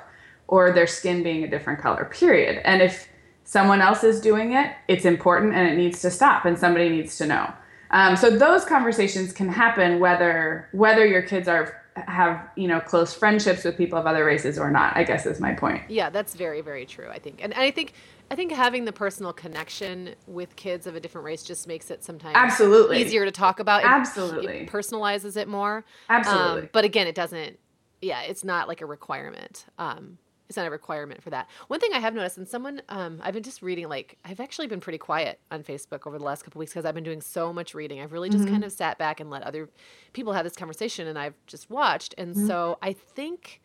or 0.48 0.72
their 0.72 0.86
skin 0.86 1.22
being 1.22 1.44
a 1.44 1.48
different 1.48 1.78
color, 1.78 2.06
period. 2.06 2.62
And 2.64 2.80
if 2.80 3.06
someone 3.44 3.80
else 3.80 4.02
is 4.02 4.20
doing 4.20 4.52
it, 4.52 4.72
it's 4.88 5.04
important 5.04 5.54
and 5.54 5.68
it 5.68 5.76
needs 5.76 6.00
to 6.02 6.10
stop 6.10 6.44
and 6.44 6.58
somebody 6.58 6.88
needs 6.88 7.16
to 7.18 7.26
know. 7.26 7.52
Um, 7.90 8.16
so 8.16 8.30
those 8.30 8.64
conversations 8.64 9.32
can 9.32 9.48
happen 9.48 10.00
whether 10.00 10.68
whether 10.72 11.06
your 11.06 11.22
kids 11.22 11.46
are 11.46 11.80
have 11.96 12.48
you 12.56 12.66
know 12.66 12.80
close 12.80 13.14
friendships 13.14 13.62
with 13.64 13.76
people 13.76 13.98
of 13.98 14.06
other 14.06 14.24
races 14.24 14.58
or 14.58 14.70
not. 14.70 14.96
I 14.96 15.04
guess 15.04 15.26
is 15.26 15.40
my 15.40 15.52
point. 15.52 15.82
Yeah, 15.88 16.10
that's 16.10 16.34
very, 16.34 16.60
very 16.60 16.86
true. 16.86 17.08
I 17.08 17.18
think, 17.18 17.40
and, 17.42 17.52
and 17.52 17.62
I 17.62 17.70
think, 17.70 17.92
I 18.30 18.34
think 18.34 18.50
having 18.50 18.84
the 18.84 18.92
personal 18.92 19.32
connection 19.32 20.14
with 20.26 20.56
kids 20.56 20.86
of 20.86 20.96
a 20.96 21.00
different 21.00 21.24
race 21.24 21.44
just 21.44 21.68
makes 21.68 21.90
it 21.90 22.02
sometimes 22.02 22.34
Absolutely. 22.36 23.00
easier 23.00 23.24
to 23.24 23.30
talk 23.30 23.60
about. 23.60 23.82
It- 23.82 23.86
Absolutely. 23.86 24.56
it 24.62 24.70
personalizes 24.70 25.36
it 25.36 25.46
more. 25.46 25.84
Absolutely. 26.08 26.62
Um, 26.62 26.68
but 26.72 26.84
again, 26.84 27.06
it 27.06 27.14
doesn't. 27.14 27.58
Yeah, 28.02 28.22
it's 28.22 28.42
not 28.44 28.66
like 28.66 28.80
a 28.80 28.86
requirement. 28.86 29.66
Um, 29.78 30.18
it's 30.54 30.56
not 30.56 30.68
a 30.68 30.70
requirement 30.70 31.20
for 31.20 31.30
that. 31.30 31.48
One 31.66 31.80
thing 31.80 31.90
I 31.92 31.98
have 31.98 32.14
noticed, 32.14 32.38
and 32.38 32.46
someone 32.46 32.80
um, 32.88 33.18
I've 33.24 33.34
been 33.34 33.42
just 33.42 33.60
reading, 33.60 33.88
like 33.88 34.18
I've 34.24 34.38
actually 34.38 34.68
been 34.68 34.78
pretty 34.78 34.98
quiet 34.98 35.40
on 35.50 35.64
Facebook 35.64 36.06
over 36.06 36.16
the 36.16 36.24
last 36.24 36.44
couple 36.44 36.60
weeks 36.60 36.72
because 36.72 36.84
I've 36.84 36.94
been 36.94 37.02
doing 37.02 37.20
so 37.20 37.52
much 37.52 37.74
reading. 37.74 38.00
I've 38.00 38.12
really 38.12 38.30
just 38.30 38.46
kind 38.46 38.62
of 38.62 38.70
sat 38.70 38.96
back 38.96 39.18
and 39.18 39.30
let 39.30 39.42
other 39.42 39.68
people 40.12 40.32
have 40.32 40.44
this 40.44 40.54
conversation, 40.54 41.08
and 41.08 41.18
I've 41.18 41.34
just 41.48 41.70
watched. 41.70 42.14
And 42.18 42.36
so 42.46 42.78
I 42.82 42.92
think 42.92 43.60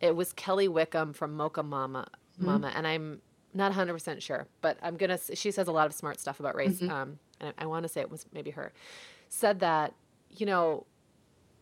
it 0.00 0.14
was 0.14 0.34
Kelly 0.34 0.68
Wickham 0.68 1.14
from 1.14 1.34
Mocha 1.34 1.62
Momma, 1.62 2.08
Mama, 2.38 2.72
and 2.76 2.86
I'm 2.86 3.22
not 3.54 3.70
100 3.70 3.94
percent 3.94 4.22
sure, 4.22 4.46
but 4.60 4.76
I'm 4.82 4.98
gonna. 4.98 5.18
She 5.32 5.50
says 5.50 5.66
a 5.66 5.72
lot 5.72 5.86
of 5.86 5.94
smart 5.94 6.20
stuff 6.20 6.40
about 6.40 6.54
race, 6.56 6.82
um, 6.90 7.18
and 7.40 7.54
I, 7.58 7.62
I 7.62 7.66
want 7.66 7.84
to 7.84 7.88
say 7.88 8.02
it 8.02 8.10
was 8.10 8.26
maybe 8.34 8.50
her. 8.50 8.70
Said 9.30 9.60
that 9.60 9.94
you 10.30 10.44
know 10.44 10.84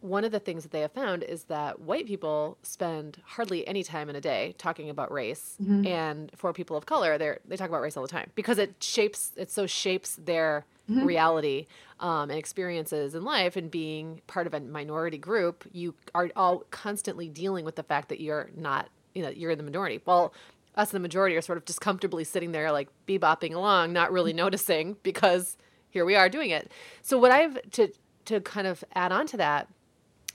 one 0.02 0.24
of 0.24 0.32
the 0.32 0.40
things 0.40 0.64
that 0.64 0.72
they 0.72 0.80
have 0.80 0.92
found 0.92 1.22
is 1.22 1.44
that 1.44 1.80
white 1.80 2.06
people 2.06 2.58
spend 2.62 3.18
hardly 3.24 3.66
any 3.66 3.82
time 3.82 4.10
in 4.10 4.16
a 4.16 4.20
day 4.20 4.54
talking 4.58 4.90
about 4.90 5.12
race 5.12 5.56
mm-hmm. 5.62 5.86
and 5.86 6.30
for 6.36 6.52
people 6.52 6.76
of 6.76 6.86
color 6.86 7.16
they 7.16 7.36
they 7.46 7.56
talk 7.56 7.68
about 7.68 7.80
race 7.80 7.96
all 7.96 8.02
the 8.02 8.08
time 8.08 8.28
because 8.34 8.58
it 8.58 8.74
shapes 8.80 9.32
it 9.36 9.50
so 9.50 9.66
shapes 9.66 10.16
their 10.16 10.66
mm-hmm. 10.90 11.06
reality 11.06 11.66
um, 12.00 12.30
and 12.30 12.38
experiences 12.38 13.14
in 13.14 13.22
life 13.24 13.54
and 13.56 13.70
being 13.70 14.20
part 14.26 14.46
of 14.46 14.54
a 14.54 14.60
minority 14.60 15.18
group 15.18 15.64
you 15.72 15.94
are 16.14 16.30
all 16.34 16.64
constantly 16.70 17.28
dealing 17.28 17.64
with 17.64 17.76
the 17.76 17.82
fact 17.84 18.08
that 18.08 18.20
you're 18.20 18.50
not 18.56 18.88
you 19.14 19.22
know 19.22 19.30
you're 19.30 19.50
in 19.50 19.58
the 19.58 19.64
minority. 19.64 20.00
Well 20.04 20.34
us 20.74 20.90
in 20.90 20.96
the 20.96 21.00
majority 21.00 21.36
are 21.36 21.42
sort 21.42 21.58
of 21.58 21.64
just 21.64 21.80
comfortably 21.80 22.24
sitting 22.24 22.52
there 22.52 22.72
like 22.72 22.88
bebopping 23.06 23.54
along 23.54 23.92
not 23.92 24.10
really 24.10 24.32
mm-hmm. 24.32 24.38
noticing 24.38 24.96
because 25.02 25.56
here 25.90 26.04
we 26.04 26.16
are 26.16 26.28
doing 26.28 26.50
it. 26.50 26.72
So 27.02 27.18
what 27.18 27.30
i've 27.30 27.58
to 27.72 27.92
to 28.24 28.40
kind 28.40 28.66
of 28.66 28.84
add 28.94 29.12
on 29.12 29.26
to 29.28 29.36
that 29.36 29.68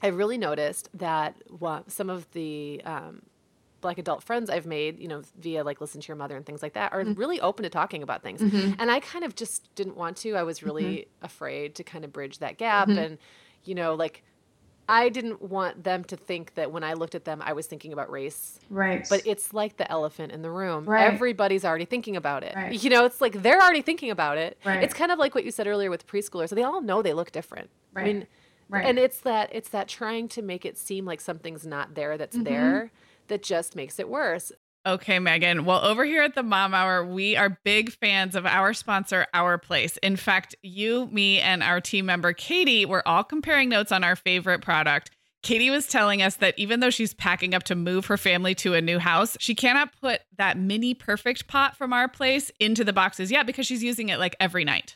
I 0.01 0.07
really 0.07 0.37
noticed 0.37 0.89
that 0.93 1.35
some 1.87 2.09
of 2.09 2.31
the 2.31 2.81
um, 2.85 3.23
black 3.81 3.97
adult 3.97 4.23
friends 4.23 4.49
I've 4.49 4.65
made, 4.65 4.99
you 4.99 5.07
know, 5.07 5.23
via 5.39 5.63
like 5.63 5.81
listen 5.81 6.01
to 6.01 6.07
your 6.07 6.17
mother 6.17 6.35
and 6.35 6.45
things 6.45 6.61
like 6.61 6.73
that, 6.73 6.93
are 6.93 7.03
mm-hmm. 7.03 7.19
really 7.19 7.39
open 7.41 7.63
to 7.63 7.69
talking 7.69 8.03
about 8.03 8.21
things. 8.23 8.41
Mm-hmm. 8.41 8.73
And 8.79 8.91
I 8.91 8.99
kind 8.99 9.25
of 9.25 9.35
just 9.35 9.73
didn't 9.75 9.97
want 9.97 10.17
to. 10.17 10.35
I 10.35 10.43
was 10.43 10.63
really 10.63 10.83
mm-hmm. 10.83 11.25
afraid 11.25 11.75
to 11.75 11.83
kind 11.83 12.05
of 12.05 12.13
bridge 12.13 12.39
that 12.39 12.57
gap. 12.57 12.89
And, 12.89 13.17
you 13.63 13.75
know, 13.75 13.95
like 13.95 14.23
I 14.89 15.09
didn't 15.09 15.41
want 15.41 15.83
them 15.83 16.03
to 16.05 16.15
think 16.15 16.53
that 16.55 16.71
when 16.71 16.83
I 16.83 16.93
looked 16.93 17.13
at 17.13 17.25
them, 17.25 17.41
I 17.43 17.53
was 17.53 17.67
thinking 17.67 17.91
about 17.91 18.09
race. 18.09 18.59
Right. 18.69 19.05
But 19.09 19.23
it's 19.25 19.53
like 19.53 19.77
the 19.77 19.89
elephant 19.91 20.31
in 20.31 20.41
the 20.41 20.51
room. 20.51 20.85
Right. 20.85 21.11
Everybody's 21.11 21.65
already 21.65 21.85
thinking 21.85 22.15
about 22.15 22.43
it. 22.43 22.55
Right. 22.55 22.81
You 22.81 22.89
know, 22.89 23.03
it's 23.05 23.19
like 23.19 23.41
they're 23.41 23.61
already 23.61 23.81
thinking 23.81 24.11
about 24.11 24.37
it. 24.37 24.57
Right. 24.63 24.81
It's 24.81 24.93
kind 24.93 25.11
of 25.11 25.19
like 25.19 25.35
what 25.35 25.43
you 25.43 25.51
said 25.51 25.67
earlier 25.67 25.89
with 25.89 26.07
preschoolers. 26.07 26.49
So 26.49 26.55
They 26.55 26.63
all 26.63 26.81
know 26.81 27.01
they 27.01 27.13
look 27.13 27.31
different. 27.31 27.69
I 27.95 27.99
Right. 27.99 28.05
mean, 28.05 28.27
Right. 28.69 28.85
and 28.85 28.99
it's 28.99 29.21
that 29.21 29.49
it's 29.53 29.69
that 29.69 29.87
trying 29.87 30.27
to 30.29 30.41
make 30.41 30.65
it 30.65 30.77
seem 30.77 31.05
like 31.05 31.21
something's 31.21 31.65
not 31.65 31.95
there 31.95 32.17
that's 32.17 32.35
mm-hmm. 32.35 32.43
there 32.43 32.91
that 33.27 33.43
just 33.43 33.75
makes 33.75 33.99
it 33.99 34.09
worse. 34.09 34.51
Okay, 34.85 35.19
Meagan. 35.19 35.65
Well, 35.65 35.83
over 35.83 36.05
here 36.05 36.23
at 36.23 36.33
the 36.33 36.43
Mom 36.43 36.73
Hour, 36.73 37.05
we 37.05 37.35
are 37.35 37.59
big 37.65 37.91
fans 37.91 38.35
of 38.35 38.45
our 38.45 38.73
sponsor, 38.73 39.27
Our 39.33 39.57
Place. 39.57 39.97
In 39.97 40.15
fact, 40.15 40.55
you, 40.63 41.07
me, 41.11 41.39
and 41.39 41.61
our 41.61 41.81
team 41.81 42.05
member, 42.05 42.31
Katie, 42.31 42.85
were 42.85 43.05
all 43.05 43.25
comparing 43.25 43.67
notes 43.67 43.91
on 43.91 44.05
our 44.05 44.15
favorite 44.15 44.61
product. 44.61 45.11
Katie 45.43 45.69
was 45.69 45.87
telling 45.87 46.21
us 46.21 46.37
that 46.37 46.57
even 46.57 46.79
though 46.79 46.89
she's 46.89 47.13
packing 47.13 47.53
up 47.53 47.63
to 47.63 47.75
move 47.75 48.05
her 48.05 48.15
family 48.15 48.55
to 48.55 48.75
a 48.75 48.81
new 48.81 48.97
house, 48.97 49.35
she 49.41 49.55
cannot 49.55 49.89
put 49.99 50.21
that 50.37 50.57
mini 50.57 50.93
perfect 50.93 51.47
pot 51.47 51.75
from 51.75 51.91
Our 51.91 52.07
Place 52.07 52.49
into 52.57 52.85
the 52.85 52.93
boxes 52.93 53.29
yet 53.29 53.45
because 53.45 53.67
she's 53.67 53.83
using 53.83 54.07
it 54.07 54.19
like 54.19 54.37
every 54.39 54.63
night. 54.63 54.95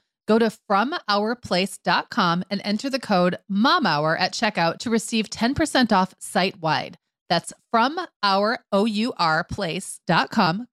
Go 0.27 0.39
to 0.39 0.51
FromOurPlace.com 0.69 2.43
and 2.49 2.61
enter 2.63 2.89
the 2.89 2.99
code 2.99 3.37
MOMHOUR 3.49 4.17
at 4.19 4.33
checkout 4.33 4.77
to 4.79 4.89
receive 4.89 5.29
10% 5.29 5.91
off 5.91 6.13
site 6.19 6.61
wide. 6.61 6.97
That's 7.29 7.53
from 7.71 7.99
our 8.21 8.59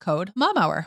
code 0.01 0.33
MOMHOUR. 0.37 0.87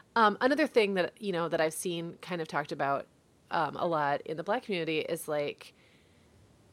um, 0.15 0.37
another 0.41 0.67
thing 0.67 0.95
that, 0.95 1.13
you 1.19 1.31
know, 1.31 1.47
that 1.49 1.61
I've 1.61 1.73
seen 1.73 2.17
kind 2.21 2.41
of 2.41 2.47
talked 2.47 2.71
about 2.71 3.07
um, 3.49 3.75
a 3.75 3.87
lot 3.87 4.21
in 4.21 4.37
the 4.37 4.43
black 4.43 4.63
community 4.63 4.99
is 4.99 5.27
like, 5.27 5.73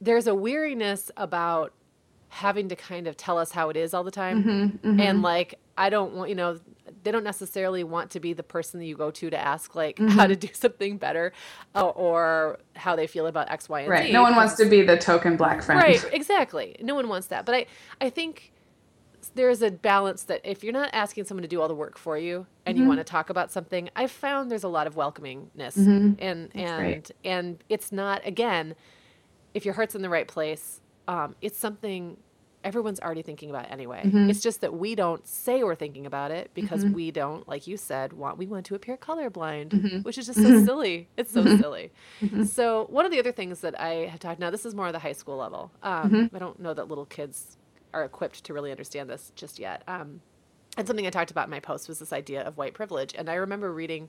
there's 0.01 0.27
a 0.27 0.35
weariness 0.35 1.11
about 1.17 1.73
having 2.31 2.69
to 2.69 2.77
kind 2.77 3.07
of 3.07 3.17
tell 3.17 3.39
us 3.39 3.53
how 3.53 3.71
it 3.71 3.77
is 3.77 3.95
all 3.95 4.05
the 4.05 4.11
time. 4.11 4.45
Mm-hmm, 4.45 4.89
mm-hmm. 4.89 5.01
And 5.01 5.23
like, 5.23 5.59
I 5.77 5.91
don't 5.91 6.15
want, 6.15 6.29
you 6.29 6.35
know, 6.35 6.59
they 7.03 7.11
don't 7.11 7.25
necessarily 7.25 7.85
want 7.85 8.11
to 8.11 8.21
be 8.21 8.33
the 8.33 8.43
person 8.43 8.81
that 8.81 8.87
you 8.87 8.97
go 8.97 9.11
to 9.11 9.31
to 9.31 9.39
ask 9.39 9.75
like 9.75 9.97
Mm-hmm. 9.97 10.19
how 10.19 10.27
to 10.27 10.37
do 10.47 10.49
something 10.53 10.99
better 10.99 11.33
uh, 11.75 11.89
or 11.89 12.59
how 12.77 12.97
they 12.97 13.07
feel 13.07 13.27
about 13.27 13.51
X, 13.51 13.69
Y, 13.69 13.81
and 13.81 13.91
right. 13.91 14.07
Z. 14.07 14.13
No 14.13 14.23
one 14.23 14.37
wants 14.37 14.55
to 14.55 14.65
be 14.67 14.83
the 14.83 14.97
token 14.97 15.37
black 15.37 15.63
friend. 15.63 15.81
Right, 15.81 16.05
exactly. 16.13 16.77
No 16.81 16.95
one 16.95 17.09
wants 17.09 17.29
that. 17.29 17.47
But 17.47 17.55
I, 17.55 17.67
I 18.01 18.11
think 18.11 18.53
there's 19.39 19.63
a 19.63 19.71
balance 19.71 20.25
that 20.25 20.41
if 20.45 20.63
you're 20.65 20.73
not 20.73 20.91
asking 20.93 21.25
someone 21.25 21.43
to 21.43 21.49
do 21.49 21.61
all 21.63 21.69
the 21.69 21.75
work 21.75 21.97
for 21.97 22.19
you 22.19 22.47
and 22.67 22.75
Mm-hmm. 22.75 22.83
you 22.83 22.89
want 22.89 22.99
to 23.01 23.05
talk 23.05 23.31
about 23.31 23.51
something, 23.51 23.89
I've 23.97 24.11
found 24.11 24.51
there's 24.51 24.65
a 24.65 24.69
lot 24.69 24.87
of 24.87 24.95
welcomingness 24.97 25.77
Mm-hmm. 25.79 26.13
and 26.19 26.51
and 26.55 26.77
great. 26.79 27.11
and 27.25 27.65
it's 27.69 27.91
not 27.93 28.21
again, 28.27 28.75
if 29.55 29.65
your 29.65 29.75
heart's 29.75 29.95
in 29.95 30.03
the 30.03 30.11
right 30.11 30.29
place, 30.29 30.81
um, 31.07 31.35
it's 31.41 31.57
something 31.59 32.17
everyone's 32.65 32.99
already 32.99 33.23
thinking 33.23 33.51
about 33.51 33.71
anyway. 33.71 34.03
Mm-hmm. 34.05 34.29
It's 34.31 34.41
just 34.41 34.61
that 34.63 34.75
we 34.75 34.97
don't 34.97 35.25
say 35.27 35.63
we're 35.63 35.77
thinking 35.77 36.07
about 36.07 36.33
it 36.33 36.51
because 36.55 36.85
we 36.85 37.13
don't, 37.13 37.47
like 37.49 37.69
you 37.69 37.77
said, 37.77 38.13
want 38.13 38.37
we 38.37 38.47
want 38.49 38.67
to 38.67 38.75
appear 38.75 38.97
colorblind, 38.97 39.69
Mm-hmm. 39.69 39.99
which 40.01 40.19
is 40.19 40.27
just 40.27 40.43
so 40.43 40.65
silly. 40.65 41.09
It's 41.17 41.33
so 41.33 41.45
silly. 41.57 41.93
So 42.45 42.87
one 42.91 43.05
of 43.07 43.13
the 43.13 43.21
other 43.21 43.31
things 43.33 43.61
that 43.61 43.81
I 43.81 43.91
have 44.11 44.19
talked 44.19 44.41
now, 44.41 44.51
this 44.51 44.67
is 44.67 44.75
more 44.75 44.89
of 44.89 44.93
the 44.93 44.99
high 44.99 45.13
school 45.13 45.37
level. 45.37 45.71
Um, 45.85 46.11
Mm-hmm. 46.11 46.35
I 46.37 46.39
don't 46.41 46.59
know 46.59 46.75
that 46.75 46.89
little 46.89 47.07
kids 47.07 47.57
are 47.95 48.05
equipped 48.05 48.45
to 48.45 48.53
really 48.55 48.71
understand 48.71 49.09
this 49.09 49.33
just 49.37 49.59
yet. 49.59 49.83
Um, 49.89 50.21
and 50.77 50.87
something 50.87 51.07
I 51.07 51.11
talked 51.11 51.31
about 51.31 51.47
in 51.47 51.51
my 51.51 51.61
post 51.61 51.89
was 51.89 51.99
this 51.99 52.13
idea 52.13 52.43
of 52.43 52.57
white 52.57 52.75
privilege. 52.75 53.15
And 53.17 53.29
I 53.29 53.35
remember 53.35 53.73
reading, 53.73 54.09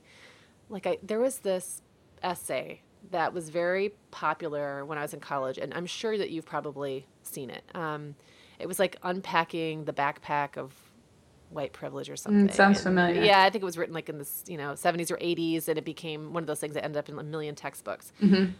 like, 0.68 0.86
I 0.86 0.98
there 1.02 1.18
was 1.18 1.38
this 1.38 1.82
essay 2.22 2.82
that 3.10 3.32
was 3.32 3.48
very 3.48 3.94
popular 4.10 4.84
when 4.84 4.98
I 4.98 5.02
was 5.02 5.14
in 5.14 5.20
college, 5.20 5.58
and 5.58 5.72
I'm 5.74 5.86
sure 5.86 6.16
that 6.18 6.30
you've 6.30 6.46
probably 6.46 7.06
seen 7.22 7.50
it. 7.50 7.64
Um, 7.74 8.14
it 8.58 8.66
was 8.68 8.78
like 8.78 8.96
unpacking 9.02 9.84
the 9.86 9.92
backpack 9.92 10.58
of 10.58 10.74
white 11.48 11.72
privilege 11.72 12.08
or 12.08 12.16
something. 12.16 12.48
Mm, 12.48 12.52
sounds 12.54 12.78
And- 12.78 12.84
familiar. 12.84 13.22
Yeah, 13.22 13.42
I 13.42 13.50
think 13.50 13.62
it 13.62 13.64
was 13.64 13.78
written 13.78 13.94
like 13.94 14.08
in 14.08 14.18
the 14.18 14.28
you 14.46 14.56
know 14.58 14.72
70s 14.74 15.10
or 15.10 15.16
80s, 15.16 15.66
and 15.66 15.78
it 15.78 15.84
became 15.84 16.32
one 16.32 16.42
of 16.42 16.46
those 16.46 16.60
things 16.60 16.74
that 16.74 16.84
ended 16.84 16.98
up 16.98 17.08
in 17.08 17.18
a 17.18 17.22
million 17.22 17.54
textbooks. 17.54 18.12
Mm-hmm. 18.22 18.52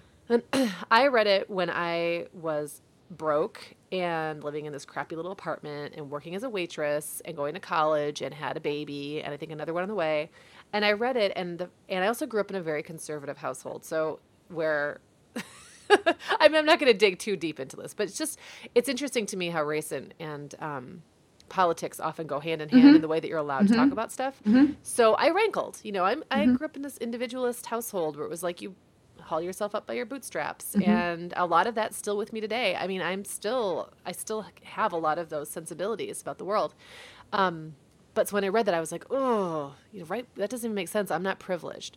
And 0.54 0.72
I 0.90 1.06
read 1.08 1.26
it 1.26 1.50
when 1.50 1.70
I 1.70 2.26
was 2.32 2.80
broke 3.10 3.74
and 3.93 4.45
living 4.45 4.66
in 4.66 4.72
this 4.72 4.84
crappy 4.84 5.16
little 5.16 5.32
apartment 5.32 5.95
and 5.97 6.11
working 6.11 6.34
as 6.34 6.43
a 6.43 6.49
waitress 6.49 7.20
and 7.24 7.36
going 7.36 7.55
to 7.55 7.61
college 7.61 8.22
and 8.22 8.32
had 8.32 8.57
a 8.57 8.61
baby 8.61 9.22
and 9.22 9.34
I 9.34 9.36
think 9.36 9.51
another 9.51 9.74
one 9.74 9.82
on 9.82 9.88
the 9.88 9.95
way. 9.95 10.30
And 10.72 10.84
I 10.84 10.93
read 10.93 11.16
it 11.16 11.32
and 11.34 11.59
the, 11.59 11.70
and 11.88 12.05
I 12.05 12.07
also 12.07 12.26
grew 12.26 12.41
up 12.41 12.51
in 12.51 12.57
a 12.57 12.62
very 12.62 12.82
conservative 12.82 13.38
household. 13.38 13.84
So 13.84 14.20
where 14.49 15.01
I 15.91 16.49
mean, 16.49 16.57
I'm 16.57 16.66
not 16.66 16.78
going 16.78 16.93
to 16.93 16.97
dig 16.97 17.18
too 17.18 17.36
deep 17.36 17.59
into 17.59 17.76
this, 17.76 17.95
but 17.95 18.05
it's 18.05 18.16
just 18.16 18.38
it's 18.74 18.88
interesting 18.88 19.26
to 19.26 19.36
me 19.36 19.49
how 19.49 19.64
race 19.64 19.91
and, 19.91 20.14
and 20.20 20.55
um, 20.61 21.03
politics 21.49 21.99
often 21.99 22.26
go 22.26 22.38
hand 22.41 22.62
in 22.62 22.68
hand 22.68 22.84
mm-hmm. 22.84 22.95
in 22.97 23.03
the 23.03 23.09
way 23.09 23.18
that 23.20 23.28
you're 23.28 23.38
allowed 23.38 23.66
to 23.66 23.72
mm-hmm. 23.72 23.82
talk 23.82 23.93
about 23.93 24.12
stuff. 24.12 24.41
Mm-hmm. 24.47 24.74
So 24.82 25.14
I 25.14 25.30
rankled. 25.30 25.80
You 25.82 25.93
know, 25.93 26.05
I'm, 26.05 26.22
I 26.30 26.47
grew 26.47 26.64
up 26.64 26.76
in 26.76 26.82
this 26.82 26.97
individualist 26.99 27.66
household 27.66 28.16
where 28.16 28.24
it 28.24 28.30
was 28.30 28.43
like 28.43 28.62
you 28.62 28.76
haul 29.30 29.40
yourself 29.40 29.74
up 29.74 29.86
by 29.86 29.94
your 29.94 30.06
bootstraps, 30.06 30.74
and 31.14 31.32
a 31.36 31.46
lot 31.46 31.66
of 31.66 31.74
that's 31.74 31.96
still 31.96 32.16
with 32.16 32.32
me 32.34 32.40
today. 32.40 32.76
I 32.76 32.86
mean, 32.86 33.00
I'm 33.00 33.24
still 33.24 33.90
I 34.04 34.12
still 34.12 34.44
have 34.64 34.92
a 34.92 34.96
lot 34.98 35.18
of 35.18 35.28
those 35.30 35.48
sensibilities 35.48 36.20
about 36.20 36.36
the 36.38 36.44
world. 36.44 36.74
Um, 37.32 37.74
but 38.14 38.28
so 38.28 38.34
when 38.34 38.44
I 38.44 38.48
read 38.48 38.66
that, 38.66 38.74
I 38.74 38.80
was 38.80 38.92
like, 38.92 39.06
oh, 39.10 39.74
you 39.92 40.00
know, 40.00 40.06
right? 40.06 40.26
That 40.34 40.50
doesn't 40.50 40.66
even 40.68 40.74
make 40.74 40.88
sense. 40.88 41.10
I'm 41.10 41.22
not 41.22 41.38
privileged 41.38 41.96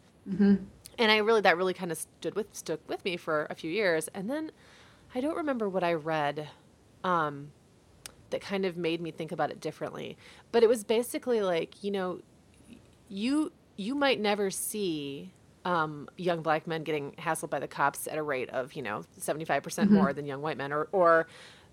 and 0.97 1.11
I 1.11 1.17
really 1.17 1.41
that 1.41 1.57
really 1.57 1.73
kind 1.73 1.91
of 1.91 1.97
stood 1.97 2.35
with 2.35 2.47
stuck 2.55 2.79
with 2.87 3.03
me 3.03 3.17
for 3.17 3.47
a 3.49 3.55
few 3.55 3.69
years, 3.71 4.07
and 4.13 4.29
then 4.29 4.51
I 5.15 5.19
don't 5.21 5.35
remember 5.35 5.67
what 5.67 5.83
I 5.83 5.93
read 5.93 6.49
um, 7.03 7.51
that 8.29 8.41
kind 8.41 8.65
of 8.65 8.77
made 8.77 9.01
me 9.01 9.11
think 9.11 9.31
about 9.31 9.51
it 9.51 9.59
differently. 9.59 10.17
But 10.51 10.63
it 10.63 10.69
was 10.69 10.83
basically 10.83 11.41
like 11.41 11.83
you 11.83 11.91
know, 11.91 12.21
you 13.09 13.51
you 13.75 13.95
might 13.95 14.19
never 14.19 14.49
see 14.51 15.33
um, 15.65 16.09
young 16.17 16.41
black 16.41 16.67
men 16.67 16.83
getting 16.83 17.11
hassled 17.13 17.49
by 17.49 17.59
the 17.59 17.67
cops 17.67 18.07
at 18.07 18.17
a 18.17 18.23
rate 18.23 18.49
of 18.49 18.73
you 18.73 18.81
know 18.81 19.03
seventy 19.17 19.45
five 19.45 19.63
percent 19.63 19.91
more 19.91 20.13
than 20.13 20.25
young 20.25 20.41
white 20.41 20.57
men, 20.57 20.71
or 20.73 20.87
or 20.91 21.27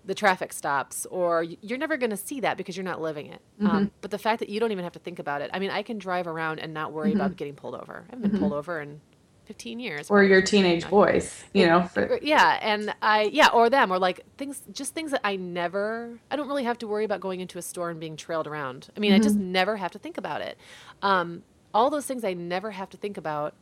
the 0.05 0.15
traffic 0.15 0.51
stops, 0.53 1.05
or 1.07 1.43
you're 1.43 1.77
never 1.77 1.95
going 1.97 2.09
to 2.09 2.17
see 2.17 2.39
that 2.39 2.57
because 2.57 2.75
you're 2.75 2.83
not 2.83 3.01
living 3.01 3.27
it. 3.27 3.41
Um, 3.61 3.91
but 4.01 4.09
the 4.09 4.17
fact 4.17 4.39
that 4.39 4.49
you 4.49 4.59
don't 4.59 4.71
even 4.71 4.83
have 4.83 4.93
to 4.93 4.99
think 4.99 5.19
about 5.19 5.41
it, 5.41 5.51
I 5.53 5.59
mean, 5.59 5.69
I 5.69 5.83
can 5.83 5.99
drive 5.99 6.25
around 6.25 6.59
and 6.59 6.73
not 6.73 6.91
worry 6.91 7.13
about 7.13 7.35
getting 7.35 7.53
pulled 7.53 7.75
over. 7.75 8.05
I 8.07 8.15
haven't 8.15 8.31
been 8.31 8.39
pulled 8.39 8.53
over 8.53 8.81
in 8.81 8.99
15 9.45 9.79
years. 9.79 10.09
Or 10.09 10.23
your 10.23 10.41
teenage 10.41 10.89
boys, 10.89 11.43
you 11.53 11.67
know. 11.67 11.83
For, 11.83 12.19
yeah, 12.21 12.57
and 12.61 12.95
I 13.01 13.23
yeah, 13.33 13.49
or 13.49 13.69
them, 13.69 13.91
or 13.91 13.99
like 13.99 14.21
things, 14.37 14.61
just 14.71 14.93
things 14.95 15.11
that 15.11 15.21
I 15.23 15.35
never. 15.35 16.19
I 16.31 16.35
don't 16.35 16.47
really 16.47 16.63
have 16.63 16.77
to 16.79 16.87
worry 16.87 17.05
about 17.05 17.19
going 17.19 17.41
into 17.41 17.57
a 17.57 17.61
store 17.61 17.89
and 17.89 17.99
being 17.99 18.15
trailed 18.15 18.47
around. 18.47 18.89
I 18.95 18.99
mean, 18.99 19.13
I 19.13 19.19
just 19.19 19.35
never 19.35 19.77
have 19.77 19.91
to 19.91 19.99
think 19.99 20.17
about 20.17 20.41
it. 20.41 20.57
Um, 21.01 21.43
all 21.73 21.89
those 21.89 22.05
things 22.05 22.23
I 22.23 22.33
never 22.33 22.71
have 22.71 22.89
to 22.91 22.97
think 22.97 23.17
about 23.17 23.53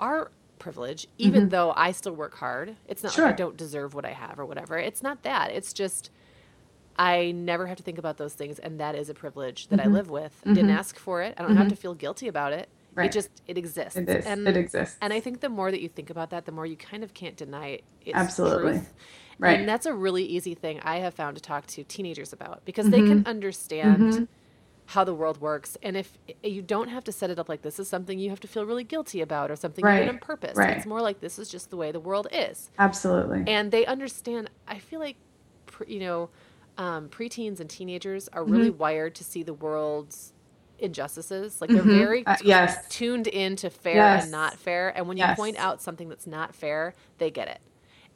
are 0.00 0.30
privilege, 0.58 1.06
even 1.18 1.42
mm-hmm. 1.42 1.48
though 1.50 1.72
I 1.76 1.92
still 1.92 2.14
work 2.14 2.36
hard. 2.36 2.76
It's 2.86 3.02
not 3.02 3.16
like 3.16 3.34
I 3.34 3.36
don't 3.36 3.56
deserve 3.56 3.94
what 3.94 4.04
I 4.04 4.12
have 4.12 4.38
or 4.38 4.46
whatever. 4.46 4.78
It's 4.78 5.02
not 5.02 5.22
that. 5.22 5.50
It's 5.52 5.72
just 5.72 6.10
I 6.96 7.32
never 7.32 7.66
have 7.66 7.78
to 7.78 7.82
think 7.82 7.98
about 7.98 8.18
those 8.18 8.34
things, 8.34 8.58
and 8.58 8.78
that 8.80 8.94
is 8.94 9.08
a 9.08 9.14
privilege 9.14 9.68
that 9.68 9.80
I 9.80 9.84
mm-hmm. 9.84 9.94
live 9.94 10.10
with. 10.10 10.40
I 10.44 10.50
didn't 10.50 10.68
mm-hmm. 10.68 10.78
ask 10.78 10.98
for 10.98 11.22
it. 11.22 11.34
I 11.38 11.42
don't 11.42 11.56
have 11.56 11.68
to 11.68 11.76
feel 11.76 11.94
guilty 11.94 12.28
about 12.28 12.52
it. 12.52 12.68
Right. 12.94 13.06
It 13.06 13.12
just 13.12 13.30
it 13.46 13.56
exists. 13.56 13.96
it 13.96 14.08
is. 14.08 14.26
And, 14.26 14.46
it 14.46 14.56
exists. 14.56 14.96
and 15.00 15.12
I 15.12 15.20
think 15.20 15.40
the 15.40 15.48
more 15.48 15.70
that 15.70 15.80
you 15.80 15.88
think 15.88 16.10
about 16.10 16.30
that, 16.30 16.44
the 16.44 16.52
more 16.52 16.66
you 16.66 16.76
kind 16.76 17.04
of 17.04 17.14
can't 17.14 17.36
deny 17.36 17.68
it. 17.68 17.84
its 18.04 18.16
Absolutely. 18.16 18.72
truth. 18.72 18.92
Right. 19.38 19.60
And 19.60 19.68
that's 19.68 19.86
a 19.86 19.94
really 19.94 20.24
easy 20.24 20.54
thing 20.54 20.80
I 20.82 20.96
have 20.98 21.14
found 21.14 21.36
to 21.36 21.42
talk 21.42 21.66
to 21.68 21.84
teenagers 21.84 22.32
about 22.32 22.64
because 22.66 22.90
they 22.90 22.98
can 23.00 23.26
understand 23.26 24.28
how 24.90 25.04
the 25.04 25.14
world 25.14 25.40
works. 25.40 25.76
And 25.84 25.96
if 25.96 26.18
you 26.42 26.62
don't 26.62 26.88
have 26.88 27.04
to 27.04 27.12
set 27.12 27.30
it 27.30 27.38
up 27.38 27.48
like 27.48 27.62
this 27.62 27.78
is 27.78 27.88
something 27.88 28.18
you 28.18 28.28
have 28.30 28.40
to 28.40 28.48
feel 28.48 28.66
really 28.66 28.82
guilty 28.82 29.20
about 29.20 29.48
or 29.48 29.54
something 29.54 29.84
you 29.84 29.88
Right. 29.88 30.00
did 30.00 30.08
on 30.08 30.18
purpose. 30.18 30.56
Right. 30.56 30.76
It's 30.76 30.84
more 30.86 31.00
like 31.00 31.20
this 31.20 31.38
is 31.38 31.48
just 31.48 31.70
the 31.70 31.76
way 31.76 31.92
the 31.92 32.00
world 32.00 32.26
is. 32.32 32.70
Absolutely. 32.76 33.44
And 33.46 33.70
they 33.70 33.86
understand. 33.86 34.50
I 34.66 34.78
feel 34.80 34.98
like, 34.98 35.14
you 35.86 36.00
know, 36.00 36.30
um, 36.76 37.08
preteens 37.08 37.60
and 37.60 37.70
teenagers 37.70 38.28
are 38.32 38.42
really 38.42 38.70
wired 38.70 39.14
to 39.16 39.22
see 39.24 39.44
the 39.44 39.54
world's 39.54 40.32
injustices. 40.80 41.60
Like 41.60 41.70
they're 41.70 41.82
very 41.82 42.26
Uh, 42.26 42.36
yes. 42.42 42.88
tuned 42.88 43.28
into 43.28 43.70
fair 43.70 43.94
Yes. 43.96 44.24
and 44.24 44.32
not 44.32 44.54
fair. 44.58 44.88
And 44.96 45.06
when 45.06 45.16
you 45.16 45.22
Yes. 45.24 45.36
point 45.36 45.56
out 45.56 45.80
something 45.80 46.08
that's 46.08 46.26
not 46.26 46.52
fair, 46.54 46.94
they 47.18 47.30
get 47.30 47.46
it. 47.46 47.60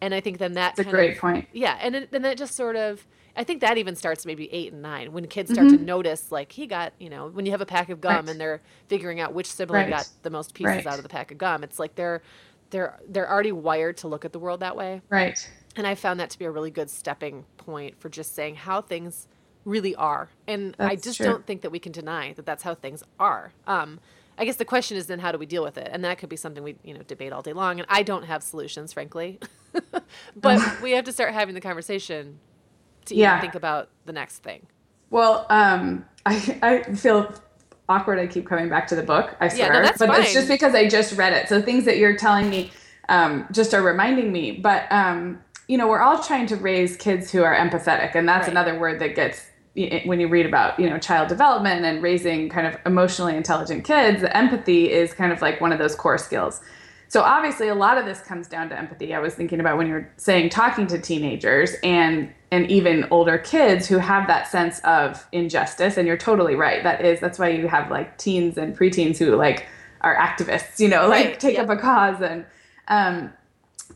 And 0.01 0.13
I 0.13 0.21
think 0.21 0.39
then 0.39 0.55
that 0.55 0.77
It's 0.77 0.89
a 0.89 0.91
great 0.91 1.13
of- 1.13 1.19
point. 1.19 1.47
Yeah, 1.53 1.79
and 1.81 1.95
it, 1.95 2.11
then 2.11 2.23
that 2.23 2.37
just 2.37 2.55
sort 2.57 2.75
of. 2.75 3.07
I 3.37 3.43
think 3.45 3.61
that 3.63 3.79
even 3.79 3.97
starts 3.97 4.25
maybe 4.25 4.53
eight 4.53 4.73
and 4.73 4.81
nine 4.83 5.13
when 5.13 5.27
kids 5.27 5.53
start 5.53 5.69
to 5.71 5.77
notice, 5.77 6.31
like 6.31 6.53
he 6.53 6.67
got, 6.67 6.93
you 7.01 7.11
know, 7.11 7.29
when 7.29 7.47
you 7.47 7.53
have 7.53 7.61
a 7.61 7.67
pack 7.67 7.89
of 7.89 8.01
gum 8.01 8.13
Mm-hmm. 8.13 8.27
Right. 8.27 8.31
and 8.33 8.41
they're 8.41 8.61
figuring 8.89 9.21
out 9.21 9.35
which 9.35 9.47
sibling 9.51 9.83
Right. 9.83 9.91
got 9.91 10.09
the 10.23 10.31
most 10.31 10.55
pieces 10.55 10.77
Right. 10.77 10.87
out 10.87 10.99
of 10.99 11.03
the 11.03 11.09
pack 11.09 11.31
of 11.33 11.39
gum. 11.39 11.65
It's 11.65 11.79
like 11.79 11.95
they're 11.97 12.23
they're 12.71 12.99
they're 13.09 13.31
already 13.31 13.53
wired 13.53 13.97
to 13.99 14.09
look 14.09 14.25
at 14.25 14.33
the 14.33 14.39
world 14.39 14.61
that 14.61 14.77
way. 14.77 15.03
Right. 15.09 15.39
And 15.77 15.87
I 15.87 15.95
found 15.97 16.21
that 16.21 16.31
to 16.31 16.39
be 16.39 16.45
a 16.45 16.51
really 16.51 16.71
good 16.71 16.91
stepping 16.91 17.45
point 17.57 17.99
for 18.01 18.09
just 18.09 18.35
saying 18.35 18.55
how 18.57 18.81
things 18.81 19.27
really 19.65 19.95
are. 19.97 20.29
And 20.47 20.77
I 20.79 20.95
just 20.97 21.17
true. 21.17 21.27
don't 21.27 21.47
think 21.47 21.63
that 21.63 21.71
we 21.71 21.79
can 21.81 21.91
deny 21.93 22.33
that 22.35 22.47
that's 22.47 22.63
how 22.63 22.75
things 22.75 23.03
are. 23.19 23.53
Um, 23.67 23.99
I 24.39 24.45
guess 24.45 24.57
the 24.57 24.65
question 24.65 24.97
is 24.97 25.07
then 25.07 25.19
how 25.21 25.33
do 25.33 25.39
we 25.39 25.47
deal 25.47 25.63
with 25.63 25.79
it? 25.79 25.89
And 25.93 26.05
that 26.05 26.19
could 26.19 26.29
be 26.29 26.37
something 26.37 26.63
we 26.63 26.77
you 26.85 26.95
know 26.95 27.03
debate 27.03 27.33
all 27.33 27.43
day 27.43 27.53
long. 27.53 27.81
And 27.81 27.87
I 27.91 28.03
don't 28.05 28.25
have 28.25 28.43
solutions, 28.43 28.93
frankly. 28.93 29.41
but 30.37 30.81
we 30.83 30.93
have 30.93 31.05
to 31.05 31.13
start 31.13 31.33
having 31.35 31.55
the 31.55 31.61
conversation 31.61 32.39
to 33.07 33.15
Yeah. 33.15 33.37
even 33.37 33.41
think 33.41 33.55
about 33.55 33.89
the 34.07 34.13
next 34.13 34.39
thing. 34.43 34.67
Well, 35.11 35.47
um, 35.51 36.05
I, 36.27 36.59
I 36.63 36.83
feel 36.95 37.33
awkward. 37.89 38.19
I 38.19 38.27
keep 38.27 38.47
coming 38.47 38.69
back 38.69 38.87
to 38.89 38.97
the 38.97 39.03
book. 39.03 39.37
I 39.41 39.49
Yeah, 39.55 39.69
swear, 39.69 39.73
no, 39.75 39.83
that's 39.83 39.99
but 39.99 40.11
it's 40.21 40.33
just 40.33 40.49
because 40.49 40.75
I 40.75 40.89
just 40.89 41.17
read 41.17 41.33
it. 41.33 41.49
So 41.49 41.61
things 41.63 41.85
that 41.85 41.99
you're 41.99 42.17
telling 42.17 42.51
me 42.51 42.73
um, 43.09 43.47
just 43.53 43.75
are 43.75 43.83
reminding 43.83 44.33
me. 44.33 44.53
But 44.53 44.91
um, 44.91 45.43
you 45.69 45.79
know, 45.79 45.89
we're 45.89 46.01
all 46.03 46.23
trying 46.23 46.47
to 46.49 46.57
raise 46.57 46.97
kids 46.97 47.31
who 47.31 47.43
are 47.43 47.55
empathetic, 47.55 48.15
and 48.15 48.29
that's 48.29 48.49
Right. 48.49 48.53
another 48.53 48.79
word 48.79 49.01
that 49.01 49.15
gets 49.15 49.47
when 50.05 50.21
you 50.21 50.29
read 50.29 50.47
about 50.47 50.79
you 50.79 50.89
know 50.89 50.99
child 50.99 51.29
development 51.29 51.85
and 51.85 52.03
raising 52.03 52.49
kind 52.49 52.67
of 52.67 52.77
emotionally 52.87 53.37
intelligent 53.37 53.85
kids 53.85 54.23
empathy 54.23 54.91
is 54.93 55.13
kind 55.13 55.33
of 55.33 55.43
like 55.43 55.61
one 55.61 55.73
of 55.73 55.81
those 55.81 55.97
core 55.97 56.17
skills 56.17 56.61
so 57.15 57.23
obviously 57.23 57.69
a 57.69 57.75
lot 57.77 57.97
of 57.97 58.07
this 58.07 58.21
comes 58.23 58.49
down 58.49 58.69
to 58.69 58.77
empathy 58.77 59.15
i 59.15 59.21
was 59.21 59.35
thinking 59.35 59.61
about 59.61 59.79
when 59.79 59.87
you're 59.87 60.11
saying 60.17 60.49
talking 60.49 60.85
to 60.85 60.99
teenagers 60.99 61.77
and 61.85 62.29
and 62.51 62.69
even 62.69 63.07
older 63.13 63.39
kids 63.39 63.87
who 63.87 63.99
have 63.99 64.27
that 64.27 64.49
sense 64.49 64.81
of 64.81 65.25
injustice 65.31 65.97
and 65.97 66.09
you're 66.09 66.17
totally 66.17 66.57
right 66.57 66.83
that 66.83 67.05
is 67.05 67.21
that's 67.21 67.39
why 67.39 67.49
you 67.49 67.69
have 67.69 67.89
like 67.89 68.19
teens 68.19 68.59
and 68.59 68.77
preteens 68.77 69.17
who 69.17 69.37
like 69.37 69.69
are 70.01 70.17
activists 70.17 70.81
you 70.81 70.89
know 70.89 71.07
like 71.07 71.27
right. 71.27 71.41
take 71.41 71.57
up 71.57 71.69
a 71.69 71.77
cause 71.77 72.21
and 72.21 72.45
um, 72.89 73.33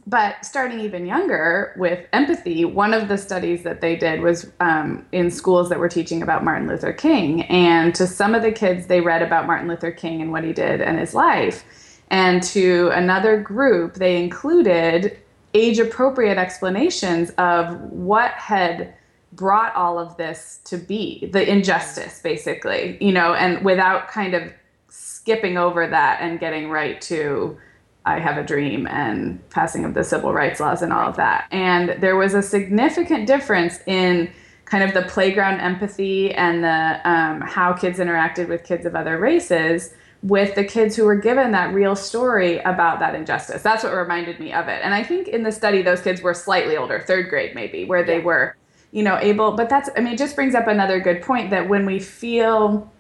but 0.07 0.43
starting 0.43 0.81
even 0.81 1.05
younger 1.05 1.75
with 1.77 2.07
empathy, 2.14 2.64
one 2.64 2.95
of 2.95 3.09
the 3.09 3.19
studies 3.19 3.62
that 3.64 3.83
they 3.83 3.95
did 3.95 4.23
was 4.23 4.51
um, 4.61 5.05
in 5.12 5.31
schools 5.31 5.69
that 5.69 5.79
were 5.79 5.89
teaching 5.89 6.23
about 6.23 6.45
Martin 6.45 6.66
Luther 6.66 6.95
King. 6.95 7.43
And 7.43 7.95
to 7.95 8.07
some 8.07 8.35
of 8.35 8.41
the 8.41 8.51
kids, 8.51 8.87
they 8.87 9.03
read 9.03 9.21
about 9.21 9.47
Martin 9.47 9.69
Luther 9.69 9.91
King 9.91 10.23
and 10.23 10.33
what 10.33 10.45
he 10.45 10.55
did 10.55 10.81
and 10.81 10.99
his 10.99 11.12
life. 11.12 11.62
And 12.11 12.43
to 12.45 12.91
another 12.91 13.41
group, 13.41 13.95
they 13.95 14.23
included 14.23 15.19
age 15.55 15.79
appropriate 15.79 16.39
explanations 16.39 17.31
of 17.39 17.81
what 17.91 18.33
had 18.33 18.95
brought 19.33 19.75
all 19.75 19.99
of 19.99 20.17
this 20.17 20.61
to 20.65 20.77
be 20.77 21.29
the 21.33 21.49
injustice, 21.49 22.21
basically, 22.21 22.99
you 23.01 23.13
know, 23.13 23.35
and 23.35 23.65
without 23.65 24.09
kind 24.09 24.35
of 24.35 24.53
skipping 24.89 25.59
over 25.59 25.87
that 25.87 26.21
and 26.21 26.41
getting 26.41 26.71
right 26.71 27.01
to 27.03 27.57
I 28.07 28.19
Have 28.21 28.39
a 28.39 28.43
Dream 28.43 28.87
and 28.87 29.47
passing 29.51 29.85
of 29.85 29.93
the 29.93 30.03
civil 30.03 30.33
rights 30.33 30.61
laws 30.61 30.81
and 30.81 30.93
all 30.93 31.09
of 31.09 31.17
that. 31.17 31.47
And 31.51 31.91
there 32.01 32.17
was 32.17 32.33
a 32.33 32.43
significant 32.43 33.27
difference 33.27 33.81
in 33.87 34.33
kind 34.65 34.83
of 34.83 34.95
the 34.95 35.03
playground 35.03 35.61
empathy 35.61 36.33
and 36.35 36.65
the 36.65 37.01
um, 37.09 37.43
how 37.43 37.75
kids 37.75 37.99
interacted 37.99 38.49
with 38.49 38.65
kids 38.65 38.87
of 38.87 38.95
other 38.95 39.19
races 39.19 39.95
with 40.23 40.55
the 40.55 40.64
kids 40.64 40.97
who 40.97 41.05
were 41.05 41.16
given 41.16 41.53
that 41.53 41.73
real 41.73 41.95
story 41.95 42.59
about 42.61 42.99
that 42.99 43.14
injustice. 43.14 43.62
That's 43.62 43.85
what 43.85 43.95
reminded 43.95 44.41
me 44.41 44.53
of 44.53 44.69
it. 44.69 44.81
And 44.83 44.93
I 44.93 45.05
think 45.05 45.29
in 45.29 45.45
the 45.45 45.53
study, 45.53 45.83
those 45.83 46.03
kids 46.03 46.23
were 46.23 46.35
slightly 46.35 46.77
older, 46.77 47.01
third 47.01 47.29
grade 47.29 47.55
maybe, 47.55 47.85
where 47.85 48.03
they 48.03 48.19
were, 48.19 48.57
you 48.91 49.03
know, 49.03 49.16
able. 49.19 49.53
But 49.53 49.69
that's, 49.69 49.89
I 49.97 50.01
mean, 50.01 50.14
it 50.14 50.19
just 50.19 50.35
brings 50.35 50.55
up 50.57 50.66
another 50.66 50.99
good 50.99 51.23
point 51.23 51.51
that 51.51 51.69
when 51.69 51.87
we 51.87 52.01
feel 52.01 52.91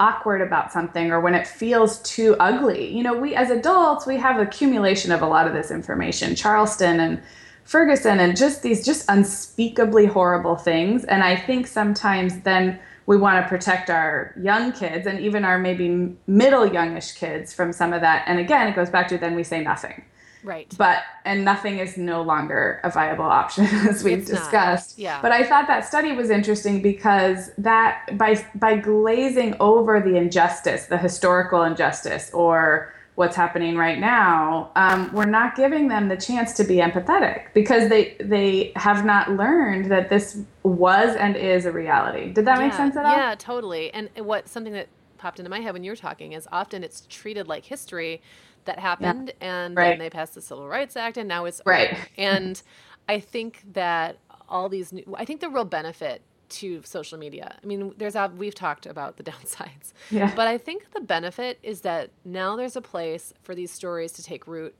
awkward 0.00 0.40
about 0.40 0.72
something 0.72 1.10
or 1.10 1.20
when 1.20 1.34
it 1.34 1.46
feels 1.46 2.00
too 2.02 2.36
ugly. 2.38 2.94
You 2.94 3.02
know, 3.02 3.16
we 3.16 3.34
as 3.34 3.50
adults, 3.50 4.06
we 4.06 4.16
have 4.18 4.38
accumulation 4.38 5.12
of 5.12 5.22
a 5.22 5.26
lot 5.26 5.46
of 5.46 5.52
this 5.52 5.70
information. 5.70 6.34
Charleston 6.34 7.00
and 7.00 7.22
Ferguson 7.64 8.20
and 8.20 8.36
just 8.36 8.62
these 8.62 8.84
just 8.84 9.04
unspeakably 9.08 10.06
horrible 10.06 10.56
things. 10.56 11.04
And 11.04 11.22
I 11.22 11.36
think 11.36 11.66
sometimes 11.66 12.40
then 12.40 12.78
we 13.06 13.16
want 13.16 13.44
to 13.44 13.48
protect 13.48 13.90
our 13.90 14.34
young 14.40 14.72
kids 14.72 15.06
and 15.06 15.20
even 15.20 15.44
our 15.44 15.58
maybe 15.58 16.16
middle 16.26 16.66
youngish 16.66 17.12
kids 17.12 17.52
from 17.52 17.72
some 17.72 17.92
of 17.92 18.00
that. 18.00 18.24
And 18.26 18.38
again, 18.38 18.68
it 18.68 18.76
goes 18.76 18.90
back 18.90 19.08
to 19.08 19.18
then 19.18 19.34
we 19.34 19.44
say 19.44 19.62
nothing. 19.62 20.04
Right. 20.44 20.74
But 20.76 21.02
and 21.24 21.44
nothing 21.44 21.78
is 21.78 21.96
no 21.96 22.22
longer 22.22 22.80
a 22.82 22.90
viable 22.90 23.24
option 23.24 23.64
as 23.88 24.02
we've 24.02 24.18
it's 24.18 24.30
discussed. 24.30 24.98
Not. 24.98 25.02
Yeah. 25.02 25.22
But 25.22 25.32
I 25.32 25.44
thought 25.44 25.68
that 25.68 25.84
study 25.84 26.12
was 26.12 26.30
interesting 26.30 26.82
because 26.82 27.52
that 27.58 28.18
by 28.18 28.44
by 28.56 28.76
glazing 28.76 29.54
over 29.60 30.00
the 30.00 30.16
injustice, 30.16 30.86
the 30.86 30.98
historical 30.98 31.62
injustice, 31.62 32.30
or 32.32 32.92
what's 33.14 33.36
happening 33.36 33.76
right 33.76 33.98
now, 33.98 34.70
um, 34.74 35.12
we're 35.12 35.24
not 35.26 35.54
giving 35.54 35.88
them 35.88 36.08
the 36.08 36.16
chance 36.16 36.54
to 36.54 36.64
be 36.64 36.76
empathetic 36.76 37.52
because 37.52 37.88
they 37.88 38.16
they 38.20 38.72
have 38.76 39.04
not 39.04 39.30
learned 39.32 39.90
that 39.90 40.08
this 40.08 40.40
was 40.62 41.14
and 41.16 41.36
is 41.36 41.66
a 41.66 41.72
reality. 41.72 42.32
Did 42.32 42.46
that 42.46 42.58
yeah, 42.58 42.66
make 42.66 42.74
sense 42.74 42.96
at 42.96 43.04
all? 43.04 43.12
Yeah, 43.12 43.34
totally. 43.38 43.92
And 43.92 44.08
what 44.16 44.48
something 44.48 44.72
that 44.72 44.88
popped 45.18 45.38
into 45.38 45.50
my 45.50 45.60
head 45.60 45.72
when 45.72 45.84
you 45.84 45.92
were 45.92 45.96
talking 45.96 46.32
is 46.32 46.48
often 46.50 46.82
it's 46.82 47.06
treated 47.08 47.46
like 47.46 47.64
history 47.64 48.20
that 48.64 48.78
happened 48.78 49.32
yeah. 49.40 49.64
and 49.64 49.76
right. 49.76 49.90
then 49.90 49.98
they 49.98 50.10
passed 50.10 50.34
the 50.34 50.40
Civil 50.40 50.66
Rights 50.66 50.96
Act 50.96 51.16
and 51.16 51.28
now 51.28 51.44
it's 51.44 51.60
right. 51.64 51.96
and 52.16 52.60
I 53.08 53.20
think 53.20 53.62
that 53.72 54.18
all 54.48 54.68
these 54.68 54.92
new 54.92 55.14
I 55.16 55.24
think 55.24 55.40
the 55.40 55.48
real 55.48 55.64
benefit 55.64 56.22
to 56.52 56.82
social 56.84 57.18
media. 57.18 57.58
I 57.62 57.66
mean, 57.66 57.94
there's 57.96 58.14
a, 58.14 58.32
we've 58.36 58.54
talked 58.54 58.86
about 58.86 59.16
the 59.16 59.22
downsides. 59.30 59.92
Yeah. 60.10 60.32
But 60.34 60.48
I 60.48 60.58
think 60.58 60.92
the 60.92 61.00
benefit 61.00 61.58
is 61.62 61.82
that 61.82 62.10
now 62.24 62.56
there's 62.56 62.76
a 62.76 62.80
place 62.80 63.32
for 63.42 63.54
these 63.54 63.70
stories 63.70 64.12
to 64.12 64.22
take 64.22 64.46
root 64.46 64.74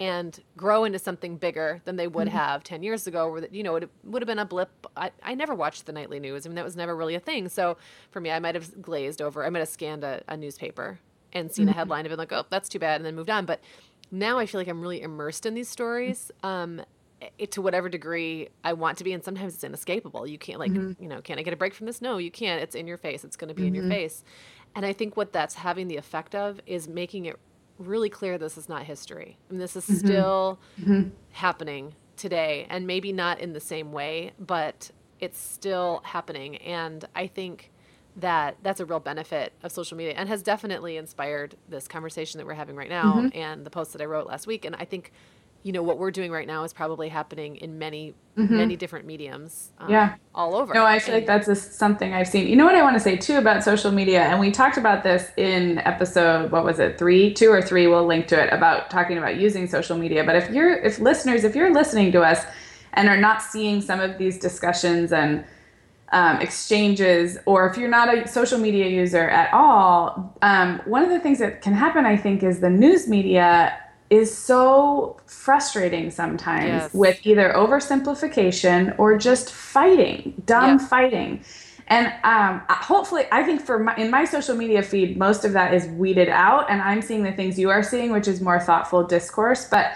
and 0.00 0.40
grow 0.56 0.84
into 0.84 0.98
something 0.98 1.36
bigger 1.36 1.82
than 1.84 1.96
they 1.96 2.08
would 2.08 2.26
mm-hmm. 2.26 2.36
have 2.36 2.64
10 2.64 2.82
years 2.82 3.06
ago 3.06 3.30
where 3.30 3.46
you 3.52 3.62
know 3.62 3.76
it 3.76 3.88
would 4.04 4.22
have 4.22 4.26
been 4.26 4.38
a 4.38 4.44
blip 4.44 4.70
I, 4.96 5.10
I 5.22 5.34
never 5.34 5.54
watched 5.54 5.84
the 5.84 5.92
nightly 5.92 6.18
news 6.18 6.46
i 6.46 6.48
mean 6.48 6.56
that 6.56 6.64
was 6.64 6.76
never 6.76 6.96
really 6.96 7.14
a 7.14 7.20
thing 7.20 7.50
so 7.50 7.76
for 8.10 8.18
me 8.18 8.30
i 8.30 8.38
might 8.40 8.54
have 8.54 8.80
glazed 8.80 9.20
over 9.20 9.44
i 9.44 9.50
might 9.50 9.58
have 9.58 9.68
scanned 9.68 10.02
a, 10.02 10.22
a 10.28 10.36
newspaper 10.36 10.98
and 11.32 11.50
seen 11.50 11.66
mm-hmm. 11.66 11.72
a 11.72 11.76
headline 11.76 12.00
and 12.00 12.10
been 12.10 12.18
like, 12.18 12.32
oh, 12.32 12.44
that's 12.50 12.68
too 12.68 12.78
bad, 12.78 12.96
and 12.96 13.04
then 13.04 13.14
moved 13.14 13.30
on. 13.30 13.46
But 13.46 13.60
now 14.10 14.38
I 14.38 14.46
feel 14.46 14.60
like 14.60 14.68
I'm 14.68 14.80
really 14.80 15.02
immersed 15.02 15.46
in 15.46 15.54
these 15.54 15.68
stories. 15.68 16.30
Um, 16.42 16.82
it, 17.38 17.52
to 17.52 17.62
whatever 17.62 17.88
degree 17.88 18.48
I 18.64 18.72
want 18.72 18.98
to 18.98 19.04
be, 19.04 19.12
and 19.12 19.22
sometimes 19.22 19.54
it's 19.54 19.64
inescapable. 19.64 20.26
You 20.26 20.38
can't 20.38 20.58
like, 20.58 20.72
mm-hmm. 20.72 21.02
you 21.02 21.08
know, 21.08 21.20
can 21.20 21.38
I 21.38 21.42
get 21.42 21.52
a 21.52 21.56
break 21.56 21.74
from 21.74 21.86
this? 21.86 22.02
No, 22.02 22.18
you 22.18 22.30
can't. 22.30 22.62
It's 22.62 22.74
in 22.74 22.86
your 22.86 22.96
face. 22.96 23.24
It's 23.24 23.36
going 23.36 23.48
to 23.48 23.54
be 23.54 23.62
mm-hmm. 23.62 23.68
in 23.68 23.74
your 23.74 23.84
mm-hmm. 23.84 23.92
face. 23.92 24.24
And 24.74 24.86
I 24.86 24.92
think 24.92 25.16
what 25.16 25.32
that's 25.32 25.54
having 25.54 25.88
the 25.88 25.96
effect 25.96 26.34
of 26.34 26.60
is 26.66 26.88
making 26.88 27.26
it 27.26 27.38
really 27.78 28.08
clear 28.10 28.38
this 28.38 28.56
is 28.56 28.68
not 28.68 28.84
history. 28.84 29.38
I 29.48 29.52
mean, 29.52 29.60
this 29.60 29.76
is 29.76 29.84
mm-hmm. 29.84 29.96
still 29.96 30.60
mm-hmm. 30.80 31.08
happening 31.32 31.94
today, 32.16 32.66
and 32.70 32.86
maybe 32.86 33.12
not 33.12 33.40
in 33.40 33.52
the 33.52 33.60
same 33.60 33.92
way, 33.92 34.32
but 34.38 34.90
it's 35.20 35.38
still 35.38 36.02
happening. 36.04 36.56
And 36.56 37.04
I 37.14 37.26
think 37.26 37.70
that 38.16 38.56
that's 38.62 38.80
a 38.80 38.84
real 38.84 39.00
benefit 39.00 39.52
of 39.62 39.72
social 39.72 39.96
media 39.96 40.12
and 40.16 40.28
has 40.28 40.42
definitely 40.42 40.96
inspired 40.96 41.56
this 41.68 41.88
conversation 41.88 42.38
that 42.38 42.46
we're 42.46 42.54
having 42.54 42.76
right 42.76 42.90
now 42.90 43.14
mm-hmm. 43.14 43.38
and 43.38 43.64
the 43.64 43.70
post 43.70 43.92
that 43.92 44.02
I 44.02 44.04
wrote 44.04 44.26
last 44.26 44.46
week. 44.46 44.64
And 44.64 44.76
I 44.76 44.84
think, 44.84 45.12
you 45.62 45.72
know, 45.72 45.82
what 45.82 45.98
we're 45.98 46.10
doing 46.10 46.32
right 46.32 46.46
now 46.46 46.64
is 46.64 46.72
probably 46.72 47.08
happening 47.08 47.56
in 47.56 47.78
many, 47.78 48.14
mm-hmm. 48.36 48.56
many 48.56 48.76
different 48.76 49.06
mediums. 49.06 49.70
Um, 49.78 49.90
yeah. 49.90 50.14
All 50.34 50.56
over. 50.56 50.74
No, 50.74 50.84
I 50.84 50.98
feel 50.98 51.14
like 51.14 51.26
that's 51.26 51.46
a, 51.46 51.54
something 51.54 52.12
I've 52.12 52.26
seen. 52.26 52.48
You 52.48 52.56
know 52.56 52.64
what 52.64 52.74
I 52.74 52.82
want 52.82 52.94
to 52.94 53.00
say 53.00 53.16
too 53.16 53.38
about 53.38 53.62
social 53.62 53.92
media? 53.92 54.22
And 54.22 54.40
we 54.40 54.50
talked 54.50 54.76
about 54.76 55.04
this 55.04 55.30
in 55.36 55.78
episode, 55.78 56.50
what 56.50 56.64
was 56.64 56.80
it, 56.80 56.98
three, 56.98 57.32
two 57.32 57.50
or 57.50 57.62
three? 57.62 57.86
We'll 57.86 58.06
link 58.06 58.26
to 58.28 58.42
it 58.42 58.52
about 58.52 58.90
talking 58.90 59.18
about 59.18 59.36
using 59.36 59.68
social 59.68 59.96
media. 59.96 60.24
But 60.24 60.36
if 60.36 60.50
you're, 60.50 60.74
if 60.74 60.98
listeners, 60.98 61.44
if 61.44 61.54
you're 61.54 61.72
listening 61.72 62.10
to 62.12 62.22
us 62.22 62.44
and 62.94 63.08
are 63.08 63.20
not 63.20 63.40
seeing 63.40 63.80
some 63.80 64.00
of 64.00 64.18
these 64.18 64.38
discussions 64.38 65.12
and, 65.12 65.44
um, 66.10 66.40
exchanges, 66.40 67.38
or 67.46 67.66
if 67.70 67.78
you're 67.78 67.88
not 67.88 68.12
a 68.12 68.28
social 68.28 68.58
media 68.58 68.86
user 68.88 69.30
at 69.30 69.52
all, 69.54 70.36
um, 70.42 70.80
one 70.84 71.02
of 71.02 71.08
the 71.08 71.20
things 71.20 71.38
that 71.38 71.62
can 71.62 71.72
happen, 71.72 72.04
I 72.04 72.18
think, 72.18 72.42
is 72.42 72.60
the 72.60 72.68
news 72.68 73.08
media 73.08 73.78
is 74.12 74.36
so 74.36 75.16
frustrating 75.24 76.10
sometimes 76.10 76.66
yes. 76.66 76.94
with 76.94 77.26
either 77.26 77.50
oversimplification 77.56 78.94
or 78.98 79.16
just 79.16 79.50
fighting, 79.50 80.34
dumb 80.44 80.78
yeah. 80.78 80.86
fighting. 80.86 81.42
And 81.86 82.12
um, 82.22 82.62
hopefully, 82.68 83.24
I 83.32 83.42
think 83.42 83.62
for 83.62 83.78
my, 83.78 83.96
in 83.96 84.10
my 84.10 84.26
social 84.26 84.54
media 84.54 84.82
feed, 84.82 85.16
most 85.16 85.46
of 85.46 85.54
that 85.54 85.72
is 85.72 85.86
weeded 85.86 86.28
out, 86.28 86.70
and 86.70 86.82
I'm 86.82 87.00
seeing 87.00 87.22
the 87.22 87.32
things 87.32 87.58
you 87.58 87.70
are 87.70 87.82
seeing, 87.82 88.12
which 88.12 88.28
is 88.28 88.42
more 88.42 88.60
thoughtful 88.60 89.02
discourse. 89.02 89.66
But 89.68 89.94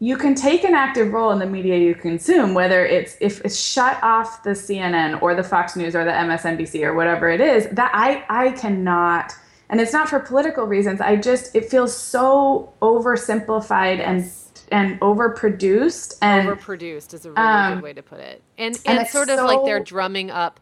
you 0.00 0.16
can 0.16 0.34
take 0.34 0.64
an 0.64 0.74
active 0.74 1.12
role 1.12 1.30
in 1.30 1.38
the 1.38 1.46
media 1.46 1.76
you 1.76 1.94
consume, 1.94 2.54
whether 2.54 2.84
it's 2.86 3.16
if 3.20 3.42
it's 3.44 3.60
shut 3.60 4.02
off 4.02 4.42
the 4.42 4.50
CNN 4.50 5.20
or 5.20 5.34
the 5.34 5.44
Fox 5.44 5.76
News 5.76 5.94
or 5.94 6.04
the 6.04 6.10
MSNBC 6.10 6.82
or 6.82 6.94
whatever 6.94 7.28
it 7.28 7.42
is. 7.42 7.68
That 7.68 7.90
I 7.92 8.24
I 8.30 8.52
cannot, 8.52 9.34
and 9.70 9.80
it's 9.80 9.92
not 9.92 10.08
for 10.08 10.18
political 10.20 10.66
reasons. 10.66 11.00
I 11.00 11.16
just 11.16 11.54
it 11.54 11.70
feels 11.70 11.96
so 11.96 12.72
oversimplified 12.82 13.98
yes. 13.98 14.50
and 14.70 14.90
and 14.92 15.00
overproduced 15.00 16.18
and 16.20 16.48
overproduced 16.48 17.14
is 17.14 17.24
a 17.24 17.30
really 17.30 17.42
um, 17.42 17.74
good 17.74 17.82
way 17.82 17.92
to 17.92 18.02
put 18.02 18.20
it. 18.20 18.42
And 18.58 18.78
and, 18.84 18.98
and 18.98 19.08
sort 19.08 19.30
of 19.30 19.38
so, 19.38 19.46
like 19.46 19.64
they're 19.64 19.82
drumming 19.82 20.30
up. 20.30 20.60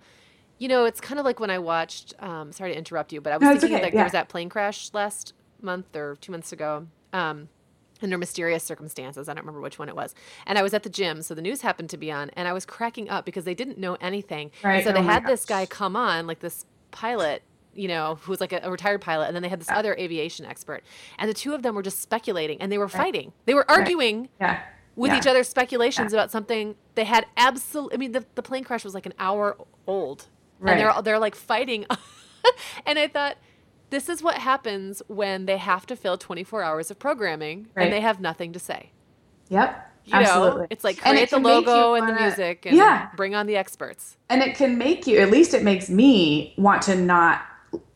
You 0.59 0.68
know, 0.68 0.84
it's 0.84 1.00
kind 1.00 1.18
of 1.18 1.24
like 1.24 1.40
when 1.40 1.50
I 1.50 1.59
watched. 1.59 2.14
Um, 2.20 2.52
sorry 2.52 2.72
to 2.72 2.78
interrupt 2.78 3.12
you, 3.12 3.20
but 3.20 3.32
I 3.32 3.36
was 3.38 3.42
no, 3.42 3.50
thinking 3.52 3.76
okay. 3.76 3.82
like 3.82 3.92
yeah. 3.92 3.98
there 3.98 4.04
was 4.04 4.12
that 4.12 4.28
plane 4.28 4.48
crash 4.48 4.90
last 4.92 5.32
month 5.61 5.96
or 5.96 6.16
two 6.20 6.32
months 6.32 6.52
ago. 6.52 6.86
Um, 7.12 7.48
under 8.00 8.16
mysterious 8.16 8.62
circumstances. 8.62 9.28
I 9.28 9.34
don't 9.34 9.42
remember 9.42 9.61
which 9.61 9.76
one 9.76 9.88
it 9.88 9.96
was. 9.96 10.14
And 10.46 10.56
I 10.56 10.62
was 10.62 10.72
at 10.72 10.84
the 10.84 10.88
gym, 10.88 11.20
so 11.20 11.34
the 11.34 11.42
news 11.42 11.62
happened 11.62 11.90
to 11.90 11.96
be 11.96 12.12
on, 12.12 12.30
and 12.34 12.46
I 12.46 12.52
was 12.52 12.64
cracking 12.64 13.11
up 13.11 13.24
because 13.24 13.44
they 13.44 13.54
didn't 13.54 13.76
know 13.76 13.96
anything. 14.00 14.52
Right. 14.62 14.84
So 14.84 14.90
oh 14.90 14.92
they 14.92 15.02
had 15.02 15.26
this 15.26 15.44
guy 15.44 15.66
come 15.66 15.96
on, 15.96 16.28
like 16.28 16.38
this 16.38 16.64
pilot, 16.92 17.42
you 17.78 17.88
know, 17.88 18.18
who 18.22 18.32
was 18.32 18.40
like 18.40 18.52
a, 18.52 18.60
a 18.62 18.70
retired 18.70 19.00
pilot, 19.00 19.26
and 19.26 19.34
then 19.34 19.42
they 19.42 19.48
had 19.48 19.60
this 19.60 19.68
yeah. 19.68 19.78
other 19.78 19.94
aviation 19.98 20.44
expert, 20.44 20.82
and 21.18 21.30
the 21.30 21.34
two 21.34 21.54
of 21.54 21.62
them 21.62 21.74
were 21.74 21.82
just 21.82 22.00
speculating, 22.00 22.60
and 22.60 22.72
they 22.72 22.78
were 22.78 22.86
right. 22.86 22.92
fighting. 22.92 23.32
They 23.46 23.54
were 23.54 23.68
arguing. 23.70 24.22
Right. 24.40 24.50
Yeah. 24.52 24.60
With 24.96 25.12
yeah. 25.12 25.18
each 25.18 25.26
other's 25.28 25.48
speculations 25.48 26.12
about 26.12 26.32
something 26.32 26.74
they 26.96 27.04
had 27.04 27.24
absolute. 27.36 27.92
I 27.94 27.98
mean, 27.98 28.10
the, 28.10 28.24
the 28.34 28.42
plane 28.42 28.64
crash 28.64 28.82
was 28.82 28.94
like 28.94 29.06
an 29.06 29.14
hour 29.20 29.56
old, 29.86 30.26
and 30.60 30.80
they're 30.80 30.92
they're 31.02 31.18
like 31.20 31.36
fighting, 31.36 31.86
and 32.86 32.98
I 32.98 33.06
thought, 33.06 33.36
this 33.90 34.08
is 34.08 34.22
what 34.22 34.36
happens 34.36 35.02
when 35.06 35.46
they 35.46 35.56
have 35.56 35.86
to 35.86 35.96
fill 35.96 36.18
24 36.18 36.62
hours 36.62 36.90
of 36.90 36.98
programming 36.98 37.68
right. 37.74 37.84
and 37.84 37.92
they 37.92 38.00
have 38.00 38.20
nothing 38.20 38.52
to 38.52 38.58
say. 38.58 38.90
Yep. 39.48 39.84
You 40.04 40.14
know, 40.14 40.20
Absolutely. 40.20 40.66
it's 40.70 40.84
like 40.84 40.98
create 40.98 41.16
it 41.16 41.30
the 41.30 41.36
can 41.36 41.42
make 41.42 41.66
you 41.66 41.70
logo 41.70 41.94
and 41.94 42.08
the 42.08 42.20
music 42.20 42.66
and 42.66 42.76
Yeah. 42.76 43.08
bring 43.16 43.34
on 43.34 43.46
the 43.46 43.56
experts. 43.56 44.16
and 44.30 44.42
it 44.42 44.56
can 44.56 44.78
make 44.78 45.06
you 45.06 45.18
at 45.18 45.30
least 45.30 45.54
it 45.54 45.62
makes 45.62 45.88
me 45.88 46.54
want 46.56 46.82
to 46.82 46.96
not 46.96 47.42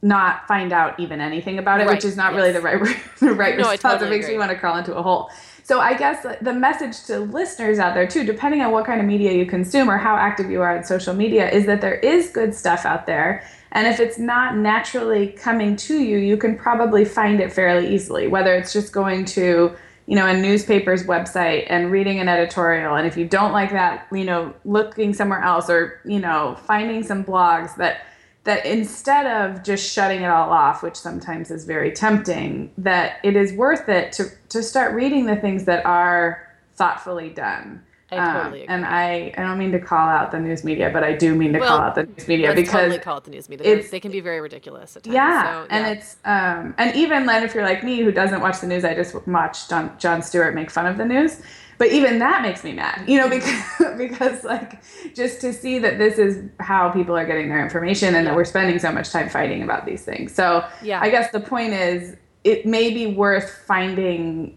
not 0.03 0.47
find 0.49 0.73
out 0.73 0.99
even 0.99 1.21
anything 1.21 1.59
about 1.59 1.81
it 1.81 1.87
Right, 1.87 1.95
which 1.95 2.05
is 2.05 2.17
not 2.17 2.35
really 2.35 2.53
the 2.53 2.61
right 2.61 2.81
the 3.21 3.33
right 3.33 3.57
No, 3.59 3.71
response 3.71 3.95
totally 3.95 4.09
it 4.09 4.11
makes 4.11 4.27
agree. 4.27 4.35
me 4.35 4.39
want 4.41 4.51
to 4.51 4.59
crawl 4.59 4.77
into 4.77 4.97
a 4.97 5.03
hole 5.03 5.31
so 5.63 5.81
i 5.81 5.97
guess 5.97 6.27
the 6.41 6.53
message 6.53 7.05
to 7.07 7.21
listeners 7.21 7.79
out 7.79 7.95
there 7.95 8.07
too 8.07 8.25
depending 8.25 8.61
on 8.63 8.73
what 8.73 8.85
kind 8.85 9.01
of 9.01 9.07
media 9.07 9.33
you 9.33 9.47
consume 9.47 9.89
or 9.89 9.97
how 9.97 10.17
active 10.17 10.51
you 10.51 10.61
are 10.61 10.77
on 10.77 10.85
social 10.85 11.15
media 11.15 11.49
is 11.51 11.67
that 11.67 11.81
there 11.81 11.95
is 11.97 12.31
good 12.31 12.55
stuff 12.55 12.85
out 12.85 13.07
there 13.07 13.45
and 13.73 13.87
if 13.87 14.01
it's 14.01 14.19
not 14.19 14.57
naturally 14.57 15.29
coming 15.29 15.77
to 15.77 15.99
you 16.03 16.19
you 16.19 16.37
can 16.37 16.57
probably 16.57 17.05
find 17.05 17.41
it 17.41 17.53
fairly 17.53 17.95
easily 17.95 18.27
whether 18.27 18.55
it's 18.55 18.73
just 18.73 18.93
going 18.93 19.25
to 19.25 19.75
you 20.07 20.17
know, 20.17 20.27
a 20.27 20.37
newspaper's 20.37 21.05
website 21.05 21.67
and 21.69 21.91
reading 21.91 22.19
an 22.19 22.29
editorial. 22.29 22.97
And 22.97 23.07
if 23.07 23.17
you 23.17 23.27
don't 23.27 23.53
like 23.53 23.71
that, 23.71 24.09
you 24.13 24.25
know, 24.25 24.53
looking 24.65 25.15
somewhere 25.15 25.41
else 25.41 25.71
or, 25.71 26.01
you 26.05 26.19
know, 26.19 26.57
finding 26.67 27.03
some 27.03 27.25
blogs 27.25 27.77
that 27.77 28.05
that 28.45 28.67
instead 28.67 29.27
of 29.27 29.63
just 29.63 29.93
shutting 29.93 30.23
it 30.23 30.27
all 30.31 30.51
off, 30.51 30.83
which 30.83 30.97
sometimes 30.97 31.51
is 31.51 31.65
very 31.65 31.93
tempting, 31.93 32.73
that 32.79 33.19
it 33.23 33.37
is 33.37 33.53
worth 33.53 33.89
it 33.89 34.13
to 34.13 34.25
to 34.51 34.63
start 34.63 34.95
reading 34.95 35.27
the 35.27 35.37
things 35.37 35.65
that 35.65 35.85
are 35.87 36.49
thoughtfully 36.75 37.31
done. 37.31 37.83
I 38.11 38.17
Um, 38.17 38.35
totally 38.43 38.63
agree. 38.65 38.75
and 38.75 38.85
I, 38.85 39.33
I 39.39 39.43
don't 39.43 39.59
mean 39.59 39.73
to 39.73 39.79
call 39.79 40.07
out 40.07 40.33
the 40.33 40.39
news 40.39 40.65
media, 40.65 40.91
but 40.93 41.03
I 41.03 41.15
do 41.15 41.35
mean 41.35 41.55
to 41.55 41.61
Well, 41.61 41.69
call 41.69 41.79
out 41.81 41.95
the 41.95 42.03
news 42.05 42.29
media 42.29 42.55
because 42.55 42.71
totally 42.73 42.99
call 42.99 43.17
it 43.17 43.25
the 43.25 43.31
news 43.31 43.49
media. 43.49 43.83
They 43.91 44.01
can 44.01 44.13
be 44.13 44.21
very 44.21 44.41
ridiculous 44.43 44.97
at 44.99 45.05
times. 45.05 45.15
yeah, 45.15 45.63
so, 45.63 45.67
and 45.71 45.97
it's 45.97 46.17
um, 46.27 46.75
and 46.77 46.95
even 46.95 47.25
then, 47.25 47.43
if 47.43 47.55
you're 47.55 47.65
like 47.65 47.83
me 47.83 48.01
who 48.03 48.13
doesn't 48.13 48.41
watch 48.43 48.61
the 48.61 48.67
news, 48.67 48.85
I 48.85 48.95
just 48.95 49.15
watch 49.27 49.67
John 49.71 49.93
Jon 49.99 50.21
Stewart 50.21 50.55
make 50.55 50.71
fun 50.71 50.87
of 50.87 50.99
the 50.99 51.07
news. 51.07 51.41
But 51.83 51.91
even 51.91 52.21
that 52.21 52.43
makes 52.43 52.63
me 52.63 52.73
mad, 52.73 53.09
you 53.09 53.19
know, 53.19 53.29
because 53.29 53.65
because 53.99 54.45
like 54.45 54.81
just 55.17 55.41
to 55.41 55.53
see 55.53 55.81
that 55.81 55.99
this 55.99 56.17
is 56.17 56.49
how 56.61 56.91
people 56.91 57.17
are 57.17 57.27
getting 57.27 57.49
their 57.49 57.61
information, 57.61 58.15
and 58.15 58.25
that 58.25 58.37
we're 58.37 58.45
spending 58.45 58.79
so 58.79 58.93
much 58.93 59.11
time 59.11 59.29
fighting 59.29 59.65
about 59.65 59.85
these 59.85 60.05
things. 60.05 60.33
So 60.33 60.65
Yeah. 60.81 61.01
I 61.03 61.11
guess 61.11 61.33
the 61.33 61.41
point 61.41 61.73
is, 61.73 62.15
it 62.45 62.67
may 62.67 62.95
be 62.95 63.09
worth 63.09 63.51
finding 63.67 64.57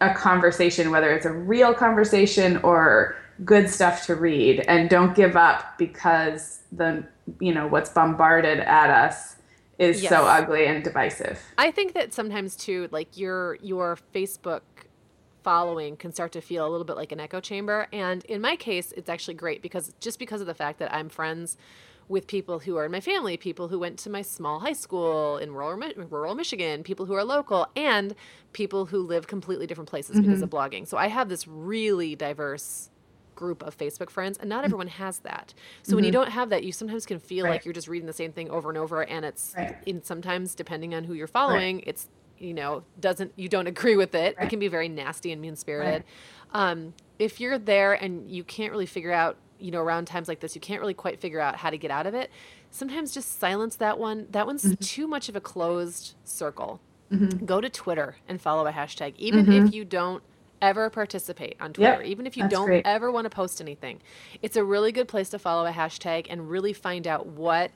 a 0.00 0.14
conversation, 0.14 0.90
whether 0.90 1.10
it's 1.12 1.26
a 1.26 1.32
real 1.32 1.74
conversation 1.74 2.56
or 2.62 3.16
good 3.44 3.68
stuff 3.68 4.06
to 4.06 4.14
read, 4.14 4.60
and 4.66 4.88
don't 4.88 5.14
give 5.14 5.36
up 5.36 5.76
because 5.76 6.60
the 6.72 7.04
you 7.38 7.52
know 7.52 7.66
what's 7.66 7.90
bombarded 7.90 8.60
at 8.60 8.88
us 8.88 9.36
is 9.78 10.02
Yes. 10.02 10.10
so 10.10 10.24
ugly 10.24 10.66
and 10.66 10.82
divisive. 10.82 11.38
I 11.58 11.70
think 11.70 11.92
that 11.92 12.14
sometimes 12.14 12.56
too, 12.56 12.88
like 12.92 13.18
your 13.18 13.56
your 13.56 13.98
Facebook 14.14 14.62
following 15.42 15.96
can 15.96 16.12
start 16.12 16.32
to 16.32 16.40
feel 16.40 16.66
a 16.66 16.70
little 16.70 16.84
bit 16.84 16.96
like 16.96 17.12
an 17.12 17.20
echo 17.20 17.40
chamber. 17.40 17.86
And 17.92 18.24
in 18.26 18.40
my 18.40 18.56
case, 18.56 18.92
it's 18.96 19.08
actually 19.08 19.34
great 19.34 19.62
because 19.62 19.92
just 20.00 20.18
because 20.18 20.40
of 20.40 20.46
the 20.46 20.54
fact 20.54 20.78
that 20.78 20.92
I'm 20.94 21.08
friends 21.08 21.56
with 22.08 22.26
people 22.26 22.60
who 22.60 22.76
are 22.76 22.84
in 22.84 22.92
my 22.92 23.00
family, 23.00 23.36
people 23.36 23.68
who 23.68 23.78
went 23.78 23.98
to 24.00 24.10
my 24.10 24.22
small 24.22 24.60
high 24.60 24.72
school 24.72 25.38
in 25.38 25.52
rural, 25.52 25.80
rural 26.10 26.34
Michigan, 26.34 26.82
people 26.82 27.06
who 27.06 27.14
are 27.14 27.24
local, 27.24 27.66
and 27.76 28.14
people 28.52 28.86
who 28.86 28.98
live 28.98 29.26
completely 29.26 29.66
different 29.66 29.88
places 29.88 30.16
because 30.16 30.40
mm-hmm. 30.40 30.44
of 30.44 30.50
blogging. 30.50 30.86
So 30.86 30.96
I 30.96 31.08
have 31.08 31.28
this 31.28 31.46
really 31.46 32.14
diverse 32.14 32.90
group 33.34 33.62
of 33.62 33.76
Facebook 33.76 34.10
friends, 34.10 34.38
and 34.38 34.48
not 34.48 34.58
mm-hmm. 34.58 34.66
everyone 34.66 34.86
has 34.88 35.20
that. 35.20 35.54
So 35.82 35.96
when 35.96 36.04
you 36.04 36.10
mm-hmm. 36.10 36.20
don't 36.20 36.30
have 36.30 36.50
that, 36.50 36.64
you 36.64 36.72
sometimes 36.72 37.06
can 37.06 37.18
feel 37.18 37.44
Right. 37.44 37.52
like 37.52 37.64
you're 37.64 37.74
just 37.74 37.88
reading 37.88 38.06
the 38.06 38.12
same 38.12 38.32
thing 38.32 38.50
over 38.50 38.68
and 38.68 38.78
over, 38.78 39.02
and 39.02 39.24
it's 39.24 39.54
Right. 39.56 39.76
in 39.86 40.02
sometimes 40.02 40.54
depending 40.54 40.94
on 40.94 41.04
who 41.04 41.14
you're 41.14 41.26
following, 41.26 41.80
it's 41.86 42.08
you 42.42 42.52
know 42.54 42.82
doesn't 43.00 43.32
you 43.36 43.48
don't 43.48 43.66
agree 43.74 43.96
with 43.96 44.14
it. 44.14 44.36
It 44.40 44.50
can 44.50 44.58
be 44.58 44.68
very 44.68 44.88
nasty 44.88 45.32
and 45.32 45.40
mean 45.40 45.56
spirited. 45.56 46.04
Um, 46.52 46.94
if 47.18 47.40
you're 47.40 47.58
there 47.58 47.92
and 47.94 48.30
you 48.30 48.44
can't 48.44 48.72
really 48.72 48.86
figure 48.86 49.12
out, 49.12 49.36
you 49.58 49.70
know, 49.70 49.80
around 49.80 50.06
times 50.06 50.28
like 50.28 50.40
this, 50.40 50.54
you 50.54 50.60
can't 50.60 50.80
really 50.80 50.92
quite 50.94 51.20
figure 51.20 51.40
out 51.40 51.56
how 51.56 51.70
to 51.70 51.78
get 51.78 51.90
out 51.90 52.06
of 52.06 52.14
it. 52.14 52.30
Sometimes 52.70 53.12
just 53.14 53.38
silence 53.38 53.76
that 53.76 53.98
one. 53.98 54.26
That 54.30 54.46
one's 54.46 54.64
Mm-hmm. 54.64 54.74
too 54.82 55.06
much 55.06 55.28
of 55.28 55.36
a 55.36 55.40
closed 55.40 56.14
circle. 56.24 56.80
Go 57.44 57.60
to 57.60 57.68
Twitter 57.68 58.16
and 58.26 58.40
follow 58.40 58.66
a 58.66 58.72
hashtag, 58.72 59.12
even 59.18 59.52
if 59.52 59.74
you 59.74 59.84
don't 59.84 60.22
ever 60.62 60.88
participate 60.88 61.56
on 61.60 61.72
Mm-hmm. 61.72 61.82
Yep, 61.82 61.94
Twitter, 61.96 62.10
even 62.10 62.26
if 62.26 62.36
you 62.38 62.44
that's 62.44 62.54
don't 62.54 62.66
great. 62.66 62.86
ever 62.86 63.12
want 63.12 63.26
to 63.26 63.30
post 63.30 63.60
anything. 63.60 64.00
It's 64.40 64.56
a 64.56 64.64
really 64.64 64.92
good 64.92 65.08
place 65.08 65.28
to 65.30 65.38
follow 65.38 65.66
a 65.66 65.72
hashtag 65.72 66.26
and 66.30 66.48
really 66.48 66.72
find 66.72 67.06
out 67.06 67.26
what 67.26 67.70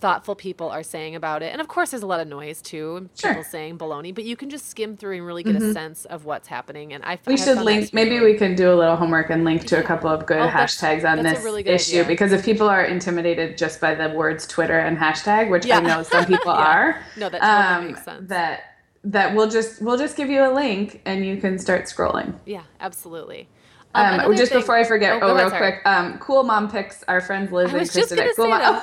thoughtful 0.00 0.34
people 0.34 0.68
are 0.68 0.82
saying 0.82 1.14
about 1.14 1.42
it. 1.42 1.52
And 1.52 1.60
of 1.60 1.68
course, 1.68 1.90
there's 1.90 2.02
a 2.02 2.06
lot 2.06 2.20
of 2.20 2.28
noise 2.28 2.60
too, 2.60 3.08
Sure. 3.18 3.30
people 3.30 3.44
saying 3.44 3.78
baloney, 3.78 4.14
but 4.14 4.24
you 4.24 4.36
can 4.36 4.50
just 4.50 4.68
skim 4.68 4.96
through 4.96 5.16
and 5.16 5.24
really 5.26 5.42
get 5.42 5.56
a 5.56 5.72
sense 5.72 6.04
of 6.06 6.24
what's 6.26 6.48
happening. 6.48 6.92
And 6.92 7.02
I 7.04 7.16
Mm-hmm. 7.16 7.30
We 7.30 7.32
I 7.34 7.36
should 7.36 7.58
link. 7.62 7.94
Maybe 7.94 8.20
we 8.20 8.34
can 8.34 8.54
do 8.54 8.72
a 8.72 8.76
little 8.76 8.96
homework 8.96 9.30
and 9.30 9.44
link 9.44 9.64
to 9.66 9.78
a 9.78 9.82
couple 9.90 10.10
of 10.10 10.26
good 10.26 10.38
Oh, 10.38 10.44
that's- 10.46 10.76
hashtags 10.76 11.08
on 11.10 11.22
that's 11.22 11.38
this 11.38 11.44
really 11.44 11.66
issue. 11.66 11.92
idea. 12.00 12.04
Because 12.04 12.32
if 12.32 12.44
people 12.44 12.68
are 12.68 12.84
intimidated 12.84 13.56
just 13.56 13.80
by 13.80 13.94
the 13.94 14.10
words 14.10 14.46
Twitter 14.46 14.78
and 14.78 14.98
hashtag, 14.98 15.48
which 15.48 15.64
Yeah. 15.64 15.78
I 15.78 15.80
know 15.80 16.02
some 16.02 16.26
people 16.26 16.52
Yeah. 16.54 16.60
are, 16.76 17.02
No, 17.16 17.28
that 17.30 17.40
totally 17.40 17.62
um, 17.78 17.86
makes 17.88 18.04
sense. 18.04 18.28
that 18.28 18.60
that 19.04 19.34
we'll 19.34 19.48
just 19.50 19.80
we'll 19.82 19.98
just 19.98 20.16
give 20.16 20.28
you 20.30 20.42
a 20.44 20.52
link 20.52 21.00
and 21.04 21.24
you 21.26 21.36
can 21.36 21.58
start 21.58 21.84
scrolling. 21.84 22.34
yeah, 22.46 22.62
absolutely. 22.80 23.48
Um, 23.96 24.14
another 24.14 24.34
just 24.34 24.50
thing- 24.50 24.60
before 24.60 24.76
I 24.76 24.82
forget, 24.84 25.12
Oh, 25.12 25.16
oh, 25.16 25.20
go 25.20 25.34
ahead, 25.36 25.52
real 25.52 25.60
quick, 25.60 25.82
um, 25.86 26.18
Cool 26.18 26.42
Mom 26.42 26.68
Picks, 26.70 27.04
our 27.04 27.20
friends 27.20 27.52
Liz 27.52 27.72
and 27.72 27.88
Kristen 27.88 28.18
at 28.18 28.34
Cool 28.34 28.48
Mom. 28.48 28.82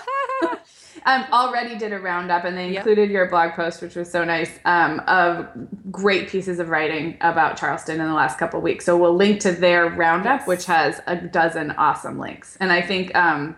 Um, 1.05 1.25
already 1.31 1.75
did 1.77 1.93
a 1.93 1.99
roundup 1.99 2.43
and 2.45 2.57
they 2.57 2.69
Yep. 2.69 2.77
included 2.77 3.09
your 3.09 3.27
blog 3.29 3.53
post, 3.53 3.81
which 3.81 3.95
was 3.95 4.11
so 4.11 4.23
nice, 4.23 4.51
um, 4.65 4.99
of 5.07 5.47
great 5.91 6.29
pieces 6.29 6.59
of 6.59 6.69
writing 6.69 7.17
about 7.21 7.57
Charleston 7.57 7.99
in 7.99 8.07
the 8.07 8.13
last 8.13 8.37
couple 8.37 8.57
of 8.59 8.63
weeks. 8.63 8.85
So 8.85 8.97
we'll 8.97 9.15
link 9.15 9.39
to 9.41 9.51
their 9.51 9.87
roundup, 9.89 10.41
Yes. 10.41 10.47
which 10.47 10.65
has 10.65 11.01
a 11.07 11.15
dozen 11.15 11.71
awesome 11.71 12.19
links. 12.19 12.57
And 12.59 12.71
I 12.71 12.81
think 12.81 13.15
um, 13.15 13.55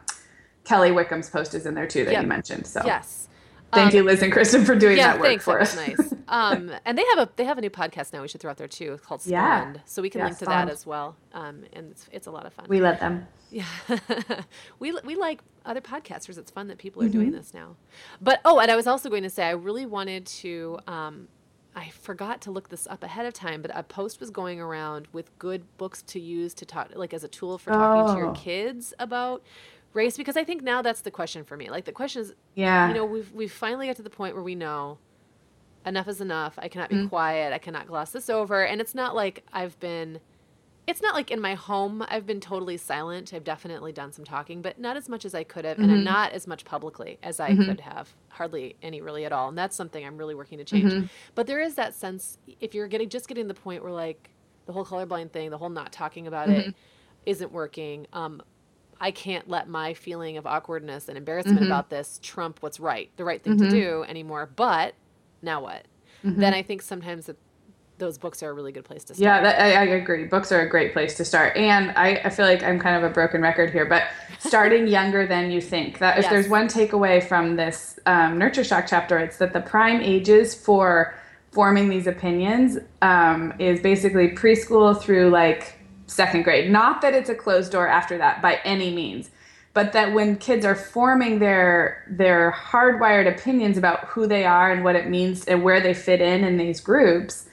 Kelly 0.64 0.92
Wickham's 0.92 1.30
post 1.30 1.54
is 1.54 1.66
in 1.66 1.74
there 1.76 1.88
too 1.88 2.06
that 2.06 2.12
Yep. 2.14 2.22
you 2.24 2.28
mentioned. 2.28 2.68
So 2.68 2.82
yes. 2.86 3.28
Thank 3.74 3.92
Um, 3.92 3.96
you, 3.98 4.04
Liz 4.04 4.22
and 4.22 4.32
Kristen, 4.32 4.66
for 4.66 4.76
doing 4.76 4.98
yeah, 4.98 5.14
that 5.14 5.20
work 5.20 5.28
thanks. 5.28 5.44
for 5.46 5.54
that 5.54 5.62
us. 5.64 5.76
nice. 5.76 6.14
Um, 6.26 6.72
and 6.86 6.98
they 6.98 7.04
have 7.16 7.20
a 7.20 7.30
they 7.36 7.44
have 7.44 7.58
a 7.60 7.62
new 7.62 7.70
podcast 7.70 8.12
now. 8.12 8.22
We 8.24 8.28
should 8.28 8.42
throw 8.42 8.50
out 8.50 8.58
there 8.58 8.68
too, 8.68 8.98
called 9.04 9.22
Yeah. 9.26 9.74
So 9.86 10.02
we 10.02 10.10
can 10.10 10.20
Yeah, 10.20 10.26
link 10.26 10.38
to 10.40 10.46
Spawned. 10.46 10.70
that 10.70 10.74
as 10.74 10.84
well. 10.86 11.16
Um, 11.32 11.64
and 11.74 11.92
it's 11.92 12.08
it's 12.12 12.26
a 12.28 12.32
lot 12.32 12.46
of 12.48 12.54
fun. 12.54 12.66
we 12.70 12.82
love 12.82 13.00
them. 13.00 13.28
Yeah, 13.52 13.66
we 14.80 14.94
we 15.04 15.16
like 15.16 15.42
other 15.64 15.82
podcasters. 15.82 16.40
It's 16.40 16.50
fun 16.50 16.68
that 16.70 16.80
people 16.80 17.04
are 17.04 17.10
doing 17.10 17.32
this 17.32 17.54
now. 17.54 17.76
But 18.20 18.42
oh, 18.46 18.60
and 18.60 18.72
I 18.72 18.76
was 18.76 18.88
also 18.88 19.10
going 19.10 19.22
to 19.24 19.30
say 19.30 19.44
I 19.44 19.52
really 19.52 19.86
wanted 19.86 20.26
to. 20.28 20.80
Um, 20.88 21.28
I 21.76 21.90
forgot 21.90 22.42
to 22.42 22.52
look 22.52 22.70
this 22.70 22.86
up 22.88 23.04
ahead 23.04 23.26
of 23.28 23.34
time, 23.34 23.62
but 23.64 23.70
a 23.76 23.82
post 23.84 24.20
was 24.20 24.30
going 24.32 24.60
around 24.60 25.08
with 25.12 25.38
good 25.40 25.64
books 25.78 26.02
to 26.04 26.20
use 26.20 26.54
to 26.56 26.66
talk, 26.66 26.90
like 26.96 27.14
as 27.14 27.24
a 27.24 27.28
tool 27.28 27.58
for 27.60 27.72
talking 27.72 28.14
to 28.16 28.20
Oh. 28.22 28.26
your 28.26 28.34
kids 28.36 28.94
about 29.00 29.44
race, 29.94 30.18
because 30.18 30.36
I 30.38 30.44
think 30.44 30.62
now 30.64 30.82
that's 30.82 31.02
the 31.02 31.12
question 31.12 31.44
for 31.44 31.56
me. 31.58 31.70
Like 31.70 31.86
the 31.86 31.92
question 31.92 32.22
is, 32.22 32.34
Yeah. 32.56 32.88
you 32.88 32.94
know, 32.94 33.06
we've 33.06 33.32
we've 33.34 33.52
finally 33.52 33.88
got 33.88 33.96
to 33.98 34.02
the 34.04 34.10
point 34.10 34.34
where 34.36 34.44
we 34.44 34.56
know 34.56 34.98
enough 35.86 36.08
is 36.08 36.22
enough. 36.22 36.54
I 36.58 36.68
cannot 36.70 36.90
be 36.90 36.96
Mm. 36.96 37.10
quiet. 37.10 37.54
I 37.54 37.58
cannot 37.58 37.88
gloss 37.88 38.12
this 38.12 38.30
over. 38.30 38.66
And 38.66 38.80
it's 38.82 38.96
not 38.96 39.16
like 39.16 39.44
I've 39.52 39.80
been 39.80 40.20
it's 40.86 41.02
not 41.02 41.14
like 41.14 41.32
in 41.32 41.40
my 41.40 41.54
home 41.56 42.06
I've 42.10 42.26
been 42.26 42.42
totally 42.42 42.76
silent. 42.76 43.34
I've 43.34 43.46
definitely 43.46 43.94
done 43.94 44.12
some 44.12 44.26
talking, 44.26 44.62
but 44.62 44.80
not 44.80 44.98
as 44.98 45.08
much 45.08 45.24
as 45.24 45.34
I 45.34 45.44
could 45.44 45.64
have 45.64 45.78
Mm-hmm. 45.78 45.90
and 45.90 46.04
not 46.06 46.34
as 46.34 46.46
much 46.48 46.66
publicly 46.66 47.20
as 47.24 47.40
I 47.40 47.56
could 47.56 47.80
have. 47.82 48.14
Hardly 48.30 48.76
any 48.82 49.00
really 49.02 49.24
at 49.26 49.32
all. 49.32 49.48
And 49.50 49.58
that's 49.58 49.76
something 49.78 50.06
I'm 50.06 50.18
really 50.18 50.36
working 50.36 50.58
to 50.58 50.66
change. 50.66 50.92
Mm-hmm. 50.92 51.06
But 51.36 51.48
there 51.48 51.62
is 51.62 51.76
that 51.76 51.94
sense 51.94 52.38
if 52.60 52.74
you're 52.74 52.88
getting 52.88 53.10
just 53.10 53.28
getting 53.28 53.48
the 53.48 53.54
point 53.54 53.82
where 53.84 53.94
like 53.94 54.30
the 54.66 54.74
whole 54.74 54.86
colorblind 54.86 55.32
thing, 55.32 55.50
the 55.52 55.58
whole 55.58 55.70
not 55.70 55.92
talking 55.94 56.28
about 56.28 56.48
Mm-hmm. 56.50 56.70
it 56.70 56.76
isn't 57.26 57.52
working. 57.52 58.08
Um 58.14 58.42
I 59.04 59.12
can't 59.12 59.50
let 59.50 59.68
my 59.68 59.94
feeling 59.94 60.38
of 60.38 60.48
awkwardness 60.48 61.10
and 61.10 61.18
embarrassment 61.18 61.60
Mm-hmm. 61.60 61.66
about 61.68 61.90
this 61.90 62.20
trump 62.24 62.60
what's 62.62 62.80
right, 62.80 63.10
the 63.18 63.26
right 63.26 63.44
thing 63.44 63.58
to 63.58 63.70
do 63.70 64.06
anymore. 64.08 64.50
But 64.56 64.96
now 65.42 65.62
what? 65.62 65.84
Mm-hmm. 66.24 66.40
Then 66.40 66.54
I 66.54 66.64
think 66.64 66.82
sometimes 66.82 67.26
that 67.26 67.36
those 67.98 68.18
books 68.18 68.42
are 68.42 68.50
a 68.50 68.54
really 68.54 68.72
good 68.72 68.86
place 68.86 69.04
to 69.06 69.14
start. 69.14 69.22
Yeah, 69.24 69.42
that, 69.42 69.62
I, 69.62 69.82
I 69.82 69.84
agree. 69.98 70.24
Books 70.26 70.54
are 70.54 70.62
a 70.62 70.70
great 70.70 70.94
place 70.94 71.16
to 71.18 71.26
start, 71.26 71.56
and 71.58 71.92
I, 71.92 72.22
I 72.24 72.30
feel 72.30 72.46
like 72.46 72.64
I'm 72.64 72.80
kind 72.80 72.96
of 72.96 73.04
a 73.10 73.14
broken 73.14 73.42
record 73.42 73.72
here, 73.72 73.86
but 73.86 74.04
starting 74.40 74.88
younger 74.88 75.28
than 75.28 75.52
you 75.52 75.60
think. 75.60 76.00
That 76.00 76.18
if 76.18 76.24
Yes. 76.24 76.32
there's 76.32 76.48
one 76.50 76.68
takeaway 76.70 77.22
from 77.22 77.58
this 77.58 78.00
um, 78.06 78.38
Nurture 78.38 78.64
Shock 78.64 78.86
chapter, 78.88 79.18
it's 79.20 79.38
that 79.38 79.52
the 79.52 79.62
prime 79.62 80.00
ages 80.02 80.56
for 80.56 81.14
forming 81.52 81.90
these 81.90 82.08
opinions 82.08 82.78
um, 83.02 83.54
is 83.60 83.82
basically 83.82 84.30
preschool 84.30 85.00
through 85.00 85.30
like 85.30 85.78
second 86.14 86.44
grade. 86.44 86.72
Not 86.72 87.02
that 87.02 87.14
it's 87.14 87.30
a 87.30 87.36
closed 87.36 87.72
door 87.72 87.88
after 87.88 88.18
that 88.18 88.42
by 88.42 88.60
any 88.64 88.94
means, 88.94 89.30
but 89.74 89.94
that 89.94 90.14
when 90.14 90.38
kids 90.38 90.66
are 90.66 90.76
forming 90.76 91.40
their 91.40 92.06
their 92.10 92.52
hardwired 92.52 93.28
opinions 93.28 93.78
about 93.78 94.06
who 94.06 94.28
they 94.28 94.46
are 94.46 94.72
and 94.72 94.84
what 94.84 94.96
it 94.96 95.10
means 95.10 95.46
and 95.46 95.64
where 95.64 95.82
they 95.82 95.94
fit 95.94 96.22
in 96.22 96.44
in 96.44 96.58
these 96.58 96.80
groups 96.80 97.48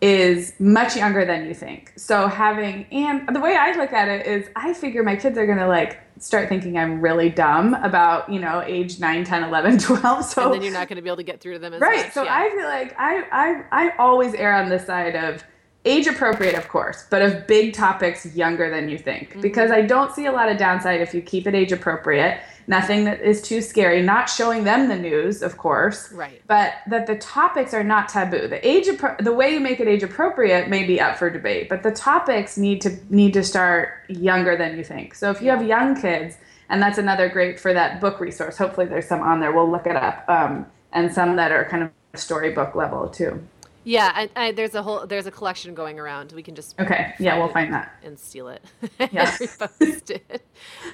is 0.00 0.52
much 0.58 0.96
younger 0.96 1.24
than 1.24 1.46
you 1.46 1.54
think. 1.54 1.92
So 1.96 2.28
having 2.28 2.86
and 2.92 3.34
the 3.34 3.40
way 3.40 3.56
I 3.56 3.72
look 3.76 3.92
at 3.92 4.08
it 4.08 4.26
is 4.26 4.48
I 4.54 4.74
figure 4.74 5.02
my 5.02 5.16
kids 5.16 5.38
are 5.38 5.46
going 5.46 5.58
to 5.58 5.68
like 5.68 6.00
start 6.18 6.48
thinking 6.48 6.78
I'm 6.78 7.00
really 7.00 7.28
dumb 7.28 7.74
about, 7.74 8.30
you 8.30 8.38
know, 8.38 8.62
age 8.62 9.00
9, 9.00 9.24
10, 9.24 9.44
11, 9.44 9.78
12. 9.78 10.24
So 10.24 10.44
and 10.44 10.54
then 10.54 10.62
you're 10.62 10.72
not 10.72 10.88
going 10.88 10.96
to 10.96 11.02
be 11.02 11.08
able 11.08 11.16
to 11.16 11.22
get 11.22 11.40
through 11.40 11.54
to 11.54 11.58
them 11.58 11.74
as 11.74 11.80
right 11.80 12.04
much. 12.04 12.12
so 12.12 12.22
yeah. 12.22 12.36
i 12.36 12.50
feel 12.50 12.66
like 12.66 12.94
I, 12.98 13.64
I 13.72 13.86
i 13.86 13.96
always 13.96 14.34
err 14.34 14.54
on 14.54 14.68
the 14.68 14.78
side 14.78 15.16
of 15.16 15.42
age 15.84 16.06
appropriate, 16.06 16.54
of 16.54 16.68
course, 16.68 17.06
but 17.10 17.22
of 17.22 17.46
big 17.46 17.74
topics 17.74 18.24
younger 18.34 18.70
than 18.70 18.88
you 18.88 18.98
think. 18.98 19.30
Mm-hmm. 19.30 19.40
Because 19.40 19.70
I 19.70 19.82
don't 19.82 20.14
see 20.14 20.26
a 20.26 20.32
lot 20.32 20.48
of 20.48 20.56
downside 20.56 21.00
if 21.00 21.14
you 21.14 21.20
keep 21.20 21.46
it 21.46 21.54
age 21.54 21.72
appropriate. 21.72 22.40
Nothing 22.66 23.04
that 23.04 23.20
is 23.20 23.42
too 23.42 23.60
scary. 23.60 24.00
Not 24.00 24.30
showing 24.30 24.64
them 24.64 24.88
the 24.88 24.96
news, 24.96 25.42
of 25.42 25.58
course. 25.58 26.10
Right. 26.12 26.40
But 26.46 26.74
that 26.86 27.06
the 27.06 27.16
topics 27.16 27.74
are 27.74 27.84
not 27.84 28.08
taboo. 28.08 28.48
The 28.48 28.66
age, 28.66 28.88
the 29.20 29.32
way 29.34 29.52
you 29.52 29.60
make 29.60 29.80
it 29.80 29.88
age 29.88 30.02
appropriate 30.02 30.70
may 30.70 30.84
be 30.84 30.98
up 30.98 31.18
for 31.18 31.28
debate, 31.28 31.68
but 31.68 31.82
the 31.82 31.90
topics 31.90 32.56
need 32.56 32.80
to 32.80 32.96
need 33.10 33.34
to 33.34 33.44
start 33.44 34.04
younger 34.08 34.56
than 34.56 34.78
you 34.78 34.84
think. 34.84 35.14
So 35.14 35.30
if 35.30 35.42
you 35.42 35.50
have 35.50 35.62
young 35.62 36.00
kids, 36.00 36.38
and 36.70 36.80
that's 36.82 36.96
another 36.96 37.28
great 37.28 37.60
for 37.60 37.74
that 37.74 38.00
book 38.00 38.20
resource. 38.20 38.56
Hopefully, 38.56 38.86
there's 38.86 39.06
some 39.06 39.20
on 39.20 39.40
there. 39.40 39.52
We'll 39.52 39.70
look 39.70 39.86
it 39.86 39.96
up, 39.96 40.24
um, 40.28 40.66
and 40.92 41.12
some 41.12 41.36
that 41.36 41.52
are 41.52 41.66
kind 41.66 41.82
of 41.82 41.90
storybook 42.18 42.74
level 42.74 43.08
too. 43.08 43.46
Yeah, 43.84 44.10
I, 44.14 44.30
I, 44.34 44.52
there's 44.52 44.74
a 44.74 44.82
whole 44.82 45.06
there's 45.06 45.26
a 45.26 45.30
collection 45.30 45.74
going 45.74 46.00
around. 46.00 46.32
We 46.32 46.42
can 46.42 46.54
just 46.54 46.78
okay. 46.80 47.14
Yeah, 47.18 47.38
we'll 47.38 47.48
find 47.48 47.72
that 47.72 47.94
and 48.02 48.18
steal 48.18 48.48
it. 48.48 48.64
Yes. 49.12 49.38
repost 49.38 50.10
it. 50.10 50.42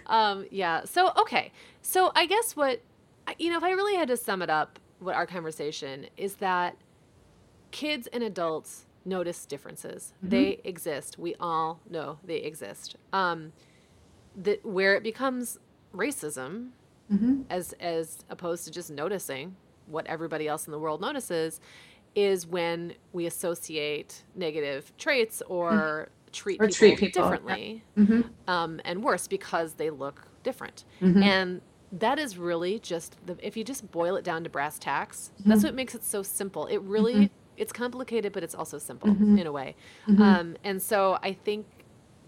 Um, 0.07 0.47
yeah. 0.51 0.85
So 0.85 1.13
okay. 1.17 1.53
So 1.83 2.11
I 2.15 2.27
guess 2.27 2.57
what 2.57 2.83
you 3.39 3.51
know, 3.51 3.57
if 3.57 3.63
I 3.63 3.71
really 3.71 3.97
had 3.97 4.09
to 4.09 4.17
sum 4.17 4.43
it 4.43 4.51
up, 4.51 4.79
what 4.99 5.15
our 5.15 5.27
conversation 5.27 6.07
is 6.17 6.35
that 6.37 6.77
kids 7.71 8.09
and 8.13 8.23
adults 8.23 8.87
notice 9.05 9.47
differences. 9.47 10.13
Mm-hmm. 10.19 10.29
They 10.29 10.61
exist. 10.65 11.19
We 11.19 11.37
all 11.39 11.81
know 11.89 12.19
they 12.25 12.37
exist. 12.37 12.97
Um, 13.13 13.53
that 14.37 14.65
where 14.65 14.95
it 14.95 15.03
becomes 15.03 15.59
racism, 15.95 16.71
mm-hmm. 17.13 17.43
as 17.49 17.73
as 17.75 18.25
opposed 18.29 18.65
to 18.65 18.71
just 18.71 18.91
noticing 18.91 19.57
what 19.87 20.07
everybody 20.07 20.47
else 20.47 20.67
in 20.67 20.73
the 20.73 20.79
world 20.79 21.01
notices 21.01 21.61
is 22.15 22.47
when 22.47 22.95
we 23.13 23.27
associate 23.27 24.25
negative 24.35 24.93
traits 24.99 25.43
or 25.49 25.71
mm-hmm. 25.73 26.31
treat, 26.33 26.61
or 26.61 26.67
people 26.67 26.75
treat 26.77 26.99
people 26.99 27.23
differently 27.23 27.85
yeah. 27.97 28.05
mm-hmm. 28.05 28.51
um, 28.51 28.81
and 28.85 29.03
worse 29.03 29.29
because 29.29 29.75
they 29.75 29.91
look 29.91 30.27
different. 30.43 30.85
Mm-hmm. 31.01 31.23
And 31.23 31.61
that 31.93 32.19
is 32.19 32.39
really 32.39 32.79
just 32.79 33.17
the, 33.27 33.37
if 33.41 33.57
you 33.57 33.65
just 33.65 33.91
boil 33.91 34.17
it 34.17 34.25
down 34.25 34.45
to 34.45 34.51
brass 34.51 34.79
tacks, 34.79 35.31
that's 35.45 35.59
Mm-hmm. 35.59 35.69
what 35.69 35.75
makes 35.75 35.95
it 35.95 36.05
so 36.05 36.23
simple. 36.23 36.67
It 36.67 36.79
really, 36.83 37.31
it's 37.57 37.73
complicated, 37.73 38.33
but 38.33 38.43
it's 38.43 38.55
also 38.55 38.79
simple 38.79 39.09
Mm-hmm. 39.11 39.39
in 39.39 39.47
a 39.47 39.53
way. 39.53 39.77
Um, 40.09 40.57
and 40.65 40.81
so 40.81 41.19
I 41.23 41.33
think 41.33 41.67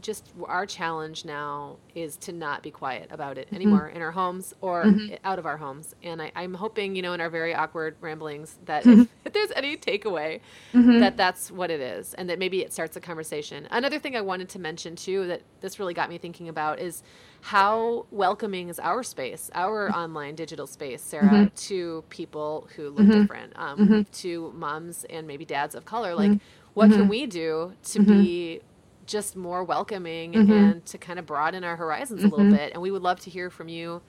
just 0.02 0.28
our 0.46 0.66
challenge 0.66 1.24
now 1.24 1.76
is 1.94 2.16
to 2.16 2.32
not 2.32 2.62
be 2.62 2.70
quiet 2.70 3.08
about 3.10 3.38
it 3.38 3.46
mm-hmm. 3.46 3.56
anymore 3.56 3.88
in 3.88 4.02
our 4.02 4.10
homes 4.10 4.52
or 4.60 4.84
mm-hmm. 4.84 5.14
out 5.24 5.38
of 5.38 5.46
our 5.46 5.56
homes. 5.56 5.94
And 6.02 6.20
I, 6.20 6.32
I'm 6.34 6.54
hoping, 6.54 6.96
you 6.96 7.02
know, 7.02 7.12
in 7.12 7.20
our 7.20 7.30
very 7.30 7.54
awkward 7.54 7.96
ramblings 8.00 8.58
that 8.66 8.84
if, 8.84 8.92
mm-hmm. 8.92 9.02
if 9.24 9.32
there's 9.32 9.52
any 9.52 9.76
takeaway, 9.76 10.40
that 10.72 11.16
that's 11.16 11.50
what 11.50 11.70
it 11.70 11.80
is 11.80 12.14
and 12.14 12.28
that 12.28 12.38
maybe 12.38 12.60
it 12.60 12.72
starts 12.72 12.96
a 12.96 13.00
conversation. 13.00 13.68
Another 13.70 13.98
thing 13.98 14.16
I 14.16 14.20
wanted 14.20 14.48
to 14.50 14.58
mention 14.58 14.96
too 14.96 15.26
that 15.28 15.42
this 15.60 15.78
really 15.78 15.94
got 15.94 16.10
me 16.10 16.18
thinking 16.18 16.48
about 16.48 16.80
is 16.80 17.02
how 17.40 18.06
welcoming 18.10 18.68
is 18.68 18.78
our 18.78 19.02
space, 19.02 19.50
our 19.54 19.90
online 19.90 20.34
digital 20.34 20.66
space, 20.66 21.02
Sarah, 21.02 21.50
to 21.56 22.04
people 22.08 22.68
who 22.76 22.90
look 22.90 23.08
different, 23.08 23.52
um, 23.56 24.06
to 24.12 24.52
moms 24.54 25.04
and 25.10 25.26
maybe 25.26 25.44
dads 25.44 25.74
of 25.74 25.84
color. 25.84 26.14
Like, 26.14 26.38
what 26.74 26.90
can 26.90 27.08
we 27.08 27.26
do 27.26 27.72
to 27.84 28.00
be 28.00 28.60
just 29.06 29.34
more 29.36 29.64
welcoming 29.64 30.34
and 30.36 30.84
to 30.86 30.98
kind 30.98 31.18
of 31.18 31.26
broaden 31.26 31.64
our 31.64 31.76
horizons 31.76 32.22
a 32.24 32.28
little 32.28 32.50
bit. 32.50 32.72
And 32.72 32.80
we 32.82 32.90
would 32.90 33.02
love 33.02 33.18
to 33.20 33.30
hear 33.30 33.50
from 33.50 33.68
you, 33.68 34.00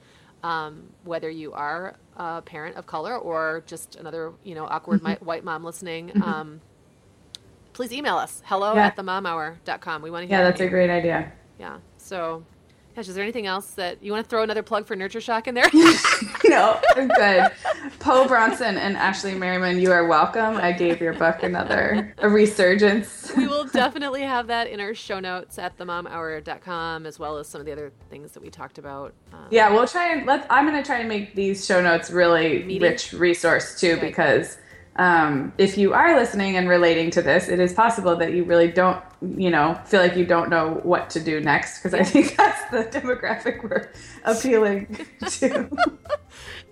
um, 0.42 0.84
whether 1.04 1.28
you 1.28 1.52
are 1.52 1.96
a 2.16 2.42
parent 2.42 2.76
of 2.76 2.86
color 2.86 3.16
or 3.18 3.62
just 3.66 3.96
another, 3.96 4.32
you 4.44 4.54
know, 4.54 4.64
awkward 4.66 5.02
mi- 5.02 5.16
white 5.20 5.42
mom 5.44 5.64
listening. 5.64 6.12
Um, 6.22 6.60
please 7.72 7.92
email 7.92 8.16
us 8.16 8.42
hello 8.46 8.74
Yeah. 8.74 8.86
at 8.86 8.96
themomhour.com. 8.96 10.02
We 10.02 10.10
want 10.10 10.22
to 10.22 10.28
hear 10.28 10.38
Yeah, 10.38 10.44
that's 10.44 10.60
a 10.60 10.68
great 10.68 10.90
idea. 10.90 11.32
Yeah. 11.58 11.78
So, 11.98 12.44
gosh, 12.94 13.08
is 13.08 13.14
there 13.14 13.24
anything 13.24 13.46
else 13.46 13.72
that 13.72 14.02
you 14.02 14.12
want 14.12 14.24
to 14.24 14.28
throw 14.30 14.42
another 14.42 14.62
plug 14.62 14.86
for 14.86 14.94
Nurture 14.94 15.20
Shock 15.20 15.48
in 15.48 15.54
there? 15.54 15.68
no, 16.44 16.80
I'm 16.94 17.08
good. 17.08 17.50
Po 17.98 18.26
Bronson 18.28 18.76
and 18.76 18.96
Ashley 18.96 19.34
Merriman, 19.34 19.78
you 19.80 19.90
are 19.90 20.06
welcome. 20.06 20.56
I 20.56 20.72
gave 20.72 21.00
your 21.00 21.12
book 21.12 21.42
another 21.42 22.14
a 22.18 22.28
resurgence. 22.28 23.32
we 23.36 23.46
will 23.48 23.64
definitely 23.64 24.22
have 24.22 24.46
that 24.46 24.68
in 24.68 24.80
our 24.80 24.94
show 24.94 25.18
notes 25.20 25.58
at 25.58 25.76
themomhour.com 25.78 27.06
as 27.06 27.18
well 27.18 27.38
as 27.38 27.48
some 27.48 27.60
of 27.60 27.66
the 27.66 27.72
other 27.72 27.92
things 28.10 28.32
that 28.32 28.42
we 28.42 28.50
talked 28.50 28.78
about. 28.78 29.12
Um, 29.32 29.46
Yeah, 29.50 29.70
we'll 29.72 29.86
try 29.88 30.12
and 30.12 30.26
let. 30.26 30.46
I'm 30.50 30.66
going 30.68 30.80
to 30.80 30.86
try 30.86 30.98
and 30.98 31.08
make 31.08 31.34
these 31.34 31.64
show 31.66 31.82
notes 31.82 32.10
really 32.10 32.62
Meaty? 32.64 32.80
rich 32.80 33.12
resource 33.12 33.78
too, 33.80 33.92
Okay. 33.94 34.06
because 34.08 34.58
um, 34.96 35.52
if 35.58 35.76
you 35.76 35.92
are 35.92 36.16
listening 36.16 36.56
and 36.56 36.68
relating 36.68 37.10
to 37.12 37.22
this, 37.22 37.48
it 37.48 37.58
is 37.60 37.72
possible 37.72 38.14
that 38.16 38.32
you 38.32 38.44
really 38.44 38.68
don't, 38.68 39.02
you 39.36 39.50
know, 39.50 39.74
feel 39.86 40.00
like 40.00 40.16
you 40.16 40.24
don't 40.24 40.50
know 40.50 40.80
what 40.84 41.10
to 41.10 41.20
do 41.20 41.40
next. 41.40 41.78
Because 41.82 41.94
I 41.94 42.04
think 42.04 42.36
that's 42.36 42.70
the 42.70 42.84
demographic 43.00 43.62
we're 43.62 43.90
appealing 44.24 44.96
to. 45.28 45.70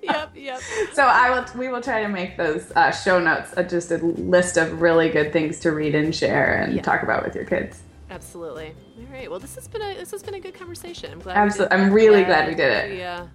Yep, 0.02 0.32
yep. 0.34 0.60
so 0.92 1.04
I 1.04 1.30
will. 1.30 1.46
We 1.56 1.68
will 1.68 1.80
try 1.80 2.02
to 2.02 2.08
make 2.08 2.36
those 2.36 2.72
uh, 2.72 2.90
show 2.90 3.20
notes 3.20 3.54
uh, 3.56 3.62
just 3.62 3.88
a 3.92 3.98
list 3.98 4.56
of 4.56 4.82
really 4.82 5.08
good 5.08 5.32
things 5.32 5.60
to 5.60 5.70
read 5.70 5.94
and 5.94 6.12
share 6.12 6.54
and 6.60 6.74
Yeah. 6.74 6.82
talk 6.82 7.04
about 7.04 7.24
with 7.24 7.36
your 7.36 7.44
kids. 7.44 7.82
Absolutely. 8.10 8.74
All 8.98 9.06
right. 9.12 9.30
Well, 9.30 9.38
this 9.38 9.54
has 9.54 9.68
been 9.68 9.80
a 9.80 9.94
this 9.94 10.10
has 10.10 10.24
been 10.24 10.34
a 10.34 10.40
good 10.40 10.54
conversation. 10.54 11.12
I'm 11.12 11.20
glad. 11.20 11.36
Absolutely. 11.36 11.76
I'm 11.76 11.92
really 11.92 12.24
glad 12.24 12.48
we 12.48 12.56
did 12.56 12.72
it. 12.72 12.90
We, 12.90 13.02
uh, 13.04 13.26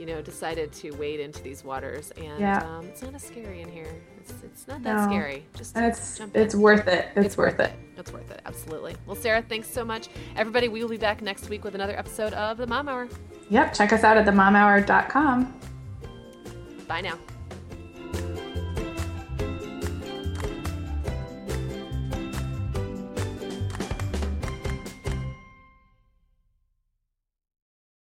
you 0.00 0.06
know, 0.06 0.20
decided 0.20 0.72
to 0.72 0.90
wade 0.96 1.20
into 1.20 1.44
these 1.44 1.62
waters, 1.62 2.10
and 2.16 2.40
Yeah. 2.40 2.58
um, 2.66 2.86
it's 2.86 3.02
not 3.02 3.14
as 3.14 3.22
scary 3.22 3.60
in 3.60 3.70
here. 3.70 3.94
It's, 4.30 4.42
it's 4.44 4.68
not 4.68 4.82
that 4.82 4.96
No. 4.96 5.06
scary. 5.06 5.44
Just 5.56 5.76
it's 5.76 6.18
jump 6.18 6.36
in. 6.36 6.42
it's 6.42 6.54
worth 6.54 6.86
it. 6.88 7.08
It's, 7.16 7.36
worth 7.36 7.60
it. 7.60 7.72
It's 7.96 8.12
worth 8.12 8.30
it. 8.30 8.40
Absolutely. 8.46 8.96
Well, 9.06 9.16
Sarah, 9.16 9.42
thanks 9.42 9.68
so 9.70 9.84
much. 9.84 10.08
Everybody, 10.36 10.68
we 10.68 10.82
will 10.82 10.90
be 10.90 10.96
back 10.96 11.22
next 11.22 11.48
week 11.48 11.64
with 11.64 11.74
another 11.74 11.96
episode 11.98 12.32
of 12.34 12.56
the 12.58 12.66
Mom 12.66 12.88
Hour. 12.88 13.08
Yep. 13.50 13.74
Check 13.74 13.92
us 13.92 14.04
out 14.04 14.16
at 14.16 14.26
themomhour.com. 14.26 15.60
Bye 16.88 17.00
now. 17.00 17.18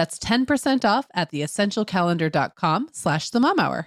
That's 0.00 0.18
10% 0.18 0.82
off 0.86 1.08
at 1.12 1.30
theessentialcalendar.com 1.30 2.88
slash 2.90 3.28
the 3.28 3.38
mom 3.38 3.60
hour. 3.60 3.86